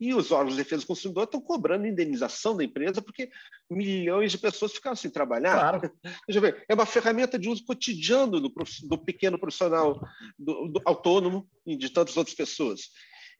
e 0.00 0.14
os 0.14 0.32
órgãos 0.32 0.56
de 0.56 0.62
defesa 0.62 0.82
do 0.82 0.88
consumidor 0.88 1.24
estão 1.24 1.40
cobrando 1.40 1.86
indenização 1.86 2.56
da 2.56 2.64
empresa 2.64 3.00
porque 3.00 3.30
milhões 3.70 4.32
de 4.32 4.38
pessoas 4.38 4.72
ficaram 4.72 4.96
sem 4.96 5.10
trabalhar. 5.10 5.80
Claro. 5.80 5.92
é 6.68 6.74
uma 6.74 6.86
ferramenta 6.86 7.38
de 7.38 7.48
uso 7.48 7.64
cotidiano 7.64 8.40
do, 8.40 8.52
do 8.88 8.98
pequeno 8.98 9.38
profissional, 9.38 10.00
do, 10.38 10.68
do, 10.68 10.82
autônomo 10.84 11.48
e 11.66 11.76
de 11.76 11.90
tantas 11.90 12.16
outras 12.16 12.36
pessoas. 12.36 12.90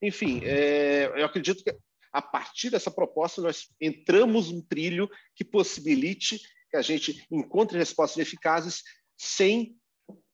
Enfim, 0.02 0.40
é, 0.44 1.12
eu 1.16 1.24
acredito 1.24 1.62
que 1.62 1.74
a 2.12 2.22
partir 2.22 2.70
dessa 2.70 2.90
proposta 2.90 3.42
nós 3.42 3.68
entramos 3.80 4.50
num 4.50 4.62
trilho 4.62 5.08
que 5.34 5.44
possibilite 5.44 6.40
que 6.70 6.76
a 6.76 6.82
gente 6.82 7.26
encontre 7.30 7.78
respostas 7.78 8.18
eficazes 8.18 8.82
sem 9.16 9.76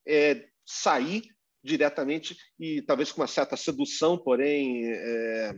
é, 0.06 0.46
sair 0.66 1.22
diretamente 1.62 2.36
e 2.58 2.82
talvez 2.82 3.12
com 3.12 3.20
uma 3.20 3.26
certa 3.26 3.56
sedução, 3.56 4.16
porém 4.16 4.86
é, 4.86 5.54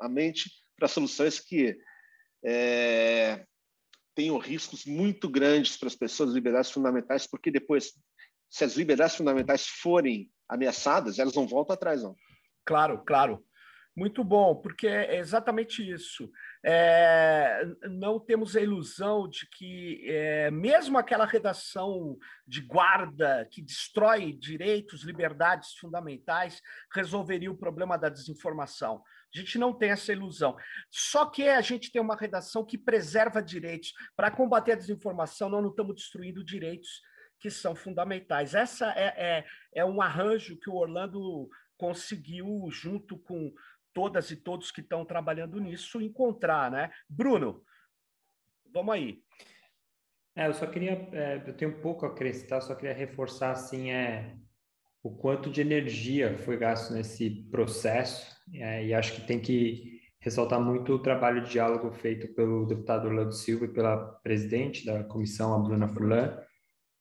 a 0.00 0.08
mente 0.08 0.50
para 0.76 0.88
soluções 0.88 1.38
que 1.38 1.76
é, 2.44 3.44
tenham 4.14 4.38
riscos 4.38 4.84
muito 4.84 5.28
grandes 5.28 5.76
para 5.76 5.88
as 5.88 5.94
pessoas, 5.94 6.32
liberdades 6.32 6.70
fundamentais, 6.70 7.26
porque 7.26 7.50
depois, 7.50 7.92
se 8.50 8.64
as 8.64 8.76
liberdades 8.76 9.16
fundamentais 9.16 9.66
forem 9.66 10.30
ameaçadas, 10.48 11.18
elas 11.18 11.34
não 11.34 11.46
voltam 11.46 11.74
atrás, 11.74 12.02
não. 12.02 12.14
Claro, 12.64 13.02
claro. 13.04 13.44
Muito 14.00 14.24
bom, 14.24 14.56
porque 14.56 14.86
é 14.86 15.18
exatamente 15.18 15.86
isso. 15.86 16.32
É, 16.64 17.66
não 17.82 18.18
temos 18.18 18.56
a 18.56 18.60
ilusão 18.62 19.28
de 19.28 19.46
que, 19.46 20.02
é, 20.08 20.50
mesmo 20.50 20.96
aquela 20.96 21.26
redação 21.26 22.16
de 22.46 22.62
guarda 22.62 23.46
que 23.50 23.60
destrói 23.60 24.32
direitos, 24.32 25.02
liberdades 25.02 25.74
fundamentais, 25.74 26.62
resolveria 26.94 27.52
o 27.52 27.58
problema 27.58 27.98
da 27.98 28.08
desinformação. 28.08 29.02
A 29.34 29.38
gente 29.38 29.58
não 29.58 29.70
tem 29.70 29.90
essa 29.90 30.12
ilusão. 30.12 30.56
Só 30.90 31.26
que 31.26 31.46
a 31.46 31.60
gente 31.60 31.92
tem 31.92 32.00
uma 32.00 32.16
redação 32.16 32.64
que 32.64 32.78
preserva 32.78 33.42
direitos. 33.42 33.92
Para 34.16 34.30
combater 34.30 34.72
a 34.72 34.76
desinformação, 34.76 35.50
nós 35.50 35.62
não 35.62 35.68
estamos 35.68 35.94
destruindo 35.94 36.42
direitos 36.42 37.02
que 37.38 37.50
são 37.50 37.74
fundamentais. 37.74 38.54
Essa 38.54 38.94
é, 38.96 39.12
é, 39.18 39.44
é 39.74 39.84
um 39.84 40.00
arranjo 40.00 40.58
que 40.58 40.70
o 40.70 40.76
Orlando 40.76 41.50
conseguiu, 41.80 42.68
junto 42.70 43.18
com 43.18 43.50
todas 43.92 44.30
e 44.30 44.36
todos 44.36 44.70
que 44.70 44.80
estão 44.80 45.04
trabalhando 45.04 45.60
nisso 45.60 46.00
encontrar, 46.00 46.70
né? 46.70 46.90
Bruno, 47.08 47.62
vamos 48.72 48.94
aí. 48.94 49.22
É, 50.36 50.46
eu 50.46 50.54
só 50.54 50.66
queria, 50.66 51.08
é, 51.12 51.42
eu 51.46 51.54
tenho 51.54 51.72
um 51.72 51.80
pouco 51.80 52.06
a 52.06 52.08
acrescentar, 52.08 52.62
só 52.62 52.74
queria 52.74 52.94
reforçar 52.94 53.50
assim 53.50 53.90
é 53.90 54.36
o 55.02 55.10
quanto 55.10 55.50
de 55.50 55.60
energia 55.60 56.36
foi 56.38 56.56
gasto 56.56 56.92
nesse 56.92 57.30
processo 57.50 58.36
é, 58.54 58.84
e 58.86 58.94
acho 58.94 59.14
que 59.14 59.26
tem 59.26 59.40
que 59.40 60.00
ressaltar 60.20 60.60
muito 60.60 60.92
o 60.92 60.98
trabalho 60.98 61.42
de 61.42 61.50
diálogo 61.50 61.90
feito 61.90 62.28
pelo 62.34 62.66
deputado 62.66 63.08
Orlando 63.08 63.32
Silva 63.32 63.64
e 63.64 63.68
pela 63.68 63.96
presidente 64.22 64.84
da 64.84 65.02
comissão, 65.02 65.54
a 65.54 65.58
Bruna 65.58 65.88
Furlan, 65.88 66.38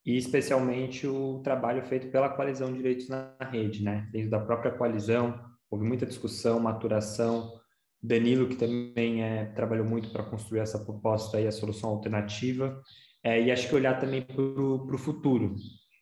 e 0.06 0.18
especialmente 0.18 1.06
o 1.06 1.42
trabalho 1.44 1.84
feito 1.84 2.10
pela 2.10 2.30
coalizão 2.30 2.74
Direitos 2.74 3.10
na 3.10 3.36
Rede, 3.52 3.84
né? 3.84 4.08
Dentro 4.12 4.30
da 4.30 4.40
própria 4.40 4.72
coalizão, 4.72 5.49
houve 5.70 5.86
muita 5.86 6.06
discussão, 6.06 6.60
maturação. 6.60 7.60
Danilo, 8.02 8.48
que 8.48 8.56
também 8.56 9.24
é, 9.24 9.46
trabalhou 9.48 9.86
muito 9.86 10.10
para 10.10 10.24
construir 10.24 10.62
essa 10.62 10.80
proposta 10.80 11.40
e 11.42 11.48
a 11.48 11.52
solução 11.52 11.90
alternativa. 11.90 12.82
É, 13.22 13.42
e 13.42 13.52
acho 13.52 13.68
que 13.68 13.76
olhar 13.76 14.00
também 14.00 14.22
para 14.22 14.42
o 14.42 14.98
futuro. 14.98 15.56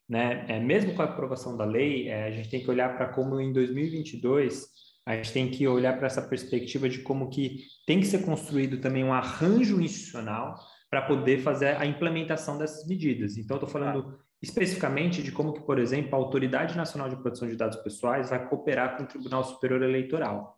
Né? 0.08 0.46
É, 0.48 0.60
mesmo 0.60 0.94
com 0.94 1.02
a 1.02 1.06
aprovação 1.06 1.58
da 1.58 1.66
lei, 1.66 2.08
é, 2.08 2.26
a 2.26 2.32
gente 2.32 2.50
tem 2.50 2.62
que 2.62 2.70
olhar 2.70 2.96
para 2.96 3.08
como 3.08 3.40
em 3.42 3.52
2022 3.52 4.78
a 5.08 5.16
gente 5.16 5.32
tem 5.32 5.50
que 5.50 5.66
olhar 5.66 5.98
para 5.98 6.08
essa 6.08 6.22
perspectiva 6.22 6.90
de 6.90 7.00
como 7.00 7.30
que 7.30 7.64
tem 7.86 8.02
que 8.02 8.06
ser 8.06 8.26
construído 8.26 8.82
também 8.82 9.06
um 9.06 9.14
arranjo 9.14 9.80
institucional 9.80 10.60
para 10.90 11.02
poder 11.02 11.40
fazer 11.40 11.78
a 11.78 11.86
implementação 11.86 12.58
dessas 12.58 12.86
medidas. 12.86 13.38
Então, 13.38 13.56
estou 13.56 13.70
falando 13.70 14.20
especificamente 14.42 15.24
de 15.24 15.32
como 15.32 15.54
que, 15.54 15.62
por 15.62 15.80
exemplo, 15.80 16.14
a 16.14 16.18
Autoridade 16.18 16.78
Nacional 16.78 17.10
de 17.10 17.16
Proteção 17.16 17.48
de 17.48 17.56
Dados 17.56 17.78
Pessoais 17.80 18.30
vai 18.30 18.48
cooperar 18.48 18.96
com 18.96 19.04
o 19.04 19.08
Tribunal 19.08 19.44
Superior 19.44 19.82
Eleitoral. 19.82 20.58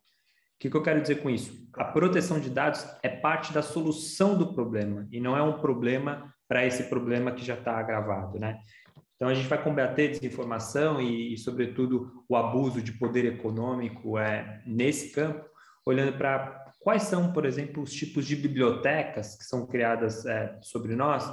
O 0.56 0.60
que, 0.60 0.70
que 0.70 0.76
eu 0.76 0.84
quero 0.84 1.02
dizer 1.02 1.22
com 1.22 1.30
isso? 1.30 1.70
A 1.76 1.86
proteção 1.86 2.38
de 2.40 2.50
dados 2.50 2.86
é 3.02 3.08
parte 3.08 3.54
da 3.54 3.62
solução 3.62 4.38
do 4.38 4.54
problema 4.54 5.08
e 5.10 5.22
não 5.22 5.38
é 5.38 5.42
um 5.42 5.58
problema 5.60 6.34
para 6.50 6.66
esse 6.66 6.84
problema 6.90 7.32
que 7.32 7.46
já 7.46 7.54
está 7.54 7.78
agravado, 7.78 8.38
né? 8.38 8.60
Então 9.16 9.30
a 9.30 9.34
gente 9.34 9.48
vai 9.48 9.62
combater 9.62 10.10
desinformação 10.10 11.02
e, 11.02 11.34
e, 11.34 11.38
sobretudo, 11.38 12.24
o 12.28 12.36
abuso 12.36 12.82
de 12.82 12.94
poder 12.94 13.26
econômico 13.26 14.18
é, 14.18 14.62
nesse 14.66 15.12
campo, 15.12 15.46
olhando 15.86 16.18
para 16.18 16.74
quais 16.80 17.04
são, 17.04 17.32
por 17.32 17.46
exemplo, 17.46 17.84
os 17.84 17.92
tipos 17.92 18.26
de 18.26 18.36
bibliotecas 18.36 19.38
que 19.38 19.44
são 19.44 19.68
criadas 19.68 20.26
é, 20.26 20.58
sobre 20.62 20.96
nós 20.96 21.30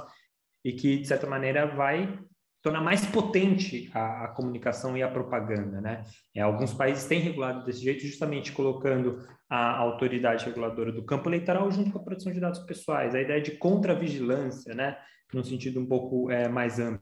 e 0.63 0.73
que, 0.73 0.99
de 0.99 1.07
certa 1.07 1.27
maneira, 1.27 1.65
vai 1.65 2.19
tornar 2.67 2.81
mais 2.81 3.05
potente 3.05 3.89
a, 3.93 4.25
a, 4.25 4.27
comunicação 4.27 4.97
e 4.97 5.01
a 5.01 5.07
propaganda, 5.07 5.79
né? 5.79 6.03
É, 6.35 6.41
alguns 6.41 6.73
países 6.73 7.05
têm 7.05 7.21
regulado 7.21 7.65
desse 7.65 7.81
jeito, 7.81 8.05
justamente 8.05 8.51
colocando 8.51 9.25
a 9.49 9.77
autoridade 9.77 10.43
reguladora 10.43 10.91
do 10.91 11.05
campo 11.05 11.29
eleitoral 11.29 11.71
junto 11.71 11.91
com 11.91 11.99
a 11.99 12.03
proteção 12.03 12.33
de 12.33 12.41
dados 12.41 12.59
pessoais, 12.59 13.15
a 13.15 13.21
ideia 13.21 13.41
de 13.41 13.51
contra-vigilância, 13.51 14.75
né? 14.75 14.97
Num 15.33 15.45
sentido 15.45 15.79
um 15.79 15.85
pouco 15.85 16.29
é, 16.29 16.49
mais 16.49 16.77
amplo. 16.77 17.01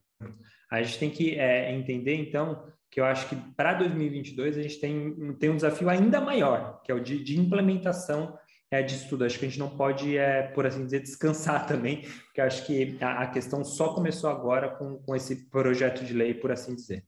A 0.72 0.84
gente 0.84 0.99
tem 0.99 1.09
que 1.09 1.36
é, 1.39 1.74
entender, 1.74 2.13
então, 2.13 2.63
que 2.91 2.99
eu 2.99 3.05
acho 3.05 3.28
que 3.28 3.36
para 3.57 3.74
2022 3.74 4.59
a 4.59 4.61
gente 4.61 4.80
tem, 4.80 5.34
tem 5.39 5.49
um 5.49 5.55
desafio 5.55 5.89
ainda 5.89 6.22
maior, 6.22 6.80
que 6.84 6.91
é 6.91 6.95
o 6.95 6.99
de, 6.99 7.24
de 7.24 7.39
implementação 7.39 8.38
é, 8.72 8.82
disso 8.82 9.09
tudo. 9.09 9.26
Acho 9.26 9.39
que 9.39 9.45
a 9.45 9.49
gente 9.49 9.59
não 9.59 9.76
pode, 9.76 10.18
é, 10.18 10.43
por 10.43 10.66
assim 10.66 10.84
dizer, 10.84 11.01
descansar 11.01 11.66
também, 11.68 12.01
porque 12.01 12.41
acho 12.41 12.66
que 12.66 12.97
a, 13.01 13.24
a, 13.24 13.28
questão 13.28 13.63
só 13.63 13.93
começou 13.93 14.30
agora 14.30 14.76
com, 14.76 14.97
com 14.99 15.16
esse 15.16 15.49
projeto 15.49 16.03
de 16.03 16.13
lei, 16.13 16.34
por 16.34 16.51
assim 16.51 16.76
dizer. 16.76 17.05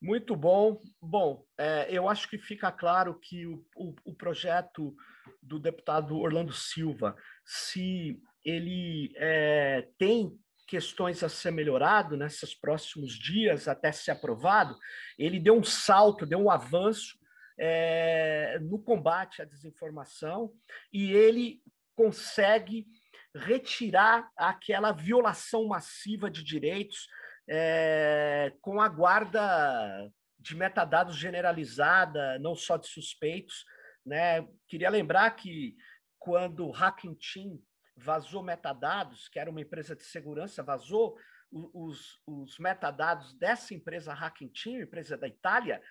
Muito 0.00 0.34
bom. 0.34 0.80
Bom, 1.00 1.44
é, 1.56 1.86
eu 1.88 2.08
acho 2.08 2.28
que 2.28 2.36
fica 2.36 2.72
claro 2.72 3.18
que 3.20 3.46
o, 3.46 3.64
o, 3.76 3.94
o, 4.04 4.14
projeto 4.14 4.96
do 5.40 5.60
deputado 5.60 6.18
Orlando 6.18 6.52
Silva, 6.52 7.16
se 7.44 8.20
ele 8.44 9.12
é, 9.16 9.86
tem 9.96 10.36
questões 10.66 11.22
a 11.22 11.28
ser 11.28 11.52
melhorado 11.52 12.16
nesses 12.16 12.52
próximos 12.52 13.12
dias 13.12 13.68
até 13.68 13.92
ser 13.92 14.10
aprovado, 14.10 14.76
ele 15.16 15.38
deu 15.38 15.54
um 15.54 15.62
salto, 15.62 16.26
deu 16.26 16.40
um 16.40 16.50
avanço 16.50 17.21
é, 17.58 18.58
no 18.60 18.78
combate 18.78 19.42
à 19.42 19.44
desinformação 19.44 20.52
e 20.92 21.12
ele 21.12 21.62
consegue 21.94 22.86
retirar 23.34 24.30
aquela 24.36 24.92
violação 24.92 25.66
massiva 25.66 26.30
de 26.30 26.42
direitos 26.42 27.08
é, 27.48 28.52
com 28.60 28.80
a 28.80 28.88
guarda 28.88 30.10
de 30.38 30.56
metadados 30.56 31.16
generalizada, 31.16 32.38
não 32.38 32.54
só 32.54 32.76
de 32.76 32.88
suspeitos. 32.88 33.64
Né? 34.04 34.46
Queria 34.68 34.90
lembrar 34.90 35.30
que 35.32 35.76
quando 36.18 36.66
o 36.66 36.72
Hacking 36.72 37.14
Team 37.14 37.62
vazou 37.96 38.42
metadados, 38.42 39.28
que 39.28 39.38
era 39.38 39.50
uma 39.50 39.60
empresa 39.60 39.94
de 39.94 40.04
segurança, 40.04 40.62
vazou 40.62 41.16
os, 41.52 42.20
os 42.26 42.58
metadados 42.58 43.34
dessa 43.34 43.74
empresa 43.74 44.12
Hacking 44.12 44.48
Team, 44.48 44.80
empresa 44.80 45.16
da 45.16 45.28
Itália, 45.28 45.82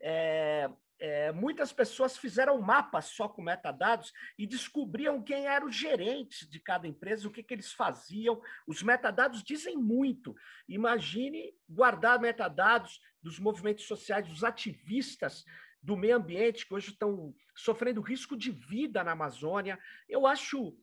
é, 0.00 0.70
é, 1.00 1.30
muitas 1.32 1.72
pessoas 1.72 2.16
fizeram 2.16 2.56
um 2.56 2.62
mapa 2.62 3.00
só 3.00 3.28
com 3.28 3.40
metadados 3.40 4.12
e 4.36 4.46
descobriam 4.46 5.22
quem 5.22 5.46
eram 5.46 5.68
os 5.68 5.76
gerentes 5.76 6.48
de 6.48 6.58
cada 6.58 6.88
empresa, 6.88 7.28
o 7.28 7.30
que, 7.30 7.42
que 7.42 7.54
eles 7.54 7.72
faziam. 7.72 8.40
Os 8.66 8.82
metadados 8.82 9.42
dizem 9.42 9.76
muito. 9.76 10.34
Imagine 10.68 11.54
guardar 11.68 12.20
metadados 12.20 13.00
dos 13.22 13.38
movimentos 13.38 13.84
sociais, 13.84 14.26
dos 14.26 14.42
ativistas 14.42 15.44
do 15.80 15.96
meio 15.96 16.16
ambiente, 16.16 16.66
que 16.66 16.74
hoje 16.74 16.90
estão 16.90 17.34
sofrendo 17.54 18.00
risco 18.00 18.36
de 18.36 18.50
vida 18.50 19.04
na 19.04 19.12
Amazônia. 19.12 19.78
Eu 20.08 20.26
acho 20.26 20.76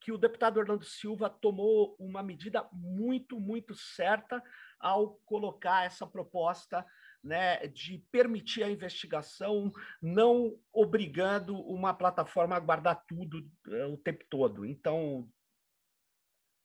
que 0.00 0.12
o 0.12 0.18
deputado 0.18 0.58
Orlando 0.58 0.84
Silva 0.84 1.30
tomou 1.30 1.96
uma 1.98 2.22
medida 2.22 2.68
muito, 2.72 3.40
muito 3.40 3.74
certa 3.74 4.42
ao 4.78 5.14
colocar 5.24 5.84
essa 5.84 6.06
proposta 6.06 6.84
né, 7.22 7.66
de 7.68 7.98
permitir 8.10 8.64
a 8.64 8.70
investigação, 8.70 9.70
não 10.00 10.58
obrigando 10.72 11.56
uma 11.60 11.94
plataforma 11.94 12.56
a 12.56 12.60
guardar 12.60 13.04
tudo 13.06 13.48
eh, 13.68 13.86
o 13.86 13.96
tempo 13.96 14.24
todo. 14.28 14.64
Então, 14.64 15.28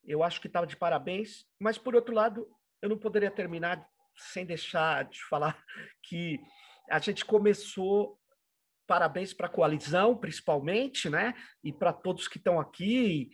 eu 0.03 0.24
acho 0.24 0.41
que 0.41 0.47
estava 0.47 0.66
de 0.66 0.76
parabéns, 0.76 1.45
mas, 1.60 1.78
por 1.78 1.93
outro 1.93 2.16
lado, 2.16 2.47
eu 2.82 2.89
não 2.89 2.97
poderia 2.97 3.30
terminar 3.30 3.88
sem 4.16 4.45
deixar 4.45 5.05
de 5.05 5.24
falar 5.26 5.64
que 6.03 6.39
a 6.89 6.99
gente 6.99 7.24
começou 7.24 8.20
parabéns 8.88 9.34
para 9.34 9.47
a 9.47 9.51
coalizão, 9.51 10.18
principalmente, 10.18 11.10
né? 11.10 11.34
E 11.62 11.74
para 11.74 11.91
todos 11.91 12.28
que 12.28 12.38
estão 12.38 12.58
aqui, 12.58 13.30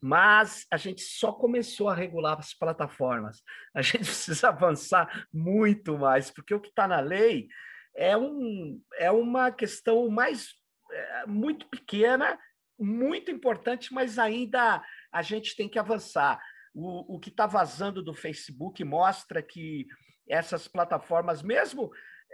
mas 0.00 0.66
a 0.70 0.76
gente 0.76 1.02
só 1.02 1.32
começou 1.32 1.88
a 1.88 1.94
regular 1.94 2.38
as 2.38 2.54
plataformas. 2.54 3.42
A 3.74 3.82
gente 3.82 4.04
precisa 4.06 4.48
avançar 4.48 5.26
muito 5.32 5.98
mais, 5.98 6.30
porque 6.30 6.54
o 6.54 6.60
que 6.60 6.68
está 6.68 6.86
na 6.86 7.00
lei 7.00 7.48
é, 7.96 8.16
um, 8.16 8.80
é 8.96 9.10
uma 9.10 9.50
questão 9.50 10.08
mais 10.08 10.54
é, 10.90 11.26
muito 11.26 11.66
pequena, 11.68 12.38
muito 12.78 13.30
importante, 13.30 13.92
mas 13.92 14.18
ainda 14.18 14.82
a 15.12 15.22
gente 15.22 15.56
tem 15.56 15.68
que 15.68 15.78
avançar. 15.78 16.40
O, 16.72 17.16
o 17.16 17.18
que 17.18 17.30
está 17.30 17.46
vazando 17.46 18.02
do 18.02 18.14
Facebook 18.14 18.84
mostra 18.84 19.42
que 19.42 19.86
essas 20.28 20.68
plataformas, 20.68 21.42
mesmo 21.42 21.90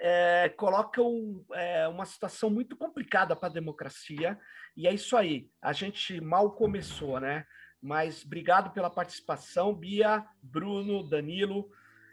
é, 0.06 0.50
colocam 0.50 1.42
é, 1.54 1.88
uma 1.88 2.04
situação 2.04 2.50
muito 2.50 2.76
complicada 2.76 3.34
para 3.34 3.48
a 3.48 3.52
democracia, 3.52 4.38
e 4.76 4.86
é 4.86 4.92
isso 4.92 5.16
aí. 5.16 5.48
A 5.62 5.72
gente 5.72 6.20
mal 6.20 6.50
começou, 6.50 7.18
né? 7.18 7.46
Mas 7.80 8.22
obrigado 8.22 8.70
pela 8.74 8.90
participação, 8.90 9.74
Bia, 9.74 10.22
Bruno, 10.42 11.02
Danilo, 11.08 11.70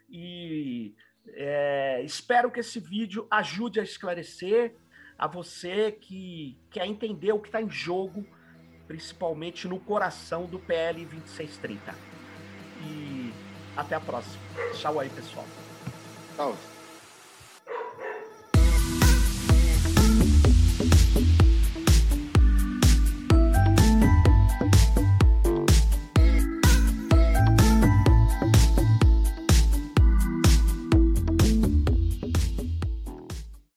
e 0.09 0.95
é, 1.33 2.01
espero 2.05 2.49
que 2.49 2.61
esse 2.61 2.79
vídeo 2.79 3.27
ajude 3.29 3.81
a 3.81 3.83
esclarecer 3.83 4.73
a 5.17 5.27
você 5.27 5.91
que 5.91 6.57
quer 6.71 6.85
entender 6.85 7.33
o 7.33 7.41
que 7.41 7.49
está 7.49 7.61
em 7.61 7.69
jogo, 7.69 8.25
principalmente 8.87 9.67
no 9.67 9.81
coração 9.81 10.45
do 10.45 10.59
PL 10.59 11.03
2630. 11.03 11.93
E 12.87 13.33
até 13.75 13.95
a 13.95 13.99
próxima. 13.99 14.41
Tchau 14.75 14.97
aí, 14.97 15.09
pessoal. 15.09 15.45
Tchau. 16.37 16.70